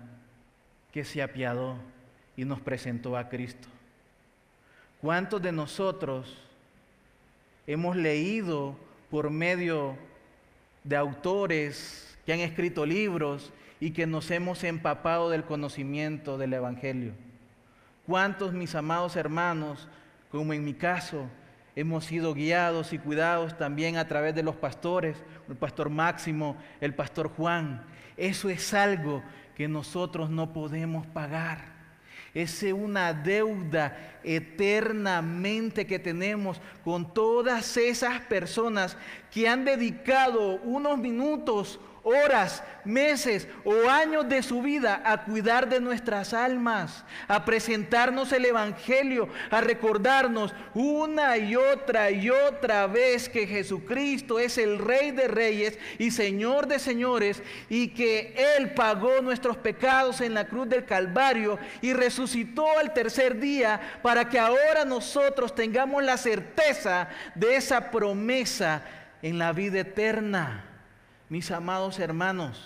que 0.92 1.04
se 1.04 1.22
apiadó 1.22 1.76
y 2.36 2.44
nos 2.44 2.60
presentó 2.60 3.16
a 3.16 3.28
Cristo? 3.28 3.68
¿Cuántos 5.00 5.40
de 5.40 5.52
nosotros 5.52 6.36
hemos 7.66 7.96
leído 7.96 8.76
por 9.10 9.30
medio 9.30 9.96
de 10.82 10.96
autores 10.96 12.16
que 12.26 12.32
han 12.32 12.40
escrito 12.40 12.84
libros 12.84 13.52
y 13.78 13.92
que 13.92 14.06
nos 14.06 14.30
hemos 14.32 14.64
empapado 14.64 15.30
del 15.30 15.44
conocimiento 15.44 16.38
del 16.38 16.54
Evangelio? 16.54 17.12
¿Cuántos 18.08 18.54
mis 18.54 18.74
amados 18.74 19.16
hermanos, 19.16 19.86
como 20.30 20.54
en 20.54 20.64
mi 20.64 20.72
caso, 20.72 21.28
hemos 21.76 22.06
sido 22.06 22.32
guiados 22.32 22.94
y 22.94 22.98
cuidados 22.98 23.58
también 23.58 23.98
a 23.98 24.08
través 24.08 24.34
de 24.34 24.42
los 24.42 24.56
pastores, 24.56 25.22
el 25.46 25.56
pastor 25.56 25.90
Máximo, 25.90 26.56
el 26.80 26.94
pastor 26.94 27.28
Juan? 27.28 27.84
Eso 28.16 28.48
es 28.48 28.72
algo 28.72 29.22
que 29.54 29.68
nosotros 29.68 30.30
no 30.30 30.54
podemos 30.54 31.06
pagar. 31.08 31.66
Es 32.32 32.62
una 32.62 33.12
deuda 33.12 33.94
eternamente 34.24 35.86
que 35.86 35.98
tenemos 35.98 36.62
con 36.82 37.12
todas 37.12 37.76
esas 37.76 38.22
personas 38.22 38.96
que 39.30 39.46
han 39.46 39.66
dedicado 39.66 40.62
unos 40.62 40.96
minutos 40.96 41.78
horas, 42.08 42.62
meses 42.84 43.46
o 43.64 43.88
años 43.88 44.28
de 44.28 44.42
su 44.42 44.62
vida 44.62 45.02
a 45.04 45.24
cuidar 45.24 45.68
de 45.68 45.80
nuestras 45.80 46.32
almas, 46.32 47.04
a 47.26 47.44
presentarnos 47.44 48.32
el 48.32 48.46
Evangelio, 48.46 49.28
a 49.50 49.60
recordarnos 49.60 50.54
una 50.74 51.36
y 51.36 51.54
otra 51.54 52.10
y 52.10 52.30
otra 52.30 52.86
vez 52.86 53.28
que 53.28 53.46
Jesucristo 53.46 54.38
es 54.38 54.58
el 54.58 54.78
Rey 54.78 55.10
de 55.10 55.28
Reyes 55.28 55.78
y 55.98 56.10
Señor 56.10 56.66
de 56.66 56.78
Señores 56.78 57.42
y 57.68 57.88
que 57.88 58.34
Él 58.56 58.72
pagó 58.72 59.20
nuestros 59.20 59.56
pecados 59.56 60.20
en 60.20 60.34
la 60.34 60.46
cruz 60.46 60.68
del 60.68 60.84
Calvario 60.84 61.58
y 61.80 61.92
resucitó 61.92 62.66
al 62.78 62.92
tercer 62.92 63.38
día 63.38 63.80
para 64.02 64.28
que 64.28 64.38
ahora 64.38 64.84
nosotros 64.84 65.54
tengamos 65.54 66.02
la 66.02 66.16
certeza 66.16 67.08
de 67.34 67.56
esa 67.56 67.90
promesa 67.90 68.82
en 69.22 69.38
la 69.38 69.52
vida 69.52 69.80
eterna. 69.80 70.67
Mis 71.28 71.50
amados 71.50 71.98
hermanos, 71.98 72.58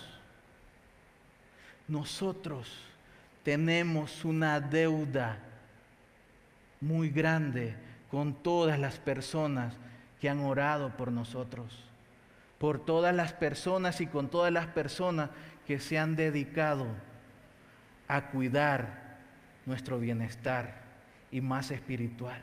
nosotros 1.87 2.71
tenemos 3.43 4.23
una 4.23 4.61
deuda 4.61 5.37
muy 6.79 7.09
grande 7.09 7.75
con 8.09 8.33
todas 8.33 8.79
las 8.79 8.99
personas 8.99 9.73
que 10.21 10.29
han 10.29 10.39
orado 10.39 10.95
por 10.95 11.11
nosotros, 11.11 11.83
por 12.57 12.79
todas 12.79 13.13
las 13.13 13.33
personas 13.33 13.99
y 13.99 14.07
con 14.07 14.29
todas 14.29 14.53
las 14.53 14.67
personas 14.67 15.29
que 15.67 15.79
se 15.79 15.99
han 15.99 16.15
dedicado 16.15 16.87
a 18.07 18.29
cuidar 18.29 19.17
nuestro 19.65 19.99
bienestar 19.99 20.83
y 21.31 21.41
más 21.41 21.69
espiritual. 21.71 22.41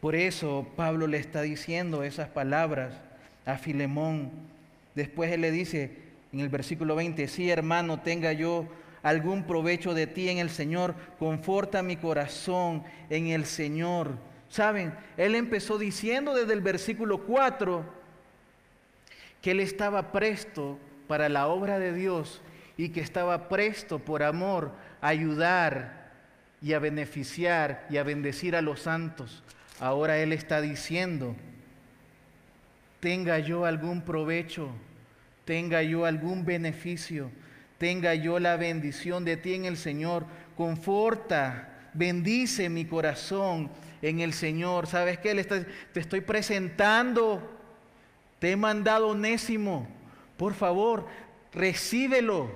Por 0.00 0.16
eso 0.16 0.66
Pablo 0.76 1.06
le 1.06 1.18
está 1.18 1.42
diciendo 1.42 2.02
esas 2.02 2.28
palabras 2.28 2.94
a 3.46 3.56
Filemón. 3.56 4.30
Después 4.94 5.32
él 5.32 5.42
le 5.42 5.50
dice 5.50 5.90
en 6.32 6.40
el 6.40 6.48
versículo 6.48 6.94
20, 6.94 7.26
sí 7.28 7.50
hermano, 7.50 8.00
tenga 8.00 8.32
yo 8.32 8.68
algún 9.02 9.44
provecho 9.44 9.94
de 9.94 10.06
ti 10.06 10.28
en 10.28 10.38
el 10.38 10.50
Señor, 10.50 10.94
conforta 11.18 11.82
mi 11.82 11.96
corazón 11.96 12.84
en 13.08 13.28
el 13.28 13.46
Señor. 13.46 14.16
Saben, 14.48 14.92
él 15.16 15.34
empezó 15.34 15.78
diciendo 15.78 16.34
desde 16.34 16.52
el 16.52 16.60
versículo 16.60 17.18
4 17.24 17.84
que 19.40 19.52
él 19.52 19.60
estaba 19.60 20.12
presto 20.12 20.78
para 21.06 21.28
la 21.28 21.46
obra 21.46 21.78
de 21.78 21.92
Dios 21.92 22.42
y 22.76 22.90
que 22.90 23.00
estaba 23.00 23.48
presto 23.48 23.98
por 23.98 24.22
amor 24.22 24.72
a 25.00 25.08
ayudar 25.08 26.00
y 26.62 26.74
a 26.74 26.78
beneficiar 26.78 27.86
y 27.90 27.96
a 27.96 28.02
bendecir 28.02 28.54
a 28.54 28.62
los 28.62 28.80
santos. 28.80 29.42
Ahora 29.80 30.18
Él 30.18 30.32
está 30.32 30.60
diciendo, 30.60 31.34
tenga 33.00 33.38
yo 33.38 33.64
algún 33.64 34.02
provecho, 34.02 34.70
tenga 35.44 35.82
yo 35.82 36.04
algún 36.04 36.44
beneficio, 36.44 37.30
tenga 37.78 38.14
yo 38.14 38.38
la 38.38 38.56
bendición 38.56 39.24
de 39.24 39.36
ti 39.36 39.54
en 39.54 39.64
el 39.64 39.76
Señor, 39.76 40.26
conforta, 40.56 41.90
bendice 41.94 42.68
mi 42.68 42.84
corazón 42.84 43.70
en 44.02 44.20
el 44.20 44.32
Señor. 44.32 44.86
¿Sabes 44.86 45.18
qué? 45.18 45.34
te 45.92 46.00
estoy 46.00 46.20
presentando, 46.20 47.58
te 48.38 48.52
he 48.52 48.56
mandado 48.56 49.08
onésimo. 49.08 49.88
Por 50.36 50.54
favor, 50.54 51.06
recíbelo, 51.52 52.50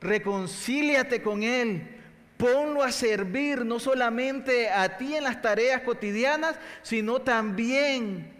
reconcíliate 0.00 1.22
con 1.22 1.42
Él, 1.42 1.98
Ponlo 2.42 2.82
a 2.82 2.90
servir 2.90 3.64
no 3.64 3.78
solamente 3.78 4.68
a 4.68 4.96
ti 4.96 5.14
en 5.14 5.22
las 5.22 5.40
tareas 5.40 5.82
cotidianas, 5.82 6.56
sino 6.82 7.20
también 7.20 8.31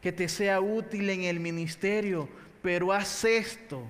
que 0.00 0.12
te 0.12 0.28
sea 0.28 0.60
útil 0.60 1.10
en 1.10 1.22
el 1.22 1.40
ministerio. 1.40 2.28
Pero 2.62 2.92
haz 2.92 3.24
esto 3.24 3.82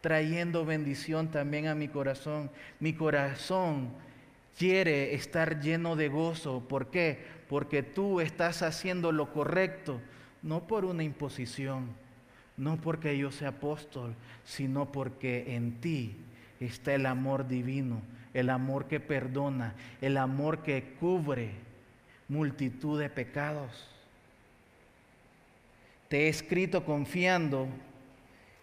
trayendo 0.00 0.64
bendición 0.64 1.30
también 1.30 1.66
a 1.66 1.74
mi 1.74 1.88
corazón. 1.88 2.50
Mi 2.80 2.92
corazón 2.92 3.90
quiere 4.58 5.14
estar 5.14 5.60
lleno 5.60 5.96
de 5.96 6.08
gozo. 6.08 6.64
¿Por 6.68 6.88
qué? 6.90 7.18
Porque 7.48 7.82
tú 7.82 8.20
estás 8.20 8.62
haciendo 8.62 9.12
lo 9.12 9.32
correcto, 9.32 10.00
no 10.42 10.66
por 10.66 10.84
una 10.84 11.02
imposición, 11.02 11.88
no 12.56 12.76
porque 12.76 13.16
yo 13.16 13.30
sea 13.30 13.48
apóstol, 13.48 14.14
sino 14.44 14.92
porque 14.92 15.54
en 15.54 15.80
ti 15.80 16.16
está 16.60 16.94
el 16.94 17.06
amor 17.06 17.48
divino, 17.48 18.02
el 18.34 18.50
amor 18.50 18.86
que 18.86 19.00
perdona, 19.00 19.74
el 20.00 20.16
amor 20.16 20.62
que 20.62 20.94
cubre 21.00 21.52
multitud 22.28 23.00
de 23.00 23.08
pecados. 23.08 23.88
Te 26.08 26.26
he 26.26 26.28
escrito 26.28 26.84
confiando 26.84 27.68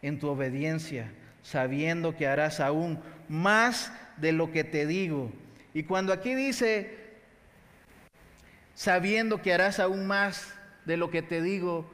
en 0.02 0.20
tu 0.20 0.28
obediencia, 0.28 1.12
sabiendo 1.42 2.16
que 2.16 2.28
harás 2.28 2.60
aún 2.60 3.00
más 3.28 3.92
de 4.18 4.32
lo 4.32 4.52
que 4.52 4.64
te 4.64 4.86
digo. 4.86 5.32
Y 5.74 5.84
cuando 5.84 6.14
aquí 6.14 6.34
dice, 6.36 6.98
sabiendo 8.74 9.42
que 9.42 9.54
harás 9.54 9.80
aún 9.80 10.08
más 10.08 10.54
de 10.86 10.98
lo 10.98 11.10
que 11.10 11.22
te 11.22 11.42
digo, 11.42 11.90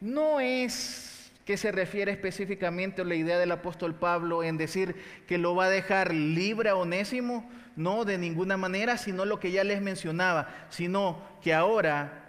no 0.00 0.40
es 0.40 1.10
¿Qué 1.50 1.56
se 1.56 1.72
refiere 1.72 2.12
específicamente 2.12 3.02
a 3.02 3.04
la 3.04 3.16
idea 3.16 3.36
del 3.36 3.50
apóstol 3.50 3.96
Pablo 3.96 4.44
en 4.44 4.56
decir 4.56 4.94
que 5.26 5.36
lo 5.36 5.56
va 5.56 5.64
a 5.64 5.68
dejar 5.68 6.14
libre 6.14 6.68
a 6.68 6.76
Onésimo? 6.76 7.50
No, 7.74 8.04
de 8.04 8.18
ninguna 8.18 8.56
manera, 8.56 8.96
sino 8.96 9.24
lo 9.24 9.40
que 9.40 9.50
ya 9.50 9.64
les 9.64 9.82
mencionaba, 9.82 10.48
sino 10.68 11.20
que 11.42 11.52
ahora 11.52 12.28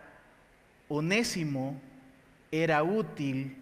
Onésimo 0.87 1.79
era 2.51 2.83
útil 2.83 3.55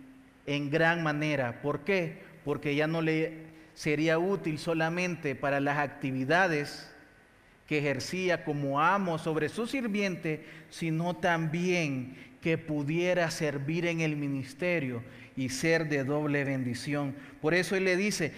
en 0.46 0.70
gran 0.70 1.04
manera. 1.04 1.62
¿Por 1.62 1.82
qué? 1.82 2.18
Porque 2.44 2.76
ya 2.76 2.88
no 2.88 3.02
le 3.02 3.50
sería 3.76 4.20
útil 4.20 4.58
solamente 4.58 5.36
para 5.36 5.60
las 5.60 5.78
actividades 5.78 6.92
que 7.68 7.78
ejercía 7.78 8.44
como 8.44 8.82
amo 8.82 9.20
sobre 9.20 9.48
su 9.48 9.68
sirviente, 9.68 10.44
sino 10.72 11.16
también 11.16 12.18
que 12.42 12.58
pudiera 12.58 13.30
servir 13.30 13.86
en 13.86 14.02
el 14.02 14.16
ministerio 14.16 15.04
y 15.38 15.50
ser 15.50 15.88
de 15.88 16.04
doble 16.04 16.44
bendición. 16.44 17.16
Por 17.42 17.54
eso 17.54 17.76
Él 17.76 17.86
le 17.86 17.96
dice 17.96 18.34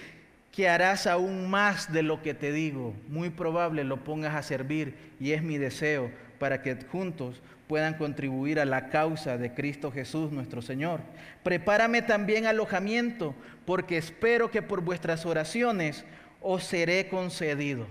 que 0.52 0.68
harás 0.68 1.08
aún 1.08 1.49
más 1.49 1.93
de 1.93 2.04
lo 2.04 2.22
que 2.22 2.34
te 2.34 2.52
digo. 2.52 2.93
Muy 3.08 3.30
probable 3.30 3.86
lo 3.86 4.04
pongas 4.04 4.36
a 4.36 4.43
servir 4.43 4.95
y 5.20 5.32
es 5.32 5.41
mi 5.43 5.58
deseo 5.58 6.12
para 6.42 6.64
que 6.64 6.76
juntos 6.92 7.39
puedan 7.68 7.94
contribuir 7.94 8.60
a 8.60 8.66
la 8.66 8.89
causa 8.89 9.38
de 9.38 9.54
Cristo 9.54 9.92
Jesús 9.92 10.32
nuestro 10.32 10.64
Señor. 10.64 11.02
Prepárame 11.44 12.02
también 12.02 12.48
alojamiento, 12.48 13.36
porque 13.64 13.98
espero 13.98 14.50
que 14.50 14.64
por 14.64 14.82
vuestras 14.82 15.28
oraciones 15.28 16.04
os 16.42 16.64
seré 16.64 17.08
concedido. 17.10 17.86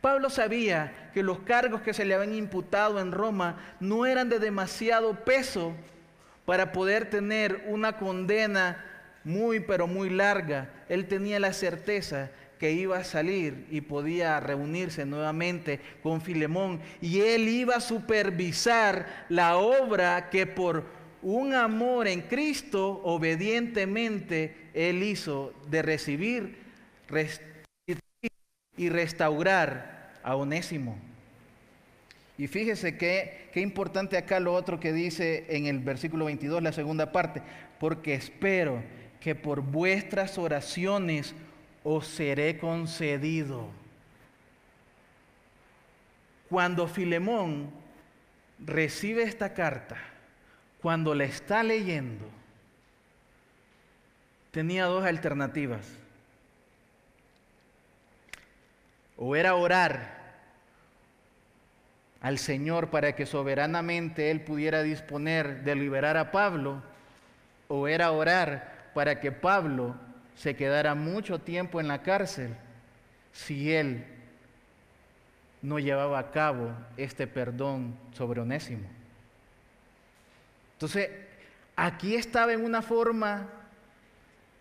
Pablo 0.00 0.28
sabía 0.28 1.10
que 1.14 1.22
los 1.22 1.38
cargos 1.38 1.82
que 1.82 1.94
se 1.94 2.04
le 2.04 2.14
habían 2.14 2.34
imputado 2.34 2.98
en 2.98 3.12
Roma 3.12 3.58
no 3.78 4.06
eran 4.06 4.28
de 4.28 4.40
demasiado 4.40 5.24
peso 5.24 5.72
para 6.46 6.72
poder 6.72 7.08
tener 7.08 7.62
una 7.68 7.96
condena 7.96 8.84
muy, 9.22 9.60
pero 9.60 9.86
muy 9.86 10.10
larga, 10.10 10.68
él 10.88 11.06
tenía 11.06 11.38
la 11.38 11.52
certeza 11.52 12.32
que 12.58 12.72
iba 12.72 12.98
a 12.98 13.04
salir 13.04 13.66
y 13.70 13.80
podía 13.80 14.40
reunirse 14.40 15.06
nuevamente 15.06 15.80
con 16.02 16.20
Filemón 16.20 16.80
y 17.00 17.20
él 17.20 17.48
iba 17.48 17.76
a 17.76 17.80
supervisar 17.80 19.26
la 19.28 19.56
obra 19.56 20.28
que 20.30 20.46
por 20.46 20.84
un 21.22 21.54
amor 21.54 22.08
en 22.08 22.22
Cristo 22.22 23.00
obedientemente 23.04 24.70
él 24.74 25.02
hizo 25.02 25.52
de 25.68 25.82
recibir 25.82 26.56
y 28.76 28.88
restaurar 28.88 30.12
a 30.22 30.36
Onésimo. 30.36 30.96
Y 32.36 32.46
fíjese 32.46 32.96
qué, 32.96 33.48
qué 33.52 33.60
importante 33.60 34.16
acá 34.16 34.38
lo 34.38 34.54
otro 34.54 34.78
que 34.78 34.92
dice 34.92 35.46
en 35.48 35.66
el 35.66 35.80
versículo 35.80 36.26
22, 36.26 36.62
la 36.62 36.72
segunda 36.72 37.10
parte, 37.10 37.42
porque 37.80 38.14
espero 38.14 38.82
que 39.20 39.34
por 39.34 39.62
vuestras 39.62 40.38
oraciones 40.38 41.34
os 41.90 42.06
seré 42.06 42.58
concedido. 42.58 43.66
Cuando 46.50 46.86
Filemón 46.86 47.70
recibe 48.58 49.22
esta 49.22 49.54
carta, 49.54 49.96
cuando 50.82 51.14
la 51.14 51.24
está 51.24 51.62
leyendo, 51.62 52.26
tenía 54.50 54.84
dos 54.84 55.06
alternativas. 55.06 55.88
O 59.16 59.34
era 59.34 59.54
orar 59.54 60.44
al 62.20 62.36
Señor 62.36 62.90
para 62.90 63.16
que 63.16 63.24
soberanamente 63.24 64.30
Él 64.30 64.42
pudiera 64.42 64.82
disponer 64.82 65.64
de 65.64 65.74
liberar 65.74 66.18
a 66.18 66.32
Pablo, 66.32 66.82
o 67.68 67.88
era 67.88 68.10
orar 68.10 68.90
para 68.92 69.20
que 69.20 69.32
Pablo 69.32 69.96
se 70.38 70.54
quedara 70.54 70.94
mucho 70.94 71.40
tiempo 71.40 71.80
en 71.80 71.88
la 71.88 72.02
cárcel 72.02 72.54
si 73.32 73.72
Él 73.72 74.04
no 75.60 75.80
llevaba 75.80 76.20
a 76.20 76.30
cabo 76.30 76.72
este 76.96 77.26
perdón 77.26 77.96
sobre 78.12 78.40
Onésimo. 78.40 78.88
Entonces, 80.74 81.10
aquí 81.74 82.14
estaba 82.14 82.52
en 82.52 82.64
una 82.64 82.82
forma 82.82 83.48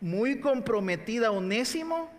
muy 0.01 0.39
comprometida 0.39 1.29
Onésimo 1.29 2.09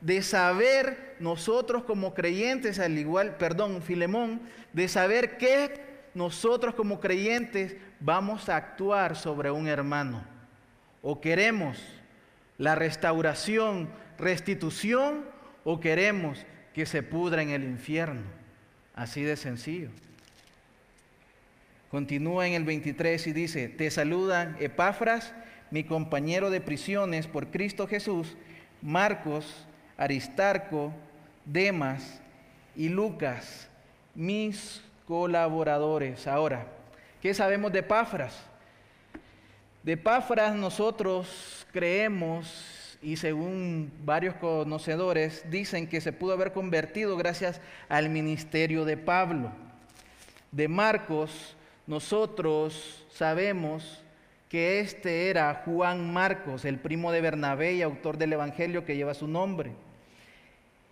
de 0.00 0.22
saber 0.22 1.16
nosotros 1.20 1.84
como 1.84 2.14
creyentes, 2.14 2.78
al 2.78 2.96
igual, 2.98 3.36
perdón, 3.36 3.82
Filemón, 3.82 4.40
de 4.72 4.88
saber 4.88 5.36
que 5.36 5.84
nosotros 6.14 6.74
como 6.74 6.98
creyentes 6.98 7.76
vamos 8.00 8.48
a 8.48 8.56
actuar 8.56 9.16
sobre 9.16 9.50
un 9.50 9.68
hermano. 9.68 10.24
O 11.02 11.20
queremos 11.20 11.78
la 12.58 12.74
restauración, 12.74 13.88
restitución, 14.18 15.24
o 15.64 15.80
queremos 15.80 16.44
que 16.74 16.86
se 16.86 17.02
pudra 17.02 17.42
en 17.42 17.50
el 17.50 17.64
infierno. 17.64 18.22
Así 18.94 19.22
de 19.22 19.36
sencillo. 19.36 19.88
Continúa 21.90 22.46
en 22.46 22.54
el 22.54 22.64
23 22.64 23.26
y 23.26 23.32
dice, 23.32 23.68
te 23.68 23.90
saludan 23.90 24.56
Epafras, 24.60 25.34
mi 25.70 25.84
compañero 25.84 26.50
de 26.50 26.60
prisiones 26.60 27.26
por 27.26 27.48
Cristo 27.48 27.86
Jesús, 27.86 28.36
Marcos, 28.80 29.66
Aristarco, 29.96 30.92
Demas 31.44 32.20
y 32.74 32.88
Lucas, 32.88 33.68
mis 34.14 34.82
colaboradores. 35.06 36.26
Ahora, 36.26 36.66
¿qué 37.20 37.34
sabemos 37.34 37.72
de 37.72 37.80
Epafras? 37.80 38.42
De 39.82 39.92
Epafras 39.92 40.54
nosotros 40.54 41.61
creemos 41.72 42.98
y 43.02 43.16
según 43.16 43.90
varios 44.04 44.36
conocedores 44.36 45.44
dicen 45.50 45.88
que 45.88 46.00
se 46.00 46.12
pudo 46.12 46.34
haber 46.34 46.52
convertido 46.52 47.16
gracias 47.16 47.60
al 47.88 48.10
ministerio 48.10 48.84
de 48.84 48.96
Pablo. 48.96 49.50
De 50.52 50.68
Marcos 50.68 51.56
nosotros 51.86 53.04
sabemos 53.10 54.02
que 54.48 54.80
este 54.80 55.30
era 55.30 55.62
Juan 55.64 56.12
Marcos, 56.12 56.64
el 56.64 56.78
primo 56.78 57.10
de 57.10 57.22
Bernabé 57.22 57.72
y 57.72 57.82
autor 57.82 58.18
del 58.18 58.34
Evangelio 58.34 58.84
que 58.84 58.96
lleva 58.96 59.14
su 59.14 59.26
nombre. 59.26 59.72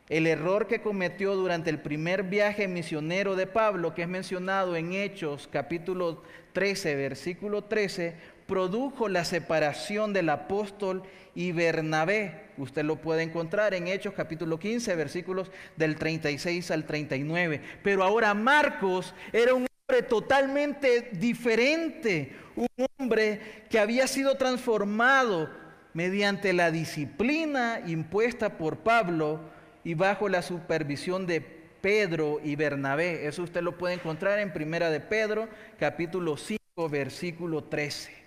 El 0.08 0.26
error 0.26 0.66
que 0.66 0.80
cometió 0.80 1.36
durante 1.36 1.70
el 1.70 1.78
primer 1.78 2.24
viaje 2.24 2.66
misionero 2.66 3.36
de 3.36 3.46
Pablo, 3.46 3.94
que 3.94 4.02
es 4.02 4.08
mencionado 4.08 4.74
en 4.74 4.92
Hechos 4.94 5.48
capítulo 5.52 6.22
13, 6.52 6.96
versículo 6.96 7.62
13, 7.62 8.16
produjo 8.50 9.08
la 9.08 9.24
separación 9.24 10.12
del 10.12 10.28
apóstol 10.28 11.04
y 11.36 11.52
Bernabé. 11.52 12.46
Usted 12.58 12.82
lo 12.82 12.96
puede 12.96 13.22
encontrar 13.22 13.74
en 13.74 13.86
Hechos 13.86 14.12
capítulo 14.12 14.58
15, 14.58 14.96
versículos 14.96 15.52
del 15.76 15.94
36 15.94 16.68
al 16.72 16.84
39. 16.84 17.62
Pero 17.84 18.02
ahora 18.02 18.34
Marcos 18.34 19.14
era 19.32 19.54
un 19.54 19.68
hombre 19.68 20.02
totalmente 20.02 21.10
diferente, 21.12 22.32
un 22.56 22.66
hombre 22.98 23.40
que 23.70 23.78
había 23.78 24.08
sido 24.08 24.34
transformado 24.34 25.48
mediante 25.94 26.52
la 26.52 26.72
disciplina 26.72 27.80
impuesta 27.86 28.58
por 28.58 28.78
Pablo 28.78 29.42
y 29.84 29.94
bajo 29.94 30.28
la 30.28 30.42
supervisión 30.42 31.24
de 31.24 31.40
Pedro 31.40 32.40
y 32.42 32.56
Bernabé. 32.56 33.28
Eso 33.28 33.44
usted 33.44 33.62
lo 33.62 33.78
puede 33.78 33.94
encontrar 33.94 34.40
en 34.40 34.52
Primera 34.52 34.90
de 34.90 34.98
Pedro, 34.98 35.48
capítulo 35.78 36.36
5, 36.36 36.88
versículo 36.88 37.62
13. 37.62 38.19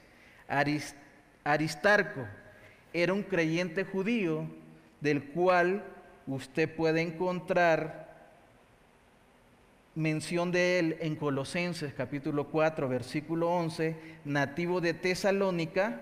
Aristarco 0.47 2.27
era 2.93 3.13
un 3.13 3.23
creyente 3.23 3.83
judío 3.83 4.47
del 5.01 5.23
cual 5.23 5.83
usted 6.27 6.73
puede 6.73 7.01
encontrar 7.01 8.03
mención 9.95 10.51
de 10.51 10.79
él 10.79 10.97
en 11.01 11.15
Colosenses 11.15 11.93
capítulo 11.93 12.47
4, 12.47 12.87
versículo 12.87 13.49
11, 13.49 13.95
nativo 14.25 14.81
de 14.81 14.93
Tesalónica. 14.93 16.01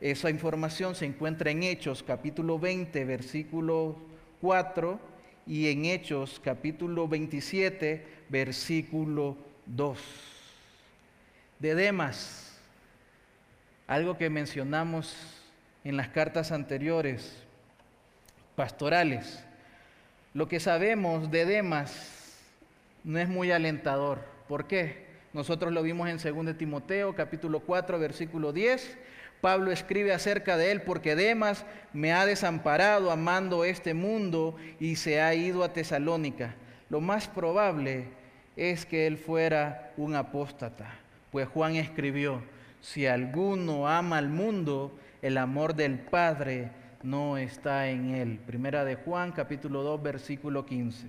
Esa 0.00 0.30
información 0.30 0.94
se 0.94 1.06
encuentra 1.06 1.50
en 1.50 1.62
Hechos 1.62 2.02
capítulo 2.02 2.58
20, 2.58 3.04
versículo 3.04 3.96
4 4.40 4.98
y 5.46 5.68
en 5.68 5.84
Hechos 5.84 6.40
capítulo 6.42 7.06
27, 7.06 8.06
versículo 8.28 9.36
2. 9.66 9.98
De 11.60 11.74
Demas, 11.74 12.43
algo 13.86 14.16
que 14.16 14.30
mencionamos 14.30 15.14
en 15.84 15.96
las 15.96 16.08
cartas 16.08 16.52
anteriores, 16.52 17.42
pastorales. 18.56 19.44
Lo 20.32 20.48
que 20.48 20.60
sabemos 20.60 21.30
de 21.30 21.44
Demas 21.44 22.38
no 23.04 23.18
es 23.18 23.28
muy 23.28 23.52
alentador. 23.52 24.20
¿Por 24.48 24.66
qué? 24.66 25.04
Nosotros 25.32 25.72
lo 25.72 25.82
vimos 25.82 26.08
en 26.08 26.44
2 26.44 26.56
Timoteo 26.56 27.14
capítulo 27.14 27.60
4 27.60 27.98
versículo 27.98 28.52
10. 28.52 28.98
Pablo 29.40 29.72
escribe 29.72 30.14
acerca 30.14 30.56
de 30.56 30.70
él 30.70 30.82
porque 30.82 31.16
Demas 31.16 31.66
me 31.92 32.14
ha 32.14 32.24
desamparado 32.24 33.10
amando 33.10 33.64
este 33.64 33.92
mundo 33.92 34.56
y 34.80 34.96
se 34.96 35.20
ha 35.20 35.34
ido 35.34 35.62
a 35.62 35.72
Tesalónica. 35.74 36.54
Lo 36.88 37.02
más 37.02 37.28
probable 37.28 38.06
es 38.56 38.86
que 38.86 39.06
él 39.06 39.18
fuera 39.18 39.92
un 39.98 40.14
apóstata, 40.14 40.94
pues 41.30 41.46
Juan 41.48 41.76
escribió, 41.76 42.42
si 42.84 43.06
alguno 43.06 43.88
ama 43.88 44.18
al 44.18 44.28
mundo, 44.28 44.92
el 45.22 45.38
amor 45.38 45.74
del 45.74 45.98
Padre 45.98 46.70
no 47.02 47.38
está 47.38 47.88
en 47.88 48.10
él. 48.10 48.38
Primera 48.46 48.84
de 48.84 48.96
Juan 48.96 49.32
capítulo 49.32 49.82
2 49.82 50.02
versículo 50.02 50.66
15. 50.66 51.06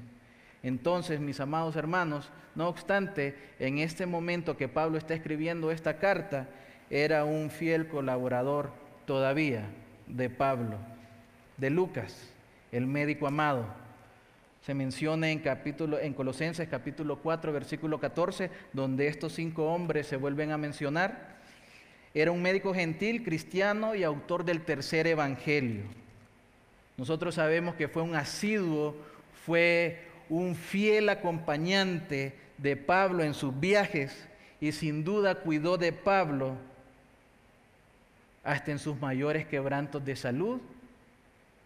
Entonces, 0.63 1.19
mis 1.19 1.41
amados 1.41 1.75
hermanos, 1.75 2.31
no 2.55 2.69
obstante, 2.69 3.35
en 3.59 3.79
este 3.79 4.05
momento 4.05 4.55
que 4.55 4.69
Pablo 4.69 4.97
está 4.97 5.15
escribiendo 5.15 5.69
esta 5.69 5.97
carta, 5.97 6.47
era 6.89 7.25
un 7.25 7.49
fiel 7.49 7.89
colaborador 7.89 8.71
todavía 9.05 9.65
de 10.07 10.29
Pablo, 10.29 10.77
de 11.57 11.71
Lucas, 11.71 12.33
el 12.71 12.87
médico 12.87 13.27
amado. 13.27 13.65
Se 14.61 14.73
menciona 14.73 15.29
en, 15.29 15.39
capítulo, 15.39 15.99
en 15.99 16.13
Colosenses 16.13 16.69
capítulo 16.69 17.17
4, 17.17 17.51
versículo 17.51 17.99
14, 17.99 18.49
donde 18.71 19.07
estos 19.07 19.33
cinco 19.33 19.65
hombres 19.65 20.07
se 20.07 20.15
vuelven 20.15 20.51
a 20.51 20.57
mencionar. 20.57 21.34
Era 22.15 22.31
un 22.31 22.41
médico 22.41 22.73
gentil, 22.73 23.23
cristiano 23.23 23.93
y 23.93 24.03
autor 24.03 24.45
del 24.45 24.61
tercer 24.61 25.05
evangelio. 25.05 25.83
Nosotros 26.95 27.35
sabemos 27.35 27.75
que 27.75 27.89
fue 27.89 28.03
un 28.03 28.15
asiduo, 28.15 28.95
fue 29.45 29.99
un 30.29 30.55
fiel 30.55 31.09
acompañante 31.09 32.33
de 32.57 32.77
Pablo 32.77 33.21
en 33.21 33.33
sus 33.33 33.59
viajes 33.59 34.29
y 34.61 34.71
sin 34.71 35.03
duda 35.03 35.35
cuidó 35.35 35.77
de 35.77 35.91
Pablo 35.91 36.55
hasta 38.45 38.71
en 38.71 38.79
sus 38.79 38.97
mayores 38.97 39.45
quebrantos 39.45 40.05
de 40.05 40.15
salud 40.15 40.61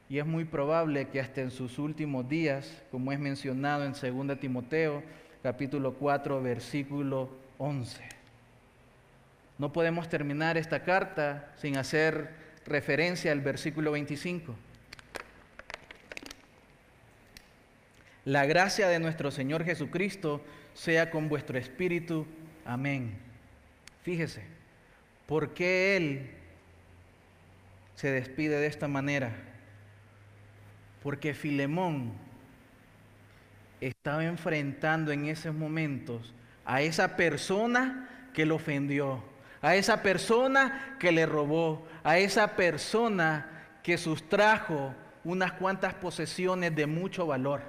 y 0.09 0.17
es 0.17 0.25
muy 0.25 0.45
probable 0.45 1.09
que 1.09 1.19
hasta 1.19 1.41
en 1.41 1.51
sus 1.51 1.77
últimos 1.77 2.27
días, 2.27 2.81
como 2.89 3.11
es 3.11 3.19
mencionado 3.19 3.85
en 3.85 3.91
2 3.91 4.39
Timoteo 4.39 5.03
capítulo 5.43 5.93
4 5.93 6.41
versículo 6.41 7.29
11. 7.59 8.18
No 9.59 9.71
podemos 9.71 10.09
terminar 10.09 10.57
esta 10.57 10.83
carta 10.83 11.53
sin 11.57 11.77
hacer 11.77 12.31
referencia 12.65 13.31
al 13.31 13.41
versículo 13.41 13.91
25. 13.91 14.55
La 18.23 18.45
gracia 18.45 18.87
de 18.87 18.99
nuestro 18.99 19.31
Señor 19.31 19.65
Jesucristo 19.65 20.41
sea 20.73 21.11
con 21.11 21.29
vuestro 21.29 21.57
espíritu. 21.57 22.25
Amén. 22.65 23.17
Fíjese, 24.03 24.43
¿por 25.25 25.53
qué 25.53 25.97
Él 25.97 26.29
se 27.95 28.11
despide 28.11 28.59
de 28.59 28.67
esta 28.67 28.87
manera? 28.87 29.35
Porque 31.03 31.33
Filemón 31.33 32.13
estaba 33.81 34.23
enfrentando 34.23 35.11
en 35.11 35.25
esos 35.25 35.53
momentos 35.53 36.33
a 36.65 36.81
esa 36.81 37.17
persona 37.17 38.29
que 38.33 38.45
lo 38.45 38.55
ofendió, 38.55 39.23
a 39.61 39.75
esa 39.75 40.01
persona 40.01 40.95
que 40.99 41.11
le 41.11 41.25
robó, 41.25 41.85
a 42.03 42.17
esa 42.17 42.55
persona 42.55 43.65
que 43.83 43.97
sustrajo 43.97 44.93
unas 45.23 45.53
cuantas 45.53 45.93
posesiones 45.93 46.75
de 46.75 46.85
mucho 46.85 47.25
valor. 47.25 47.61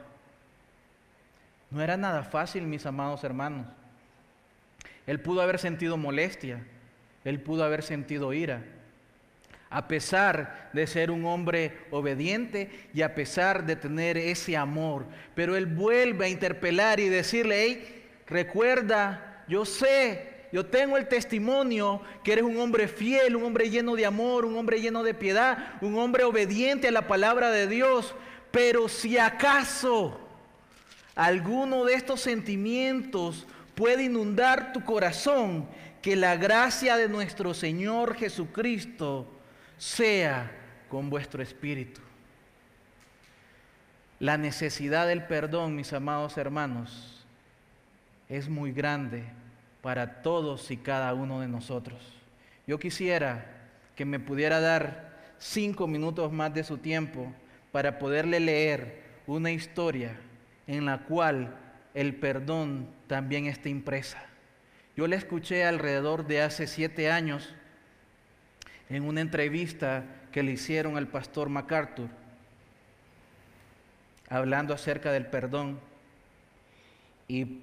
No 1.70 1.82
era 1.82 1.96
nada 1.96 2.22
fácil, 2.22 2.64
mis 2.64 2.86
amados 2.86 3.24
hermanos. 3.24 3.66
Él 5.06 5.20
pudo 5.20 5.42
haber 5.42 5.58
sentido 5.58 5.96
molestia, 5.96 6.64
él 7.24 7.40
pudo 7.40 7.64
haber 7.64 7.82
sentido 7.82 8.32
ira, 8.32 8.62
a 9.68 9.86
pesar 9.86 10.70
de 10.72 10.86
ser 10.86 11.10
un 11.10 11.24
hombre 11.24 11.78
obediente 11.90 12.88
y 12.92 13.02
a 13.02 13.14
pesar 13.14 13.64
de 13.64 13.76
tener 13.76 14.16
ese 14.16 14.56
amor. 14.56 15.06
Pero 15.34 15.56
él 15.56 15.66
vuelve 15.66 16.26
a 16.26 16.28
interpelar 16.28 16.98
y 16.98 17.08
decirle, 17.08 17.62
hey, 17.62 18.04
recuerda, 18.26 19.44
yo 19.48 19.64
sé, 19.64 20.39
yo 20.52 20.66
tengo 20.66 20.96
el 20.96 21.06
testimonio 21.06 22.00
que 22.24 22.32
eres 22.32 22.44
un 22.44 22.58
hombre 22.58 22.88
fiel, 22.88 23.36
un 23.36 23.44
hombre 23.44 23.70
lleno 23.70 23.94
de 23.94 24.06
amor, 24.06 24.44
un 24.44 24.56
hombre 24.56 24.80
lleno 24.80 25.02
de 25.02 25.14
piedad, 25.14 25.74
un 25.80 25.96
hombre 25.98 26.24
obediente 26.24 26.88
a 26.88 26.92
la 26.92 27.06
palabra 27.06 27.50
de 27.50 27.68
Dios. 27.68 28.14
Pero 28.50 28.88
si 28.88 29.16
acaso 29.16 30.18
alguno 31.14 31.84
de 31.84 31.94
estos 31.94 32.20
sentimientos 32.20 33.46
puede 33.76 34.04
inundar 34.04 34.72
tu 34.72 34.84
corazón, 34.84 35.68
que 36.02 36.16
la 36.16 36.36
gracia 36.36 36.96
de 36.96 37.08
nuestro 37.08 37.54
Señor 37.54 38.16
Jesucristo 38.16 39.26
sea 39.78 40.50
con 40.88 41.10
vuestro 41.10 41.42
espíritu. 41.42 42.00
La 44.18 44.36
necesidad 44.36 45.06
del 45.06 45.24
perdón, 45.26 45.76
mis 45.76 45.92
amados 45.92 46.36
hermanos, 46.36 47.24
es 48.28 48.48
muy 48.48 48.72
grande 48.72 49.24
para 49.82 50.22
todos 50.22 50.70
y 50.70 50.76
cada 50.76 51.14
uno 51.14 51.40
de 51.40 51.48
nosotros. 51.48 52.00
Yo 52.66 52.78
quisiera 52.78 53.46
que 53.96 54.04
me 54.04 54.20
pudiera 54.20 54.60
dar 54.60 55.10
cinco 55.38 55.86
minutos 55.86 56.32
más 56.32 56.52
de 56.54 56.64
su 56.64 56.78
tiempo 56.78 57.32
para 57.72 57.98
poderle 57.98 58.40
leer 58.40 59.02
una 59.26 59.50
historia 59.50 60.16
en 60.66 60.84
la 60.86 60.98
cual 61.04 61.56
el 61.94 62.14
perdón 62.14 62.88
también 63.06 63.46
está 63.46 63.68
impresa. 63.68 64.22
Yo 64.96 65.06
le 65.06 65.16
escuché 65.16 65.64
alrededor 65.64 66.26
de 66.26 66.42
hace 66.42 66.66
siete 66.66 67.10
años 67.10 67.54
en 68.88 69.04
una 69.04 69.20
entrevista 69.20 70.04
que 70.32 70.42
le 70.42 70.52
hicieron 70.52 70.96
al 70.96 71.08
pastor 71.08 71.48
MacArthur, 71.48 72.08
hablando 74.28 74.74
acerca 74.74 75.12
del 75.12 75.26
perdón, 75.26 75.80
y 77.26 77.60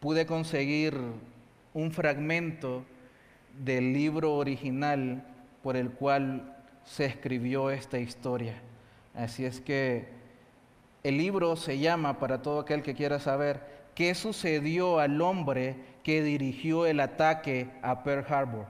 pude 0.00 0.26
conseguir 0.26 0.94
un 1.74 1.92
fragmento 1.92 2.84
del 3.64 3.92
libro 3.92 4.34
original 4.34 5.22
por 5.62 5.76
el 5.76 5.90
cual 5.90 6.56
se 6.84 7.04
escribió 7.04 7.70
esta 7.70 7.98
historia. 7.98 8.60
Así 9.14 9.44
es 9.44 9.60
que 9.60 10.08
el 11.02 11.18
libro 11.18 11.56
se 11.56 11.78
llama, 11.78 12.18
para 12.18 12.42
todo 12.42 12.60
aquel 12.60 12.82
que 12.82 12.94
quiera 12.94 13.20
saber, 13.20 13.60
¿qué 13.94 14.14
sucedió 14.14 14.98
al 14.98 15.20
hombre 15.20 15.76
que 16.02 16.22
dirigió 16.22 16.86
el 16.86 17.00
ataque 17.00 17.70
a 17.82 18.02
Pearl 18.02 18.24
Harbor? 18.32 18.66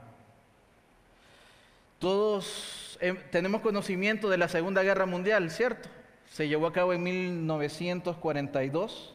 Todos 1.99 2.99
eh, 3.01 3.15
tenemos 3.31 3.61
conocimiento 3.61 4.29
de 4.29 4.39
la 4.39 4.49
Segunda 4.49 4.83
Guerra 4.83 5.07
Mundial, 5.07 5.51
¿cierto? 5.51 5.89
Se 6.31 6.49
llevó 6.49 6.67
a 6.67 6.73
cabo 6.73 6.93
en 6.93 7.03
1942, 7.03 9.15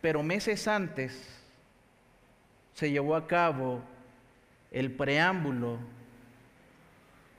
pero 0.00 0.22
meses 0.22 0.68
antes 0.68 1.37
se 2.78 2.92
llevó 2.92 3.16
a 3.16 3.26
cabo 3.26 3.82
el 4.70 4.92
preámbulo 4.92 5.78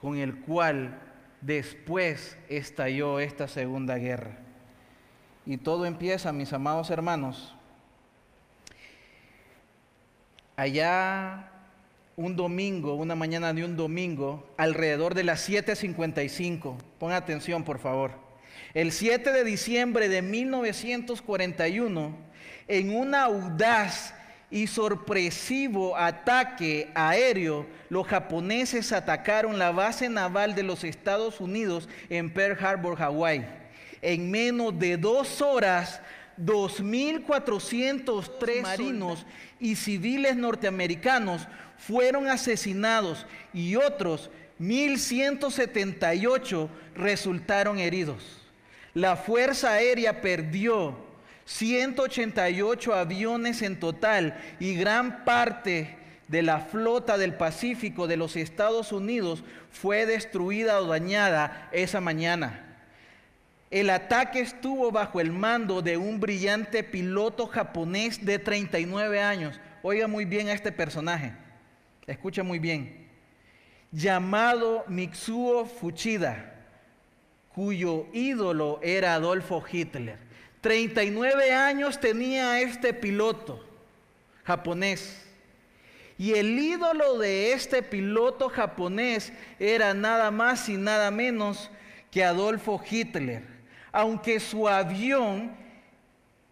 con 0.02 0.18
el 0.18 0.36
cual 0.42 1.00
después 1.40 2.38
estalló 2.50 3.22
esta 3.22 3.48
segunda 3.48 3.96
guerra. 3.96 4.38
Y 5.46 5.56
todo 5.56 5.86
empieza, 5.86 6.34
mis 6.34 6.52
amados 6.52 6.90
hermanos, 6.90 7.56
allá 10.58 11.50
un 12.18 12.36
domingo, 12.36 12.96
una 12.96 13.16
mañana 13.16 13.54
de 13.54 13.64
un 13.64 13.78
domingo, 13.78 14.46
alrededor 14.58 15.14
de 15.14 15.24
las 15.24 15.50
7.55. 15.50 16.76
Pon 17.00 17.14
atención, 17.14 17.64
por 17.64 17.80
favor. 17.80 18.12
El 18.74 18.92
7 18.92 19.32
de 19.32 19.46
diciembre 19.46 20.10
de 20.10 20.22
1941, 20.22 22.14
en 22.68 22.94
una 22.94 23.24
audaz 23.24 24.19
y 24.52 24.68
sorpresivo 24.68 25.96
ataque 25.96 26.90
aéreo, 26.96 27.68
los 27.90 28.08
japoneses 28.08 28.92
atacaron 28.92 29.60
la 29.60 29.72
base 29.72 30.10
naval 30.10 30.56
de 30.56 30.64
los 30.64 30.84
Estados 30.84 31.40
Unidos 31.40 31.88
en 32.10 32.32
Pearl 32.32 32.58
Harbor, 32.64 32.98
Hawái. 32.98 33.46
En 34.02 34.32
menos 34.32 34.80
de 34.80 34.98
dos 34.98 35.40
horas, 35.42 36.02
2.403 36.38 38.62
marinos 38.62 39.26
y 39.60 39.76
civiles 39.76 40.36
norteamericanos 40.36 41.48
fueron 41.78 42.28
asesinados 42.28 43.28
y 43.54 43.76
otros 43.76 44.32
1.178 44.60 46.70
resultaron 46.96 47.78
heridos. 47.80 48.42
La 48.94 49.16
Fuerza 49.16 49.72
Aérea 49.74 50.22
perdió 50.22 51.09
188 51.50 52.94
aviones 52.94 53.64
en 53.64 53.80
total 53.80 54.40
y 54.60 54.76
gran 54.76 55.26
parte 55.26 55.98
de 56.28 56.44
la 56.44 56.60
flota 56.60 57.18
del 57.18 57.34
Pacífico 57.34 58.06
de 58.06 58.18
los 58.18 58.36
Estados 58.36 58.92
Unidos 58.92 59.44
fue 59.72 60.06
destruida 60.06 60.80
o 60.80 60.86
dañada 60.86 61.68
esa 61.72 62.02
mañana. 62.02 62.84
El 63.72 63.90
ataque 63.90 64.42
estuvo 64.42 64.92
bajo 64.92 65.20
el 65.20 65.32
mando 65.32 65.82
de 65.82 65.98
un 65.98 66.20
brillante 66.20 66.84
piloto 66.84 67.48
japonés 67.48 68.24
de 68.24 68.38
39 68.38 69.20
años. 69.20 69.60
Oiga 69.82 70.08
muy 70.08 70.26
bien 70.26 70.50
a 70.50 70.54
este 70.54 70.72
personaje. 70.72 71.34
Escucha 72.06 72.44
muy 72.44 72.60
bien. 72.60 73.10
Llamado 73.92 74.86
Mitsuo 74.88 75.66
Fuchida, 75.66 76.54
cuyo 77.56 78.06
ídolo 78.14 78.80
era 78.84 79.16
Adolfo 79.16 79.64
Hitler. 79.70 80.30
39 80.62 81.54
años 81.54 82.00
tenía 82.00 82.60
este 82.62 82.94
piloto 82.94 83.64
japonés. 84.44 85.26
Y 86.18 86.34
el 86.34 86.60
ídolo 86.60 87.18
de 87.18 87.54
este 87.54 87.82
piloto 87.82 88.50
japonés 88.50 89.32
era 89.58 89.94
nada 89.94 90.32
más 90.32 90.68
y 90.68 90.76
nada 90.76 91.12
menos 91.12 91.72
que 92.12 92.26
Adolfo 92.26 92.82
Hitler. 92.90 93.44
Aunque 93.92 94.40
su 94.42 94.68
avión 94.68 95.56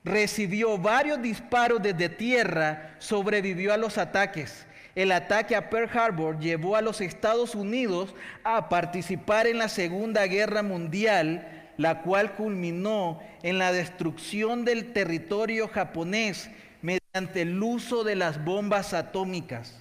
recibió 0.06 0.78
varios 0.78 1.22
disparos 1.22 1.82
desde 1.82 2.08
tierra, 2.08 2.96
sobrevivió 3.00 3.74
a 3.74 3.78
los 3.78 3.98
ataques. 3.98 4.66
El 4.96 5.12
ataque 5.12 5.56
a 5.56 5.70
Pearl 5.70 5.90
Harbor 5.96 6.40
llevó 6.40 6.76
a 6.76 6.82
los 6.82 7.02
Estados 7.02 7.54
Unidos 7.54 8.16
a 8.44 8.70
participar 8.70 9.48
en 9.48 9.58
la 9.58 9.68
Segunda 9.68 10.26
Guerra 10.26 10.64
Mundial 10.64 11.57
la 11.78 12.02
cual 12.02 12.34
culminó 12.36 13.20
en 13.44 13.60
la 13.60 13.72
destrucción 13.72 14.66
del 14.66 14.94
territorio 14.94 15.68
japonés 15.68 16.50
mediante 16.82 17.42
el 17.42 17.62
uso 17.62 18.04
de 18.04 18.16
las 18.16 18.44
bombas 18.44 18.94
atómicas. 18.94 19.80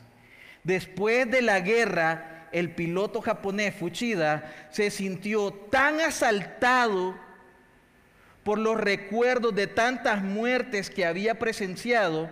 Después 0.63 1.31
de 1.31 1.43
la 1.43 1.61
guerra, 1.61 2.49
el 2.53 2.71
piloto 2.71 3.21
japonés 3.21 3.75
Fuchida 3.75 4.53
se 4.71 4.91
sintió 4.91 5.53
tan 5.53 6.01
asaltado 6.01 7.17
por 8.45 8.59
los 8.59 8.77
recuerdos 8.77 9.55
de 9.55 9.67
tantas 9.67 10.23
muertes 10.23 10.91
que 10.91 11.05
había 11.05 11.39
presenciado 11.39 12.31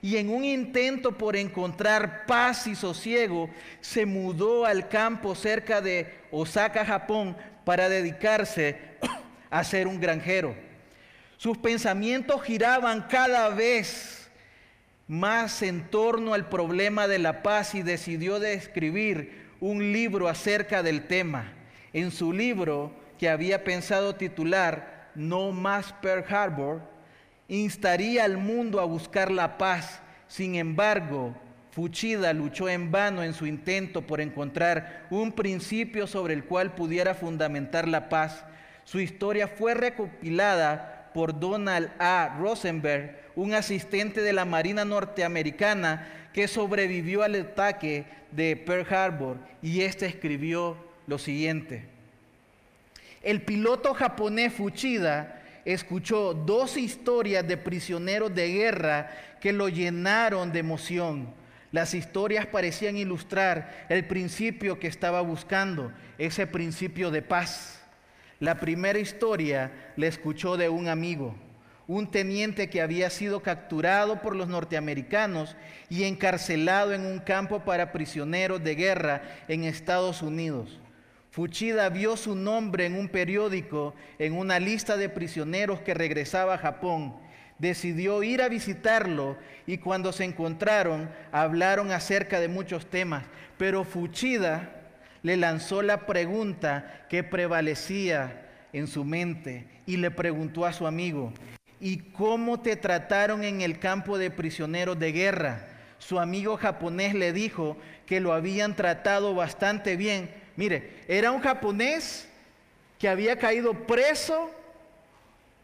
y 0.00 0.16
en 0.16 0.30
un 0.30 0.44
intento 0.44 1.16
por 1.16 1.36
encontrar 1.36 2.26
paz 2.26 2.66
y 2.66 2.74
sosiego 2.74 3.50
se 3.80 4.06
mudó 4.06 4.64
al 4.64 4.88
campo 4.88 5.34
cerca 5.34 5.80
de 5.80 6.14
Osaka, 6.30 6.84
Japón, 6.84 7.36
para 7.68 7.90
dedicarse 7.90 8.78
a 9.50 9.62
ser 9.62 9.88
un 9.88 10.00
granjero. 10.00 10.56
Sus 11.36 11.58
pensamientos 11.58 12.42
giraban 12.42 13.02
cada 13.10 13.50
vez 13.50 14.30
más 15.06 15.60
en 15.60 15.90
torno 15.90 16.32
al 16.32 16.48
problema 16.48 17.06
de 17.06 17.18
la 17.18 17.42
paz 17.42 17.74
y 17.74 17.82
decidió 17.82 18.40
de 18.40 18.54
escribir 18.54 19.50
un 19.60 19.92
libro 19.92 20.28
acerca 20.28 20.82
del 20.82 21.08
tema. 21.08 21.52
En 21.92 22.10
su 22.10 22.32
libro, 22.32 22.90
que 23.18 23.28
había 23.28 23.64
pensado 23.64 24.14
titular 24.14 25.10
No 25.14 25.52
más 25.52 25.92
Pearl 26.00 26.24
Harbor, 26.26 26.80
instaría 27.48 28.24
al 28.24 28.38
mundo 28.38 28.80
a 28.80 28.86
buscar 28.86 29.30
la 29.30 29.58
paz. 29.58 30.00
Sin 30.26 30.54
embargo, 30.54 31.36
Fuchida 31.78 32.32
luchó 32.32 32.68
en 32.68 32.90
vano 32.90 33.22
en 33.22 33.32
su 33.32 33.46
intento 33.46 34.02
por 34.02 34.20
encontrar 34.20 35.06
un 35.10 35.30
principio 35.30 36.08
sobre 36.08 36.34
el 36.34 36.42
cual 36.42 36.74
pudiera 36.74 37.14
fundamentar 37.14 37.86
la 37.86 38.08
paz. 38.08 38.44
Su 38.82 38.98
historia 38.98 39.46
fue 39.46 39.74
recopilada 39.74 41.12
por 41.14 41.38
Donald 41.38 41.88
A. 42.00 42.36
Rosenberg, 42.40 43.16
un 43.36 43.54
asistente 43.54 44.22
de 44.22 44.32
la 44.32 44.44
Marina 44.44 44.84
norteamericana 44.84 46.08
que 46.32 46.48
sobrevivió 46.48 47.22
al 47.22 47.36
ataque 47.36 48.06
de 48.32 48.56
Pearl 48.56 48.92
Harbor, 48.92 49.36
y 49.62 49.82
este 49.82 50.06
escribió 50.06 50.76
lo 51.06 51.16
siguiente. 51.16 51.84
El 53.22 53.42
piloto 53.42 53.94
japonés 53.94 54.52
Fuchida 54.52 55.44
escuchó 55.64 56.34
dos 56.34 56.76
historias 56.76 57.46
de 57.46 57.56
prisioneros 57.56 58.34
de 58.34 58.48
guerra 58.48 59.10
que 59.40 59.52
lo 59.52 59.68
llenaron 59.68 60.50
de 60.50 60.58
emoción. 60.58 61.38
Las 61.70 61.92
historias 61.92 62.46
parecían 62.46 62.96
ilustrar 62.96 63.86
el 63.90 64.06
principio 64.06 64.78
que 64.78 64.86
estaba 64.86 65.20
buscando, 65.20 65.92
ese 66.16 66.46
principio 66.46 67.10
de 67.10 67.20
paz. 67.20 67.82
La 68.40 68.58
primera 68.58 68.98
historia 68.98 69.92
le 69.96 70.06
escuchó 70.06 70.56
de 70.56 70.70
un 70.70 70.88
amigo, 70.88 71.34
un 71.86 72.10
teniente 72.10 72.70
que 72.70 72.80
había 72.80 73.10
sido 73.10 73.40
capturado 73.40 74.22
por 74.22 74.34
los 74.34 74.48
norteamericanos 74.48 75.56
y 75.90 76.04
encarcelado 76.04 76.94
en 76.94 77.04
un 77.04 77.18
campo 77.18 77.60
para 77.60 77.92
prisioneros 77.92 78.64
de 78.64 78.74
guerra 78.74 79.22
en 79.48 79.64
Estados 79.64 80.22
Unidos. 80.22 80.80
Fuchida 81.30 81.88
vio 81.90 82.16
su 82.16 82.34
nombre 82.34 82.86
en 82.86 82.94
un 82.94 83.08
periódico, 83.08 83.94
en 84.18 84.32
una 84.32 84.58
lista 84.58 84.96
de 84.96 85.10
prisioneros 85.10 85.80
que 85.80 85.92
regresaba 85.92 86.54
a 86.54 86.58
Japón 86.58 87.27
decidió 87.58 88.22
ir 88.22 88.42
a 88.42 88.48
visitarlo 88.48 89.36
y 89.66 89.78
cuando 89.78 90.12
se 90.12 90.24
encontraron 90.24 91.10
hablaron 91.32 91.90
acerca 91.92 92.40
de 92.40 92.48
muchos 92.48 92.86
temas, 92.86 93.24
pero 93.56 93.84
Fuchida 93.84 94.74
le 95.22 95.36
lanzó 95.36 95.82
la 95.82 96.06
pregunta 96.06 97.06
que 97.08 97.24
prevalecía 97.24 98.46
en 98.72 98.86
su 98.86 99.04
mente 99.04 99.66
y 99.86 99.96
le 99.96 100.10
preguntó 100.10 100.64
a 100.64 100.72
su 100.72 100.86
amigo, 100.86 101.32
¿y 101.80 101.98
cómo 101.98 102.60
te 102.60 102.76
trataron 102.76 103.44
en 103.44 103.60
el 103.60 103.78
campo 103.78 104.18
de 104.18 104.30
prisioneros 104.30 104.98
de 104.98 105.12
guerra? 105.12 105.66
Su 105.98 106.20
amigo 106.20 106.56
japonés 106.56 107.14
le 107.14 107.32
dijo 107.32 107.76
que 108.06 108.20
lo 108.20 108.32
habían 108.32 108.76
tratado 108.76 109.34
bastante 109.34 109.96
bien. 109.96 110.30
Mire, 110.56 110.92
era 111.08 111.32
un 111.32 111.40
japonés 111.40 112.28
que 112.98 113.08
había 113.08 113.36
caído 113.36 113.86
preso 113.86 114.50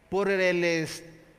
por, 0.09 0.29
el, 0.29 0.87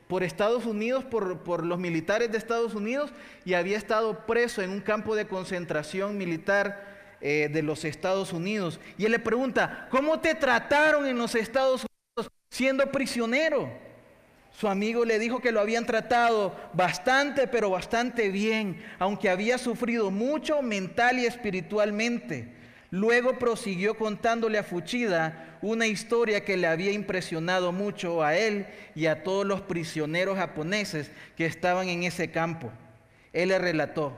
por 0.07 0.23
Estados 0.23 0.65
Unidos, 0.65 1.03
por, 1.03 1.65
los 1.65 1.79
militares 1.79 2.31
de 2.31 2.37
Estados 2.37 2.73
Unidos, 2.73 3.11
y 3.45 3.53
había 3.53 3.77
estado 3.77 4.25
preso 4.25 4.61
en 4.61 4.69
un 4.69 4.81
campo 4.81 5.15
de 5.15 5.27
concentración 5.27 6.17
militar 6.17 7.15
eh, 7.21 7.49
de 7.51 7.61
los 7.61 7.83
Estados 7.83 8.33
Unidos. 8.33 8.79
Y 8.97 9.05
él 9.05 9.11
le 9.11 9.19
pregunta, 9.19 9.87
¿cómo 9.91 10.19
te 10.19 10.33
trataron 10.35 11.05
en 11.05 11.17
los 11.17 11.35
Estados 11.35 11.85
Unidos 11.85 12.31
siendo 12.49 12.89
prisionero? 12.91 13.69
Su 14.51 14.67
amigo 14.67 15.05
le 15.05 15.19
dijo 15.19 15.39
que 15.39 15.51
lo 15.51 15.59
habían 15.59 15.85
tratado 15.85 16.55
bastante, 16.73 17.47
pero 17.47 17.69
bastante 17.69 18.29
bien, 18.29 18.83
aunque 18.97 19.29
había 19.29 19.57
sufrido 19.57 20.09
mucho 20.09 20.63
mental 20.63 21.19
y 21.19 21.25
espiritualmente. 21.25 22.56
Luego 22.97 23.37
prosiguió 23.37 23.93
contándole 23.95 24.57
a 24.57 24.63
Fuchida 24.63 25.59
una 25.61 25.85
historia 25.85 26.43
que 26.43 26.57
le 26.57 26.65
había 26.65 26.91
impresionado 26.91 27.71
mucho 27.71 28.23
a 28.23 28.35
él 28.35 28.65
y 28.95 29.05
a 29.05 29.21
todos 29.21 29.45
los 29.45 29.61
prisioneros 29.61 30.35
japoneses 30.35 31.11
que 31.35 31.45
estaban 31.45 31.89
en 31.89 32.01
ese 32.01 32.31
campo. 32.31 32.71
Él 33.33 33.49
le 33.49 33.59
relató, 33.59 34.17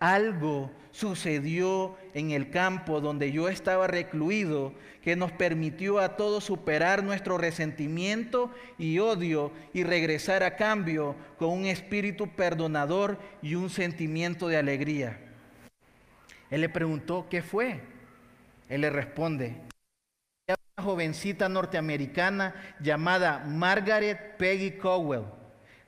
algo 0.00 0.70
sucedió 0.90 1.96
en 2.12 2.32
el 2.32 2.50
campo 2.50 3.00
donde 3.00 3.32
yo 3.32 3.48
estaba 3.48 3.86
recluido 3.86 4.74
que 5.00 5.16
nos 5.16 5.32
permitió 5.32 5.98
a 5.98 6.18
todos 6.18 6.44
superar 6.44 7.02
nuestro 7.02 7.38
resentimiento 7.38 8.50
y 8.76 8.98
odio 8.98 9.50
y 9.72 9.82
regresar 9.82 10.42
a 10.42 10.56
cambio 10.56 11.16
con 11.38 11.48
un 11.48 11.64
espíritu 11.64 12.28
perdonador 12.28 13.18
y 13.40 13.54
un 13.54 13.70
sentimiento 13.70 14.46
de 14.46 14.58
alegría. 14.58 15.18
Él 16.50 16.60
le 16.60 16.68
preguntó, 16.68 17.26
¿qué 17.30 17.40
fue? 17.40 17.93
Él 18.68 18.80
le 18.80 18.90
responde, 18.90 19.60
una 20.48 20.84
jovencita 20.84 21.48
norteamericana 21.48 22.54
llamada 22.80 23.44
Margaret 23.46 24.36
Peggy 24.36 24.72
Cowell 24.72 25.24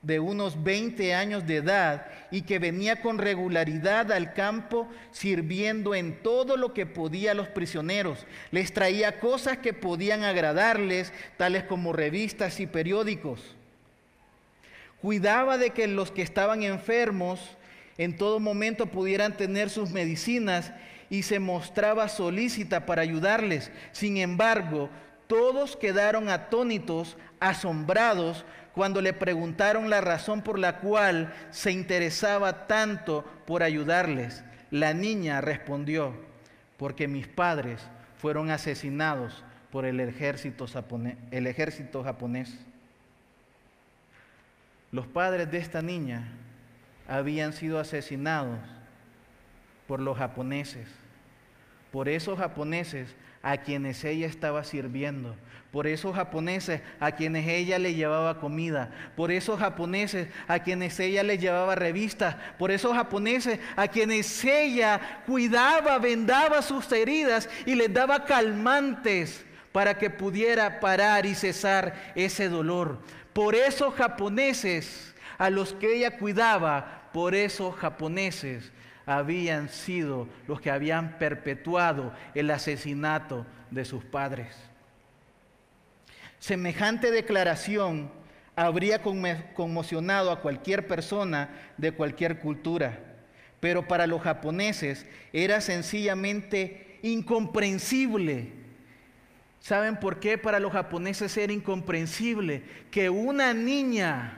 de 0.07 0.21
unos 0.21 0.63
20 0.63 1.15
años 1.15 1.47
de 1.49 1.57
edad 1.57 2.07
y 2.31 2.43
que 2.43 2.61
venía 2.61 3.03
con 3.03 3.19
regularidad 3.19 4.13
al 4.13 4.35
campo 4.35 4.89
sirviendo 5.11 5.97
en 5.97 6.23
todo 6.23 6.57
lo 6.57 6.73
que 6.73 6.87
podía 6.87 7.33
a 7.33 7.35
los 7.35 7.49
prisioneros. 7.49 8.25
Les 8.53 8.73
traía 8.73 9.19
cosas 9.19 9.59
que 9.59 9.73
podían 9.73 10.23
agradarles, 10.23 11.13
tales 11.37 11.65
como 11.65 11.93
revistas 11.93 12.61
y 12.61 12.69
periódicos. 12.69 13.57
Cuidaba 15.01 15.59
de 15.59 15.71
que 15.71 15.89
los 15.89 16.13
que 16.13 16.23
estaban 16.23 16.63
enfermos 16.63 17.41
en 17.99 18.17
todo 18.17 18.39
momento 18.39 18.87
pudieran 18.87 19.37
tener 19.37 19.71
sus 19.71 19.91
medicinas 19.91 20.73
y 21.11 21.23
se 21.23 21.39
mostraba 21.39 22.09
solícita 22.09 22.87
para 22.87 23.03
ayudarles. 23.03 23.71
Sin 23.93 24.17
embargo, 24.17 24.91
todos 25.27 25.77
quedaron 25.77 26.29
atónitos, 26.29 27.17
asombrados, 27.41 28.45
cuando 28.73 29.01
le 29.01 29.13
preguntaron 29.13 29.89
la 29.89 30.03
razón 30.03 30.43
por 30.43 30.59
la 30.59 30.79
cual 30.81 31.33
se 31.51 31.73
interesaba 31.73 32.67
tanto 32.67 33.25
por 33.47 33.63
ayudarles. 33.63 34.45
La 34.71 34.93
niña 34.93 35.41
respondió, 35.41 36.15
porque 36.77 37.09
mis 37.09 37.27
padres 37.27 37.81
fueron 38.19 38.51
asesinados 38.51 39.45
por 39.71 39.87
el 39.87 40.01
ejército, 40.01 40.67
japonés. 42.05 42.59
Los 44.93 45.07
padres 45.07 45.51
de 45.51 45.59
esta 45.59 45.83
niña 45.83 46.29
habían 47.09 47.53
sido 47.53 47.79
asesinados 47.79 48.59
por 49.87 50.01
los 50.01 50.19
japoneses. 50.19 50.89
Por 51.91 52.09
esos 52.09 52.39
japoneses 52.39 53.15
a 53.43 53.59
quienes 53.59 54.05
ella 54.05 54.27
estaba 54.27 54.65
sirviendo, 54.65 55.37
por 55.71 55.87
esos 55.87 56.17
japoneses 56.17 56.81
a 56.99 57.13
quienes 57.13 57.47
ella 57.47 57.79
le 57.79 57.95
llevaba 57.95 58.41
comida, 58.41 58.91
por 59.15 59.31
esos 59.31 59.61
japoneses 59.61 60.29
a 60.49 60.59
quienes 60.59 60.99
ella 60.99 61.23
le 61.23 61.39
llevaba 61.39 61.75
revistas, 61.75 62.37
por 62.59 62.71
esos 62.71 62.95
japoneses 62.95 63.61
a 63.77 63.89
quienes 63.89 64.45
ella 64.45 65.23
cuidaba, 65.27 65.99
vendaba 65.99 66.61
sus 66.61 66.91
heridas 66.91 67.49
y 67.67 67.75
les 67.77 67.93
daba 67.93 68.25
calmantes 68.25 69.45
para 69.71 69.97
que 69.97 70.11
pudiera 70.11 70.81
parar 70.81 71.25
y 71.25 71.35
cesar 71.35 72.13
ese 72.15 72.49
dolor. 72.49 72.99
Por 73.33 73.55
esos 73.55 73.95
japoneses 73.95 75.15
a 75.39 75.51
los 75.51 75.73
que 75.75 75.95
ella 75.95 76.19
cuidaba, 76.19 77.11
por 77.13 77.35
esos 77.35 77.75
japoneses 77.77 78.73
habían 79.07 79.69
sido 79.69 80.29
los 80.49 80.61
que 80.61 80.71
habían 80.71 81.19
perpetuado 81.19 82.13
el 82.35 82.51
asesinato 82.51 83.47
de 83.71 83.85
sus 83.85 84.05
padres. 84.05 84.55
Semejante 86.41 87.11
declaración 87.11 88.11
habría 88.57 89.03
conmocionado 89.03 90.31
a 90.31 90.41
cualquier 90.41 90.87
persona 90.89 91.51
de 91.77 91.93
cualquier 91.93 92.41
cultura, 92.41 92.99
pero 93.61 93.87
para 93.87 94.07
los 94.07 94.23
japoneses 94.23 95.07
era 95.33 95.61
sencillamente 95.61 96.99
incomprensible. 97.03 98.53
¿Saben 99.61 99.97
por 99.99 100.21
qué 100.21 100.39
para 100.39 100.61
los 100.61 100.73
japoneses 100.73 101.37
era 101.37 101.53
incomprensible 101.53 102.63
que 102.91 103.11
una 103.11 103.53
niña 103.55 104.36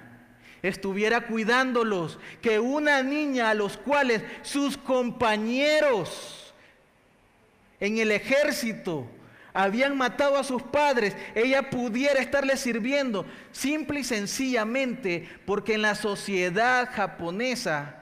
estuviera 0.62 1.22
cuidándolos, 1.22 2.18
que 2.42 2.58
una 2.58 3.02
niña 3.02 3.50
a 3.50 3.54
los 3.54 3.76
cuales 3.76 4.22
sus 4.42 4.76
compañeros 4.76 6.52
en 7.80 7.98
el 7.98 8.10
ejército 8.10 9.06
habían 9.52 9.96
matado 9.96 10.36
a 10.36 10.44
sus 10.44 10.62
padres, 10.62 11.16
ella 11.34 11.70
pudiera 11.70 12.20
estarle 12.20 12.56
sirviendo, 12.56 13.26
simple 13.52 14.00
y 14.00 14.04
sencillamente 14.04 15.28
porque 15.46 15.74
en 15.74 15.82
la 15.82 15.94
sociedad 15.94 16.88
japonesa, 16.92 17.94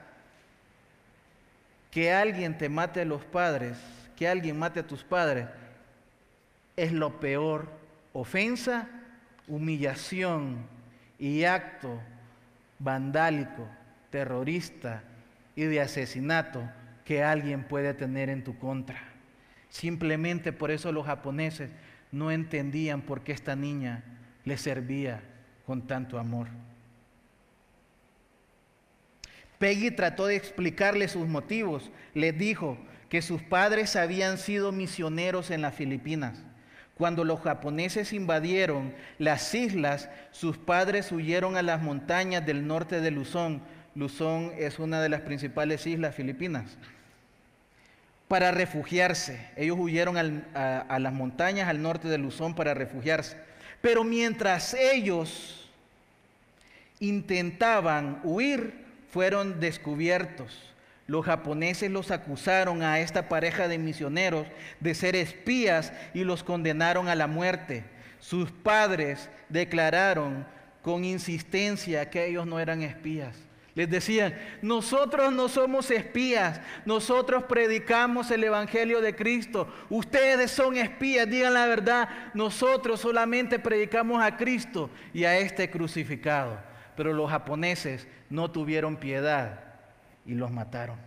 que 1.90 2.12
alguien 2.12 2.58
te 2.58 2.68
mate 2.68 3.00
a 3.00 3.06
los 3.06 3.24
padres, 3.24 3.78
que 4.16 4.28
alguien 4.28 4.58
mate 4.58 4.80
a 4.80 4.86
tus 4.86 5.02
padres, 5.02 5.46
es 6.76 6.92
lo 6.92 7.20
peor, 7.20 7.70
ofensa, 8.12 8.88
humillación 9.48 10.58
y 11.18 11.44
acto 11.44 11.98
vandálico, 12.78 13.68
terrorista 14.10 15.02
y 15.54 15.64
de 15.64 15.80
asesinato 15.80 16.68
que 17.04 17.22
alguien 17.22 17.64
puede 17.64 17.94
tener 17.94 18.28
en 18.28 18.44
tu 18.44 18.58
contra. 18.58 19.00
Simplemente 19.68 20.52
por 20.52 20.70
eso 20.70 20.92
los 20.92 21.06
japoneses 21.06 21.70
no 22.12 22.30
entendían 22.30 23.02
por 23.02 23.22
qué 23.22 23.32
esta 23.32 23.56
niña 23.56 24.04
le 24.44 24.56
servía 24.56 25.22
con 25.66 25.86
tanto 25.86 26.18
amor. 26.18 26.48
Peggy 29.58 29.90
trató 29.90 30.26
de 30.26 30.36
explicarle 30.36 31.08
sus 31.08 31.26
motivos. 31.26 31.90
Le 32.14 32.32
dijo 32.32 32.78
que 33.08 33.22
sus 33.22 33.42
padres 33.42 33.96
habían 33.96 34.38
sido 34.38 34.72
misioneros 34.72 35.50
en 35.50 35.62
las 35.62 35.74
Filipinas 35.74 36.45
cuando 36.96 37.24
los 37.24 37.40
japoneses 37.40 38.14
invadieron 38.14 38.94
las 39.18 39.54
islas, 39.54 40.08
sus 40.30 40.56
padres 40.56 41.12
huyeron 41.12 41.56
a 41.56 41.62
las 41.62 41.82
montañas 41.82 42.46
del 42.46 42.66
norte 42.66 43.02
de 43.02 43.10
Luzón. 43.10 43.60
Luzón 43.94 44.52
es 44.56 44.78
una 44.78 45.02
de 45.02 45.10
las 45.10 45.20
principales 45.20 45.86
islas 45.86 46.14
filipinas. 46.14 46.78
Para 48.28 48.50
refugiarse. 48.50 49.46
Ellos 49.56 49.76
huyeron 49.78 50.16
a, 50.54 50.98
las 50.98 51.12
montañas 51.12 51.68
al 51.68 51.82
norte 51.82 52.08
de 52.08 52.16
Luzón 52.16 52.54
para 52.54 52.72
refugiarse. 52.72 53.36
Pero 53.82 54.02
mientras 54.02 54.72
ellos 54.72 55.70
intentaban 56.98 58.20
huir, 58.24 58.86
fueron 59.10 59.60
descubiertos 59.60 60.74
los 61.06 61.24
japoneses 61.24 61.90
los 61.90 62.10
acusaron 62.10 62.82
a 62.82 62.98
esta 63.00 63.28
pareja 63.28 63.68
de 63.68 63.78
misioneros 63.78 64.46
de 64.80 64.94
ser 64.94 65.14
espías 65.14 65.92
y 66.14 66.24
los 66.24 66.42
condenaron 66.42 67.08
a 67.08 67.14
la 67.14 67.28
muerte. 67.28 67.84
Sus 68.18 68.50
padres 68.50 69.30
declararon 69.48 70.46
con 70.82 71.04
insistencia 71.04 72.10
que 72.10 72.26
ellos 72.26 72.46
no 72.46 72.58
eran 72.58 72.82
espías. 72.82 73.36
Les 73.76 73.90
decían, 73.90 74.34
nosotros 74.62 75.32
no 75.32 75.48
somos 75.48 75.90
espías, 75.90 76.62
nosotros 76.86 77.44
predicamos 77.44 78.30
el 78.30 78.42
Evangelio 78.42 79.02
de 79.02 79.14
Cristo, 79.14 79.68
ustedes 79.90 80.50
son 80.50 80.78
espías, 80.78 81.28
digan 81.28 81.52
la 81.52 81.66
verdad, 81.66 82.08
nosotros 82.32 83.00
solamente 83.00 83.58
predicamos 83.58 84.22
a 84.22 84.34
Cristo 84.38 84.88
y 85.12 85.24
a 85.24 85.38
este 85.38 85.70
crucificado. 85.70 86.58
pero 86.96 87.12
los 87.12 87.30
japoneses 87.30 88.08
no 88.30 88.50
tuvieron 88.50 88.96
piedad 88.96 89.65
y 90.26 90.34
los 90.34 90.50
mataron. 90.50 90.98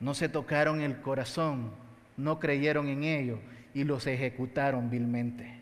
No 0.00 0.14
se 0.14 0.28
tocaron 0.28 0.80
el 0.80 1.00
corazón, 1.00 1.72
no 2.16 2.38
creyeron 2.38 2.88
en 2.88 3.04
ello 3.04 3.38
y 3.74 3.84
los 3.84 4.06
ejecutaron 4.06 4.90
vilmente. 4.90 5.58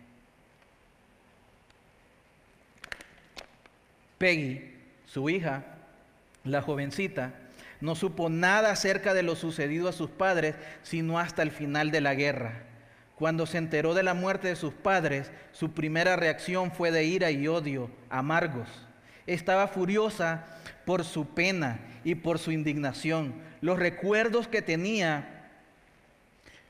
Peggy, 4.18 4.74
su 5.06 5.28
hija, 5.28 5.64
la 6.44 6.62
jovencita, 6.62 7.34
no 7.80 7.94
supo 7.94 8.30
nada 8.30 8.70
acerca 8.70 9.12
de 9.12 9.22
lo 9.22 9.36
sucedido 9.36 9.88
a 9.88 9.92
sus 9.92 10.10
padres, 10.10 10.54
sino 10.82 11.18
hasta 11.18 11.42
el 11.42 11.50
final 11.50 11.90
de 11.90 12.00
la 12.00 12.14
guerra. 12.14 12.62
Cuando 13.16 13.46
se 13.46 13.58
enteró 13.58 13.94
de 13.94 14.02
la 14.02 14.14
muerte 14.14 14.48
de 14.48 14.56
sus 14.56 14.72
padres, 14.74 15.30
su 15.52 15.72
primera 15.72 16.16
reacción 16.16 16.70
fue 16.70 16.90
de 16.90 17.04
ira 17.04 17.30
y 17.30 17.48
odio, 17.48 17.90
amargos. 18.10 18.68
Estaba 19.26 19.68
furiosa 19.68 20.46
por 20.86 21.04
su 21.04 21.26
pena 21.26 21.80
y 22.04 22.14
por 22.14 22.38
su 22.38 22.52
indignación. 22.52 23.34
Los 23.60 23.78
recuerdos 23.78 24.48
que 24.48 24.62
tenía 24.62 25.32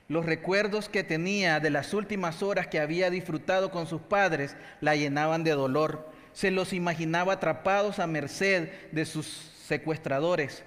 los 0.08 0.24
recuerdos 0.24 0.88
que 0.88 1.02
tenía 1.02 1.58
de 1.58 1.70
las 1.70 1.92
últimas 1.92 2.40
horas 2.40 2.68
que 2.68 2.78
había 2.78 3.10
disfrutado 3.10 3.72
con 3.72 3.88
sus 3.88 4.00
padres 4.00 4.54
la 4.80 4.94
llenaban 4.94 5.42
de 5.42 5.50
dolor. 5.50 6.08
Se 6.32 6.52
los 6.52 6.72
imaginaba 6.72 7.34
atrapados 7.34 7.98
a 7.98 8.06
merced 8.06 8.68
de 8.92 9.04
sus 9.04 9.26
secuestradores, 9.66 10.62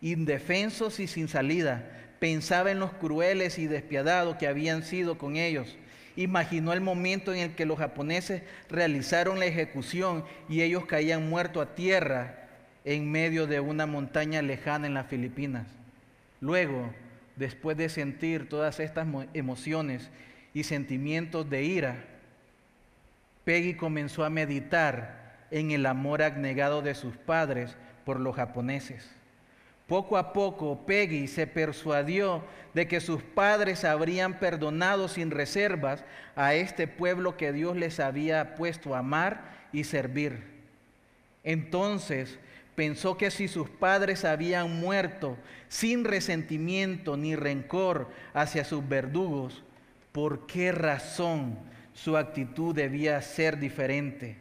indefensos 0.00 1.00
y 1.00 1.08
sin 1.08 1.26
salida. 1.26 1.90
Pensaba 2.20 2.70
en 2.70 2.78
los 2.78 2.92
crueles 2.92 3.58
y 3.58 3.66
despiadados 3.66 4.36
que 4.36 4.46
habían 4.46 4.84
sido 4.84 5.18
con 5.18 5.34
ellos. 5.34 5.76
Imaginó 6.14 6.72
el 6.72 6.80
momento 6.80 7.34
en 7.34 7.40
el 7.40 7.54
que 7.56 7.66
los 7.66 7.80
japoneses 7.80 8.42
realizaron 8.70 9.40
la 9.40 9.46
ejecución 9.46 10.24
y 10.48 10.62
ellos 10.62 10.86
caían 10.86 11.28
muertos 11.28 11.66
a 11.66 11.74
tierra 11.74 12.43
en 12.84 13.10
medio 13.10 13.46
de 13.46 13.60
una 13.60 13.86
montaña 13.86 14.42
lejana 14.42 14.86
en 14.86 14.94
las 14.94 15.06
Filipinas. 15.06 15.66
Luego, 16.40 16.92
después 17.36 17.76
de 17.76 17.88
sentir 17.88 18.48
todas 18.48 18.78
estas 18.78 19.06
emociones 19.32 20.10
y 20.52 20.64
sentimientos 20.64 21.48
de 21.48 21.62
ira, 21.64 22.04
Peggy 23.44 23.74
comenzó 23.74 24.24
a 24.24 24.30
meditar 24.30 25.46
en 25.50 25.70
el 25.70 25.86
amor 25.86 26.22
abnegado 26.22 26.82
de 26.82 26.94
sus 26.94 27.16
padres 27.16 27.76
por 28.04 28.20
los 28.20 28.36
japoneses. 28.36 29.10
Poco 29.86 30.16
a 30.16 30.32
poco 30.32 30.86
Peggy 30.86 31.26
se 31.26 31.46
persuadió 31.46 32.42
de 32.72 32.88
que 32.88 33.00
sus 33.00 33.22
padres 33.22 33.84
habrían 33.84 34.38
perdonado 34.38 35.08
sin 35.08 35.30
reservas 35.30 36.04
a 36.36 36.54
este 36.54 36.88
pueblo 36.88 37.36
que 37.36 37.52
Dios 37.52 37.76
les 37.76 38.00
había 38.00 38.54
puesto 38.54 38.94
a 38.94 39.00
amar 39.00 39.68
y 39.72 39.84
servir. 39.84 40.42
Entonces 41.44 42.38
pensó 42.74 43.16
que 43.16 43.30
si 43.30 43.48
sus 43.48 43.68
padres 43.68 44.24
habían 44.24 44.78
muerto 44.80 45.36
sin 45.68 46.04
resentimiento 46.04 47.16
ni 47.16 47.36
rencor 47.36 48.08
hacia 48.32 48.64
sus 48.64 48.86
verdugos, 48.88 49.62
¿por 50.12 50.46
qué 50.46 50.72
razón 50.72 51.58
su 51.94 52.16
actitud 52.16 52.74
debía 52.74 53.20
ser 53.22 53.58
diferente? 53.58 54.36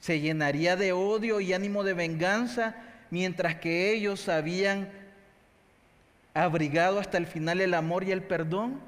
¿Se 0.00 0.20
llenaría 0.20 0.76
de 0.76 0.92
odio 0.92 1.40
y 1.40 1.52
ánimo 1.52 1.84
de 1.84 1.94
venganza 1.94 2.76
mientras 3.10 3.56
que 3.56 3.92
ellos 3.92 4.28
habían 4.28 4.90
abrigado 6.34 6.98
hasta 6.98 7.18
el 7.18 7.26
final 7.26 7.60
el 7.60 7.74
amor 7.74 8.04
y 8.04 8.12
el 8.12 8.22
perdón? 8.22 8.80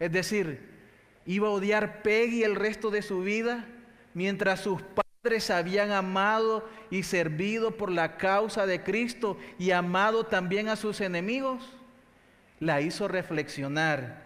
Es 0.00 0.12
decir, 0.12 0.68
¿iba 1.24 1.48
a 1.48 1.52
odiar 1.52 2.02
Peggy 2.02 2.42
el 2.42 2.56
resto 2.56 2.90
de 2.90 3.02
su 3.02 3.20
vida 3.20 3.64
mientras 4.14 4.60
sus 4.60 4.82
padres 4.82 5.05
habían 5.50 5.92
amado 5.92 6.68
y 6.90 7.02
servido 7.02 7.72
por 7.72 7.90
la 7.90 8.16
causa 8.16 8.66
de 8.66 8.82
Cristo 8.82 9.36
y 9.58 9.70
amado 9.70 10.24
también 10.24 10.68
a 10.68 10.76
sus 10.76 11.00
enemigos, 11.00 11.62
la 12.60 12.80
hizo 12.80 13.08
reflexionar. 13.08 14.24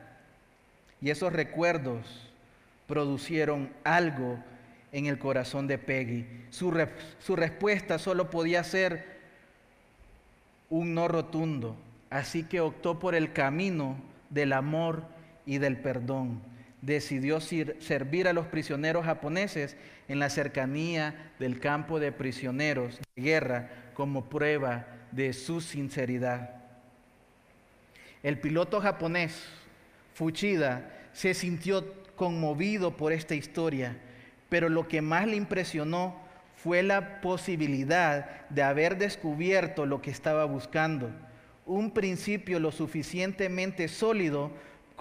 Y 1.00 1.10
esos 1.10 1.32
recuerdos 1.32 2.30
producieron 2.86 3.72
algo 3.84 4.38
en 4.92 5.06
el 5.06 5.18
corazón 5.18 5.66
de 5.66 5.78
Peggy. 5.78 6.26
Su, 6.50 6.86
su 7.20 7.36
respuesta 7.36 7.98
solo 7.98 8.30
podía 8.30 8.62
ser 8.64 9.18
un 10.68 10.94
no 10.94 11.08
rotundo, 11.08 11.76
así 12.10 12.44
que 12.44 12.60
optó 12.60 12.98
por 12.98 13.14
el 13.14 13.32
camino 13.32 13.96
del 14.28 14.52
amor 14.52 15.04
y 15.46 15.58
del 15.58 15.78
perdón 15.78 16.49
decidió 16.82 17.40
servir 17.40 18.28
a 18.28 18.32
los 18.32 18.46
prisioneros 18.46 19.04
japoneses 19.04 19.76
en 20.08 20.18
la 20.18 20.30
cercanía 20.30 21.32
del 21.38 21.60
campo 21.60 22.00
de 22.00 22.12
prisioneros 22.12 22.98
de 23.14 23.22
guerra 23.22 23.70
como 23.94 24.28
prueba 24.28 24.86
de 25.12 25.32
su 25.32 25.60
sinceridad. 25.60 26.50
El 28.22 28.38
piloto 28.38 28.80
japonés 28.80 29.44
Fuchida 30.14 30.90
se 31.12 31.32
sintió 31.32 31.94
conmovido 32.14 32.96
por 32.96 33.12
esta 33.12 33.34
historia, 33.34 33.96
pero 34.48 34.68
lo 34.68 34.88
que 34.88 35.00
más 35.00 35.26
le 35.26 35.36
impresionó 35.36 36.14
fue 36.56 36.82
la 36.82 37.22
posibilidad 37.22 38.46
de 38.50 38.62
haber 38.62 38.98
descubierto 38.98 39.86
lo 39.86 40.02
que 40.02 40.10
estaba 40.10 40.44
buscando, 40.44 41.10
un 41.64 41.92
principio 41.92 42.58
lo 42.58 42.72
suficientemente 42.72 43.88
sólido 43.88 44.50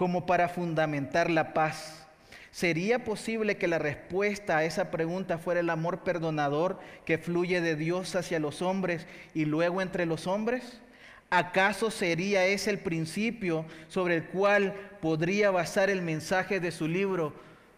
como 0.00 0.24
para 0.24 0.48
fundamentar 0.48 1.28
la 1.28 1.52
paz. 1.52 2.06
¿Sería 2.50 3.04
posible 3.04 3.58
que 3.58 3.68
la 3.68 3.78
respuesta 3.78 4.56
a 4.56 4.64
esa 4.64 4.90
pregunta 4.90 5.36
fuera 5.36 5.60
el 5.60 5.68
amor 5.68 6.04
perdonador 6.04 6.80
que 7.04 7.18
fluye 7.18 7.60
de 7.60 7.76
Dios 7.76 8.16
hacia 8.16 8.40
los 8.40 8.62
hombres 8.62 9.06
y 9.34 9.44
luego 9.44 9.82
entre 9.82 10.06
los 10.06 10.26
hombres? 10.26 10.80
¿Acaso 11.28 11.90
sería 11.90 12.46
ese 12.46 12.70
el 12.70 12.78
principio 12.78 13.66
sobre 13.88 14.14
el 14.14 14.24
cual 14.24 14.72
podría 15.02 15.50
basar 15.50 15.90
el 15.90 16.00
mensaje 16.00 16.60
de 16.60 16.70
su 16.70 16.88
libro 16.88 17.34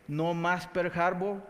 No 0.06 0.32
más 0.32 0.68
Pearl 0.68 0.92
Harbor? 0.94 1.42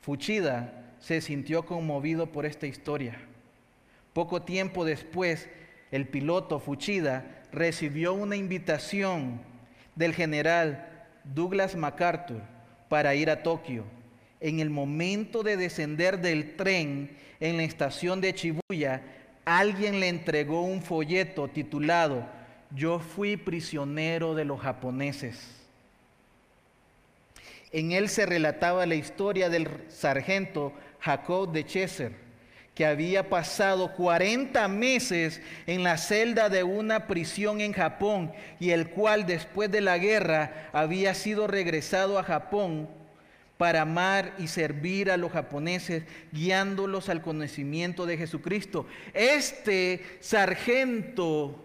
Fuchida 0.00 0.94
se 1.00 1.20
sintió 1.20 1.66
conmovido 1.66 2.30
por 2.30 2.46
esta 2.46 2.68
historia. 2.68 3.18
Poco 4.12 4.42
tiempo 4.42 4.84
después, 4.84 5.48
el 5.90 6.06
piloto 6.06 6.60
Fuchida 6.60 7.42
recibió 7.50 8.14
una 8.14 8.36
invitación 8.36 9.50
del 9.94 10.14
general 10.14 10.88
Douglas 11.24 11.76
MacArthur 11.76 12.40
para 12.88 13.14
ir 13.14 13.30
a 13.30 13.42
Tokio. 13.42 13.84
En 14.40 14.60
el 14.60 14.70
momento 14.70 15.42
de 15.42 15.56
descender 15.56 16.20
del 16.20 16.56
tren 16.56 17.16
en 17.40 17.56
la 17.56 17.62
estación 17.62 18.20
de 18.20 18.34
Chibuya, 18.34 19.02
alguien 19.44 20.00
le 20.00 20.08
entregó 20.08 20.62
un 20.62 20.82
folleto 20.82 21.48
titulado 21.48 22.26
Yo 22.70 22.98
fui 22.98 23.36
prisionero 23.36 24.34
de 24.34 24.44
los 24.44 24.60
japoneses. 24.60 25.38
En 27.70 27.92
él 27.92 28.08
se 28.08 28.26
relataba 28.26 28.84
la 28.84 28.94
historia 28.94 29.48
del 29.48 29.68
sargento 29.88 30.72
Jacob 31.00 31.52
de 31.52 31.64
Cheser 31.64 32.21
que 32.74 32.86
había 32.86 33.28
pasado 33.28 33.92
40 33.94 34.66
meses 34.68 35.40
en 35.66 35.82
la 35.82 35.98
celda 35.98 36.48
de 36.48 36.62
una 36.62 37.06
prisión 37.06 37.60
en 37.60 37.72
Japón 37.72 38.32
y 38.60 38.70
el 38.70 38.88
cual 38.88 39.26
después 39.26 39.70
de 39.70 39.82
la 39.82 39.98
guerra 39.98 40.70
había 40.72 41.14
sido 41.14 41.46
regresado 41.46 42.18
a 42.18 42.24
Japón 42.24 42.88
para 43.58 43.82
amar 43.82 44.34
y 44.38 44.48
servir 44.48 45.10
a 45.10 45.16
los 45.16 45.30
japoneses, 45.32 46.04
guiándolos 46.32 47.08
al 47.08 47.22
conocimiento 47.22 48.06
de 48.06 48.16
Jesucristo. 48.16 48.86
Este 49.12 50.04
sargento 50.20 51.62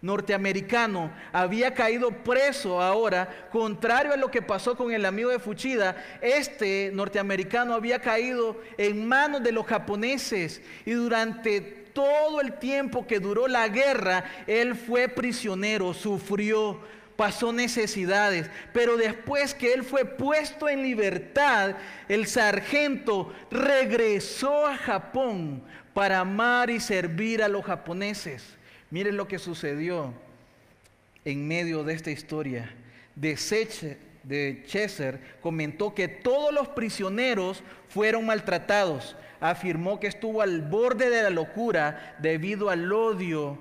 norteamericano 0.00 1.10
había 1.32 1.74
caído 1.74 2.10
preso 2.10 2.80
ahora, 2.80 3.48
contrario 3.50 4.12
a 4.12 4.16
lo 4.16 4.30
que 4.30 4.42
pasó 4.42 4.76
con 4.76 4.92
el 4.92 5.04
amigo 5.04 5.30
de 5.30 5.38
Fuchida, 5.38 5.96
este 6.20 6.90
norteamericano 6.94 7.74
había 7.74 8.00
caído 8.00 8.60
en 8.76 9.06
manos 9.06 9.42
de 9.42 9.52
los 9.52 9.66
japoneses 9.66 10.62
y 10.84 10.92
durante 10.92 11.60
todo 11.92 12.40
el 12.40 12.54
tiempo 12.54 13.06
que 13.06 13.18
duró 13.18 13.48
la 13.48 13.68
guerra, 13.68 14.24
él 14.46 14.76
fue 14.76 15.08
prisionero, 15.08 15.92
sufrió, 15.94 16.78
pasó 17.16 17.52
necesidades, 17.52 18.48
pero 18.72 18.96
después 18.96 19.52
que 19.52 19.72
él 19.72 19.82
fue 19.82 20.04
puesto 20.04 20.68
en 20.68 20.82
libertad, 20.82 21.74
el 22.08 22.28
sargento 22.28 23.34
regresó 23.50 24.66
a 24.66 24.76
Japón 24.76 25.64
para 25.92 26.20
amar 26.20 26.70
y 26.70 26.78
servir 26.78 27.42
a 27.42 27.48
los 27.48 27.64
japoneses. 27.64 28.57
Miren 28.90 29.16
lo 29.16 29.28
que 29.28 29.38
sucedió 29.38 30.14
en 31.24 31.46
medio 31.46 31.84
de 31.84 31.94
esta 31.94 32.10
historia. 32.10 32.74
De, 33.14 33.36
de 34.22 34.62
Cheser 34.66 35.20
comentó 35.42 35.94
que 35.94 36.08
todos 36.08 36.54
los 36.54 36.68
prisioneros 36.68 37.62
fueron 37.88 38.26
maltratados. 38.26 39.16
Afirmó 39.40 40.00
que 40.00 40.06
estuvo 40.06 40.40
al 40.40 40.62
borde 40.62 41.10
de 41.10 41.22
la 41.22 41.30
locura 41.30 42.16
debido 42.18 42.70
al 42.70 42.92
odio 42.92 43.58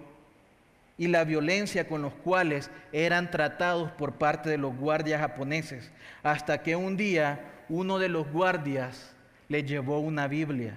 y 0.97 1.07
la 1.07 1.23
violencia 1.23 1.87
con 1.87 2.01
los 2.01 2.13
cuales 2.13 2.71
eran 2.91 3.29
tratados 3.29 3.91
por 3.91 4.13
parte 4.13 4.49
de 4.49 4.57
los 4.57 4.75
guardias 4.75 5.19
japoneses. 5.19 5.91
Hasta 6.23 6.63
que 6.63 6.75
un 6.75 6.97
día 6.97 7.39
uno 7.69 7.99
de 7.99 8.09
los 8.09 8.31
guardias 8.31 9.13
le 9.49 9.63
llevó 9.63 9.99
una 9.99 10.27
Biblia. 10.27 10.73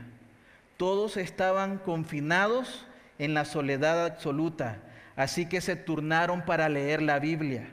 Todos 0.77 1.17
estaban 1.17 1.79
confinados 1.79 2.87
en 3.21 3.35
la 3.35 3.45
soledad 3.45 4.07
absoluta, 4.07 4.79
así 5.15 5.45
que 5.45 5.61
se 5.61 5.77
turnaron 5.77 6.43
para 6.47 6.71
leer 6.71 7.03
la 7.03 7.19
Biblia. 7.19 7.69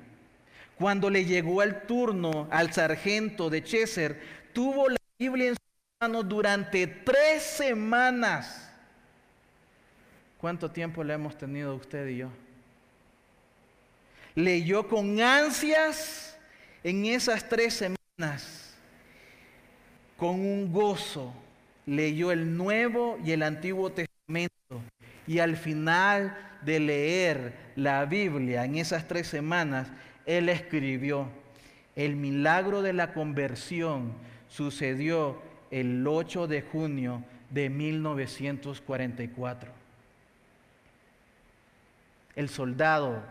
Cuando 0.77 1.09
le 1.09 1.23
llegó 1.23 1.63
el 1.63 1.83
turno 1.83 2.49
al 2.51 2.73
sargento 2.73 3.49
de 3.49 3.63
Chester, 3.63 4.21
tuvo 4.51 4.89
la 4.89 4.97
Biblia 5.17 5.47
en 5.47 5.53
sus 5.55 6.01
manos 6.01 6.27
durante 6.27 6.85
tres 6.85 7.43
semanas. 7.43 8.69
¿Cuánto 10.37 10.69
tiempo 10.69 11.01
le 11.01 11.13
hemos 11.13 11.37
tenido 11.37 11.75
usted 11.75 12.07
y 12.09 12.17
yo? 12.17 12.29
Leyó 14.35 14.85
con 14.85 15.19
ansias 15.21 16.37
en 16.83 17.05
esas 17.05 17.47
tres 17.47 17.73
semanas, 17.73 18.75
con 20.17 20.41
un 20.41 20.73
gozo, 20.73 21.33
leyó 21.85 22.33
el 22.33 22.57
Nuevo 22.57 23.17
y 23.23 23.31
el 23.31 23.43
Antiguo 23.43 23.89
Testamento. 23.89 24.51
Y 25.27 25.39
al 25.39 25.57
final 25.57 26.35
de 26.61 26.79
leer 26.79 27.53
la 27.75 28.05
Biblia 28.05 28.65
en 28.65 28.75
esas 28.75 29.07
tres 29.07 29.27
semanas, 29.27 29.87
él 30.25 30.49
escribió, 30.49 31.27
el 31.95 32.15
milagro 32.15 32.81
de 32.81 32.93
la 32.93 33.13
conversión 33.13 34.13
sucedió 34.49 35.41
el 35.71 36.05
8 36.07 36.47
de 36.47 36.61
junio 36.61 37.23
de 37.49 37.69
1944. 37.69 39.71
El 42.35 42.49
soldado 42.49 43.23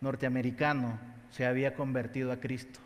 norteamericano 0.00 0.98
se 1.30 1.46
había 1.46 1.74
convertido 1.74 2.30
a 2.30 2.38
Cristo. 2.38 2.78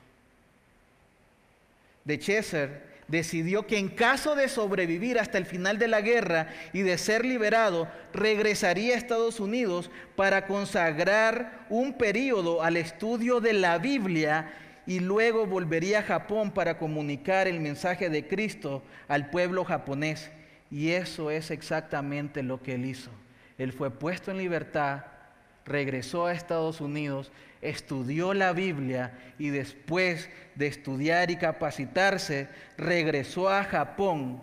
De 2.04 2.18
Chester 2.18 2.91
decidió 3.12 3.66
que 3.66 3.76
en 3.76 3.90
caso 3.90 4.34
de 4.34 4.48
sobrevivir 4.48 5.18
hasta 5.18 5.36
el 5.36 5.44
final 5.44 5.78
de 5.78 5.86
la 5.86 6.00
guerra 6.00 6.48
y 6.72 6.80
de 6.80 6.96
ser 6.96 7.26
liberado, 7.26 7.86
regresaría 8.14 8.94
a 8.94 8.96
Estados 8.96 9.38
Unidos 9.38 9.90
para 10.16 10.46
consagrar 10.46 11.66
un 11.68 11.92
periodo 11.92 12.62
al 12.62 12.78
estudio 12.78 13.40
de 13.42 13.52
la 13.52 13.76
Biblia 13.76 14.54
y 14.86 15.00
luego 15.00 15.46
volvería 15.46 15.98
a 15.98 16.04
Japón 16.04 16.52
para 16.52 16.78
comunicar 16.78 17.46
el 17.46 17.60
mensaje 17.60 18.08
de 18.08 18.26
Cristo 18.26 18.82
al 19.08 19.28
pueblo 19.28 19.66
japonés. 19.66 20.30
Y 20.70 20.92
eso 20.92 21.30
es 21.30 21.50
exactamente 21.50 22.42
lo 22.42 22.62
que 22.62 22.76
él 22.76 22.86
hizo. 22.86 23.10
Él 23.58 23.74
fue 23.74 23.90
puesto 23.90 24.30
en 24.30 24.38
libertad, 24.38 25.04
regresó 25.64 26.26
a 26.26 26.32
Estados 26.32 26.80
Unidos, 26.80 27.30
estudió 27.60 28.34
la 28.34 28.52
Biblia 28.52 29.18
y 29.38 29.50
después 29.50 30.28
de 30.54 30.66
estudiar 30.66 31.30
y 31.30 31.36
capacitarse, 31.36 32.48
regresó 32.76 33.48
a 33.48 33.64
Japón, 33.64 34.40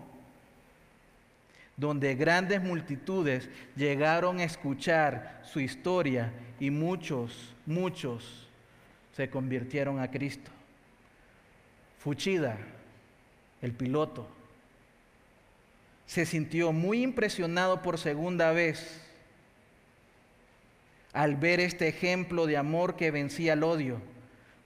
donde 1.75 2.15
grandes 2.15 2.61
multitudes 2.61 3.49
llegaron 3.75 4.39
a 4.39 4.43
escuchar 4.43 5.41
su 5.43 5.59
historia 5.59 6.31
y 6.59 6.71
muchos, 6.71 7.55
muchos 7.65 8.47
se 9.15 9.29
convirtieron 9.29 9.99
a 9.99 10.09
Cristo. 10.09 10.51
Fuchida, 11.99 12.57
el 13.61 13.73
piloto, 13.73 14.27
se 16.05 16.25
sintió 16.25 16.71
muy 16.71 17.03
impresionado 17.03 17.81
por 17.81 17.97
segunda 17.97 18.51
vez 18.51 19.08
al 21.13 21.35
ver 21.35 21.59
este 21.59 21.87
ejemplo 21.87 22.45
de 22.45 22.57
amor 22.57 22.95
que 22.95 23.11
vencía 23.11 23.53
el 23.53 23.63
odio, 23.63 24.01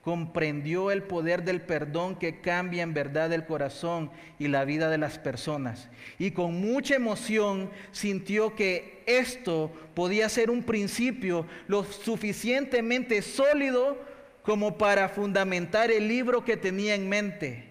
comprendió 0.04 0.90
el 0.90 1.02
poder 1.02 1.44
del 1.44 1.62
perdón 1.62 2.16
que 2.16 2.42
cambia 2.42 2.82
en 2.82 2.92
verdad 2.92 3.32
el 3.32 3.46
corazón 3.46 4.10
y 4.38 4.48
la 4.48 4.66
vida 4.66 4.90
de 4.90 4.98
las 4.98 5.18
personas. 5.18 5.88
Y 6.18 6.32
con 6.32 6.60
mucha 6.60 6.94
emoción 6.94 7.70
sintió 7.90 8.54
que 8.54 9.02
esto 9.06 9.72
podía 9.94 10.28
ser 10.28 10.50
un 10.50 10.62
principio 10.62 11.46
lo 11.68 11.84
suficientemente 11.84 13.22
sólido 13.22 13.96
como 14.42 14.76
para 14.76 15.08
fundamentar 15.08 15.90
el 15.90 16.06
libro 16.06 16.44
que 16.44 16.58
tenía 16.58 16.94
en 16.94 17.08
mente. 17.08 17.64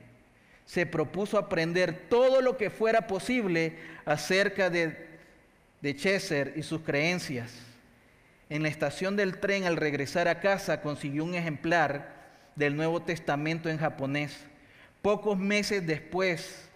Se 0.66 0.88
propuso 0.88 1.38
aprender 1.38 2.08
todo 2.10 2.42
lo 2.42 2.58
que 2.58 2.72
fuera 2.72 3.06
posible 3.06 3.76
acerca 4.06 4.72
de, 4.72 4.98
de 5.82 6.54
y 6.56 6.64
sus 6.64 6.82
creencias. 6.82 7.73
En 8.54 8.62
la 8.62 8.70
estación 8.70 9.16
del 9.16 9.40
tren 9.40 9.64
al 9.64 9.78
regresar 9.78 10.28
a 10.28 10.40
casa 10.40 10.82
consiguió 10.82 11.24
un 11.24 11.34
ejemplar 11.34 12.14
del 12.56 12.76
Nuevo 12.76 13.02
Testamento 13.02 13.68
en 13.68 13.80
japonés. 13.80 14.46
Pocos 15.02 15.40
meses 15.40 15.88
después 15.88 16.70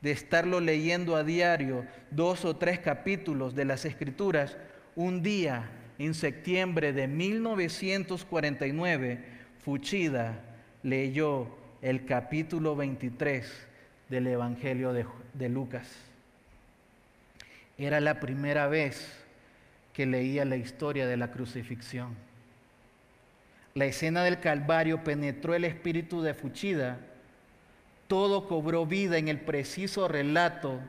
de 0.00 0.10
estarlo 0.10 0.58
leyendo 0.58 1.14
a 1.14 1.22
diario, 1.22 1.86
dos 2.10 2.44
o 2.44 2.56
tres 2.56 2.80
capítulos 2.80 3.54
de 3.54 3.66
las 3.66 3.84
Escrituras, 3.84 4.56
un 4.96 5.22
día 5.22 5.70
en 6.00 6.12
septiembre 6.12 6.92
de 6.92 7.06
1949, 7.06 9.20
Fuchida 9.64 10.40
leyó 10.82 11.56
el 11.82 12.04
capítulo 12.04 12.74
23 12.74 13.48
del 14.08 14.26
Evangelio 14.26 14.92
de, 14.92 15.06
de 15.34 15.48
Lucas. 15.48 15.86
Era 17.78 18.00
la 18.00 18.18
primera 18.18 18.66
vez 18.66 19.19
leía 20.06 20.44
la 20.44 20.56
historia 20.56 21.06
de 21.06 21.16
la 21.16 21.30
crucifixión. 21.30 22.14
La 23.74 23.84
escena 23.84 24.24
del 24.24 24.40
Calvario 24.40 25.04
penetró 25.04 25.54
el 25.54 25.64
espíritu 25.64 26.22
de 26.22 26.34
Fuchida. 26.34 26.98
Todo 28.08 28.48
cobró 28.48 28.84
vida 28.86 29.16
en 29.18 29.28
el 29.28 29.40
preciso 29.40 30.08
relato 30.08 30.80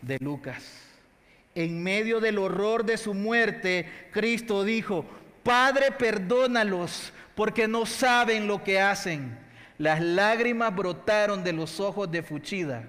de 0.00 0.18
Lucas. 0.20 0.82
En 1.54 1.82
medio 1.82 2.20
del 2.20 2.38
horror 2.38 2.84
de 2.84 2.96
su 2.96 3.14
muerte, 3.14 3.86
Cristo 4.10 4.64
dijo, 4.64 5.04
Padre, 5.42 5.92
perdónalos 5.92 7.12
porque 7.34 7.68
no 7.68 7.86
saben 7.86 8.46
lo 8.46 8.64
que 8.64 8.80
hacen. 8.80 9.38
Las 9.78 10.00
lágrimas 10.00 10.74
brotaron 10.74 11.44
de 11.44 11.52
los 11.52 11.80
ojos 11.80 12.10
de 12.10 12.22
Fuchida. 12.22 12.84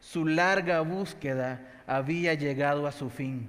Su 0.00 0.26
larga 0.26 0.80
búsqueda 0.80 1.60
había 1.86 2.34
llegado 2.34 2.86
a 2.86 2.92
su 2.92 3.10
fin 3.10 3.48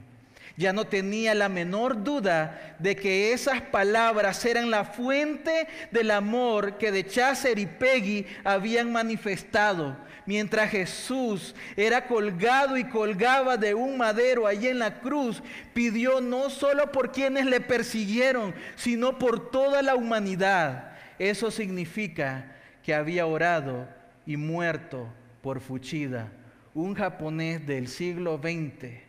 ya 0.55 0.71
no 0.71 0.85
tenía 0.85 1.33
la 1.33 1.49
menor 1.49 2.03
duda 2.03 2.75
de 2.77 2.95
que 2.95 3.33
esas 3.33 3.61
palabras 3.61 4.45
eran 4.45 4.69
la 4.69 4.85
fuente 4.85 5.67
del 5.91 6.11
amor 6.11 6.77
que 6.77 6.91
de 6.91 7.07
Chaser 7.07 7.57
y 7.57 7.65
Peggy 7.65 8.27
habían 8.43 8.91
manifestado. 8.91 9.97
Mientras 10.25 10.69
Jesús 10.69 11.55
era 11.75 12.05
colgado 12.05 12.77
y 12.77 12.85
colgaba 12.85 13.57
de 13.57 13.73
un 13.73 13.97
madero 13.97 14.45
allí 14.45 14.67
en 14.67 14.79
la 14.79 14.99
cruz, 14.99 15.41
pidió 15.73 16.21
no 16.21 16.49
solo 16.49 16.91
por 16.91 17.11
quienes 17.11 17.45
le 17.45 17.59
persiguieron, 17.59 18.53
sino 18.75 19.17
por 19.17 19.49
toda 19.49 19.81
la 19.81 19.95
humanidad. 19.95 20.93
Eso 21.17 21.49
significa 21.51 22.55
que 22.83 22.93
había 22.93 23.25
orado 23.25 23.89
y 24.25 24.37
muerto 24.37 25.09
por 25.41 25.59
Fuchida, 25.59 26.31
un 26.73 26.93
japonés 26.93 27.65
del 27.65 27.87
siglo 27.87 28.39
XX 28.41 29.02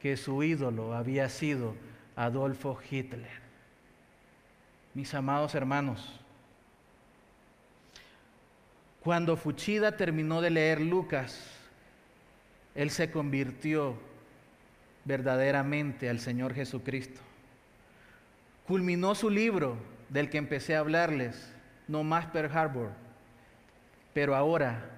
que 0.00 0.16
su 0.16 0.42
ídolo 0.42 0.94
había 0.94 1.28
sido 1.28 1.74
Adolfo 2.16 2.78
Hitler. 2.90 3.40
Mis 4.94 5.14
amados 5.14 5.54
hermanos, 5.54 6.20
cuando 9.00 9.36
Fuchida 9.36 9.96
terminó 9.96 10.40
de 10.40 10.50
leer 10.50 10.80
Lucas, 10.80 11.40
él 12.74 12.90
se 12.90 13.10
convirtió 13.10 13.96
verdaderamente 15.04 16.08
al 16.08 16.20
Señor 16.20 16.54
Jesucristo. 16.54 17.20
Culminó 18.66 19.14
su 19.14 19.30
libro 19.30 19.76
del 20.08 20.28
que 20.28 20.38
empecé 20.38 20.76
a 20.76 20.80
hablarles, 20.80 21.52
No 21.88 22.04
más 22.04 22.26
Pearl 22.26 22.56
Harbor. 22.56 22.90
Pero 24.12 24.36
ahora, 24.36 24.90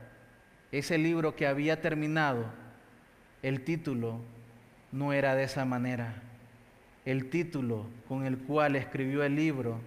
ese 0.73 0.99
libro 0.99 1.37
que 1.37 1.47
había 1.47 1.81
terminado, 1.81 2.47
el 3.43 3.63
título 3.65 4.21
no 4.93 5.13
era 5.13 5.35
de 5.35 5.45
esa 5.45 5.65
manera. 5.65 6.15
El 7.05 7.31
título 7.31 7.87
con 8.07 8.25
el 8.27 8.39
cual 8.39 8.77
escribió 8.77 9.25
el 9.25 9.35
libro 9.35 9.81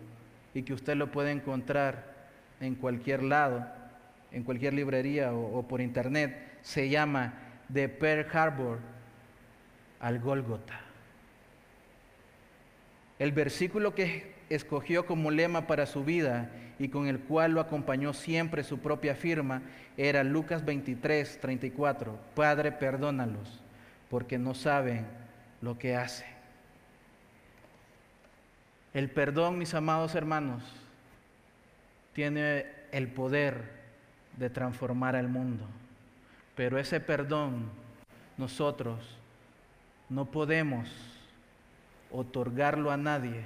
y 0.53 0.64
que 0.64 0.73
usted 0.73 0.95
lo 0.95 1.11
puede 1.11 1.32
encontrar 1.32 2.14
en 2.60 2.76
cualquier 2.76 3.23
lado, 3.23 3.65
en 4.32 4.44
cualquier 4.44 4.73
librería 4.73 5.32
o, 5.32 5.65
por 5.68 5.80
internet, 5.80 6.57
se 6.61 6.90
llama 6.90 7.34
De 7.69 7.88
Pearl 7.88 8.26
Harbor 8.36 8.80
al 9.99 10.19
Golgota. 10.19 10.82
El 13.19 13.32
versículo 13.32 13.95
que 13.95 14.34
escogió 14.49 15.06
como 15.06 15.32
lema 15.32 15.68
para 15.68 15.86
su 15.86 16.03
vida 16.03 16.52
y 16.80 16.90
con 16.90 17.07
el 17.07 17.19
cual 17.19 17.53
lo 17.53 17.61
acompañó 17.61 18.14
siempre 18.14 18.64
su 18.64 18.80
propia 18.80 19.15
firma 19.15 19.61
era 19.95 20.23
Lucas 20.26 20.65
23, 20.65 21.40
34. 21.40 22.19
Padre, 22.36 22.73
perdónalos 22.73 23.65
porque 24.16 24.38
no 24.38 24.54
saben 24.54 25.06
lo 25.60 25.78
que 25.78 25.94
hacen. 25.94 26.30
El 28.94 29.12
perdón, 29.12 29.58
mis 29.58 29.74
amados 29.74 30.16
hermanos, 30.16 30.64
tiene 32.14 32.66
el 32.94 33.10
poder 33.10 33.74
de 34.38 34.50
transformar 34.50 35.18
al 35.18 35.28
mundo. 35.28 35.66
Pero 36.56 36.80
ese 36.80 37.02
perdón 37.02 37.70
nosotros 38.38 39.18
no 40.08 40.32
podemos 40.32 40.90
otorgarlo 42.10 42.92
a 42.92 42.96
nadie 42.96 43.42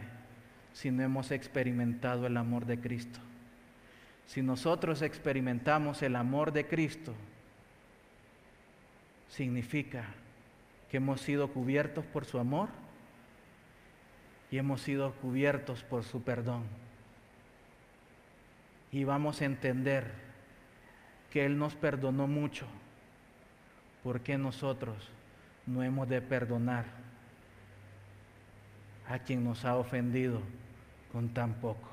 si 0.74 0.92
no 0.92 1.02
hemos 1.02 1.32
experimentado 1.32 2.28
el 2.28 2.38
amor 2.38 2.68
de 2.68 2.80
Cristo. 2.80 3.20
Si 4.28 4.44
nosotros 4.44 5.02
experimentamos 5.02 6.04
el 6.04 6.16
amor 6.16 6.54
de 6.54 6.68
Cristo, 6.68 7.16
significa 9.30 10.06
que 10.90 10.98
hemos 10.98 11.22
sido 11.22 11.50
cubiertos 11.54 12.06
por 12.06 12.26
su 12.26 12.40
amor 12.40 12.70
y 14.52 14.58
hemos 14.58 14.82
sido 14.82 15.14
cubiertos 15.14 15.84
por 15.84 16.04
su 16.04 16.24
perdón. 16.24 16.64
Y 18.92 19.04
vamos 19.04 19.42
a 19.42 19.46
entender 19.46 20.12
que 21.32 21.46
Él 21.46 21.60
nos 21.60 21.76
perdonó 21.76 22.28
mucho, 22.28 22.66
porque 24.04 24.38
nosotros 24.38 25.10
no 25.68 25.84
hemos 25.84 26.10
de 26.10 26.22
perdonar 26.22 26.86
a 29.08 29.20
quien 29.20 29.44
nos 29.44 29.66
ha 29.66 29.76
ofendido 29.76 30.42
con 31.12 31.30
tan 31.30 31.56
poco. 31.56 31.90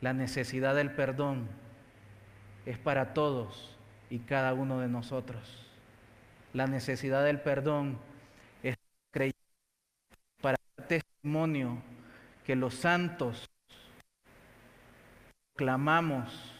La 0.00 0.12
necesidad 0.12 0.74
del 0.74 0.92
perdón 0.92 1.48
es 2.66 2.78
para 2.78 3.14
todos 3.14 3.76
y 4.10 4.20
cada 4.20 4.54
uno 4.54 4.80
de 4.80 4.88
nosotros. 4.88 5.71
La 6.52 6.66
necesidad 6.66 7.24
del 7.24 7.40
perdón 7.40 7.98
es 8.62 8.76
para 10.40 10.58
dar 10.76 10.86
testimonio 10.86 11.78
que 12.44 12.56
los 12.56 12.74
santos 12.74 13.48
clamamos 15.56 16.52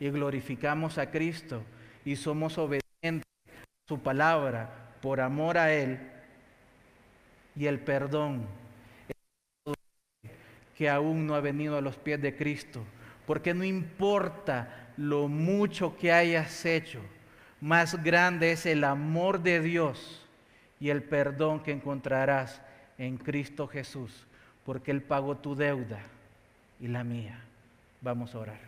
y 0.00 0.10
glorificamos 0.10 0.98
a 0.98 1.10
Cristo 1.10 1.62
y 2.04 2.16
somos 2.16 2.58
obedientes 2.58 3.28
a 3.48 3.88
su 3.88 4.00
palabra 4.00 4.94
por 5.00 5.20
amor 5.20 5.58
a 5.58 5.72
Él 5.72 6.00
y 7.54 7.66
el 7.66 7.80
perdón 7.80 8.46
que 10.74 10.88
aún 10.88 11.26
no 11.26 11.34
ha 11.34 11.40
venido 11.40 11.76
a 11.76 11.80
los 11.80 11.96
pies 11.96 12.22
de 12.22 12.36
Cristo, 12.36 12.84
porque 13.26 13.52
no 13.52 13.64
importa 13.64 14.92
lo 14.96 15.26
mucho 15.26 15.96
que 15.96 16.12
hayas 16.12 16.64
hecho, 16.64 17.00
más 17.60 18.02
grande 18.02 18.52
es 18.52 18.66
el 18.66 18.84
amor 18.84 19.42
de 19.42 19.60
Dios 19.60 20.24
y 20.80 20.90
el 20.90 21.02
perdón 21.02 21.62
que 21.62 21.72
encontrarás 21.72 22.60
en 22.98 23.16
Cristo 23.16 23.66
Jesús, 23.66 24.26
porque 24.64 24.90
Él 24.90 25.02
pagó 25.02 25.36
tu 25.36 25.54
deuda 25.54 26.00
y 26.80 26.88
la 26.88 27.04
mía. 27.04 27.40
Vamos 28.00 28.34
a 28.34 28.38
orar. 28.38 28.67